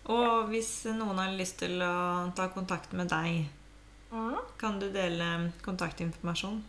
Og 0.06 0.44
hvis 0.48 0.86
noen 0.86 1.18
har 1.18 1.32
lyst 1.32 1.58
til 1.60 1.82
å 1.82 2.32
ta 2.36 2.48
kontakt 2.48 2.94
med 2.94 3.10
deg, 3.10 3.50
Mm. 4.12 4.36
kan 4.60 4.80
du 4.80 4.86
dele 4.94 5.54
kontaktinformasjon? 5.62 6.66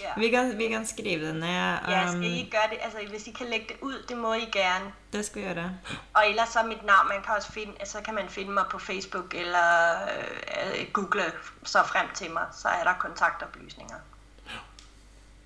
Ja. 0.00 0.12
Vi 0.16 0.30
kan, 0.30 0.58
vi 0.58 0.68
kan 0.68 0.86
skrive 0.86 1.26
det 1.26 1.34
ned. 1.34 1.48
ja, 1.48 2.06
skal 2.06 2.18
um, 2.18 2.22
I 2.22 2.48
gøre 2.52 2.70
det? 2.70 2.78
Altså, 2.80 2.98
hvis 3.10 3.26
I 3.26 3.30
kan 3.30 3.46
lægge 3.46 3.66
det 3.68 3.76
ud, 3.80 4.04
det 4.08 4.16
må 4.16 4.34
I 4.34 4.48
gerne. 4.52 4.92
Det 5.12 5.24
skal 5.24 5.42
vi 5.42 5.46
gjøre. 5.46 5.70
Og 6.14 6.28
ellers 6.28 6.48
så 6.48 6.58
er 6.58 6.66
mit 6.66 6.84
navn, 6.84 7.08
man 7.08 7.22
kan 7.22 7.34
også 7.34 7.52
finde, 7.52 7.72
altså 7.80 8.00
kan 8.00 8.14
man 8.14 8.28
finde 8.28 8.50
mig 8.52 8.64
på 8.70 8.78
Facebook 8.78 9.34
eller 9.34 9.92
øh, 10.02 10.86
google 10.92 11.32
så 11.64 11.82
frem 11.82 12.06
til 12.14 12.30
mig, 12.30 12.46
så 12.52 12.68
er 12.68 12.84
der 12.84 12.94
kontaktoplysninger. 12.98 13.96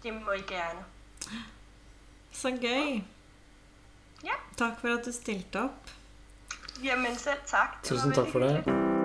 Det 0.03 0.13
må 0.15 0.33
I 0.33 0.41
gerne. 0.41 0.79
Så 2.33 2.51
gøy. 2.51 3.03
Ja. 4.25 4.33
Takk 4.57 4.81
for 4.81 4.99
at 4.99 5.07
du 5.07 5.13
stilte 5.13 5.61
opp. 5.61 5.73
Jamen 6.85 7.17
selv 7.17 7.39
tak. 7.47 7.83
Det 7.83 7.89
takk 7.89 8.17
veldig 8.17 8.33
for 8.33 8.39
det. 8.39 8.57
hyggeligt. 8.57 8.96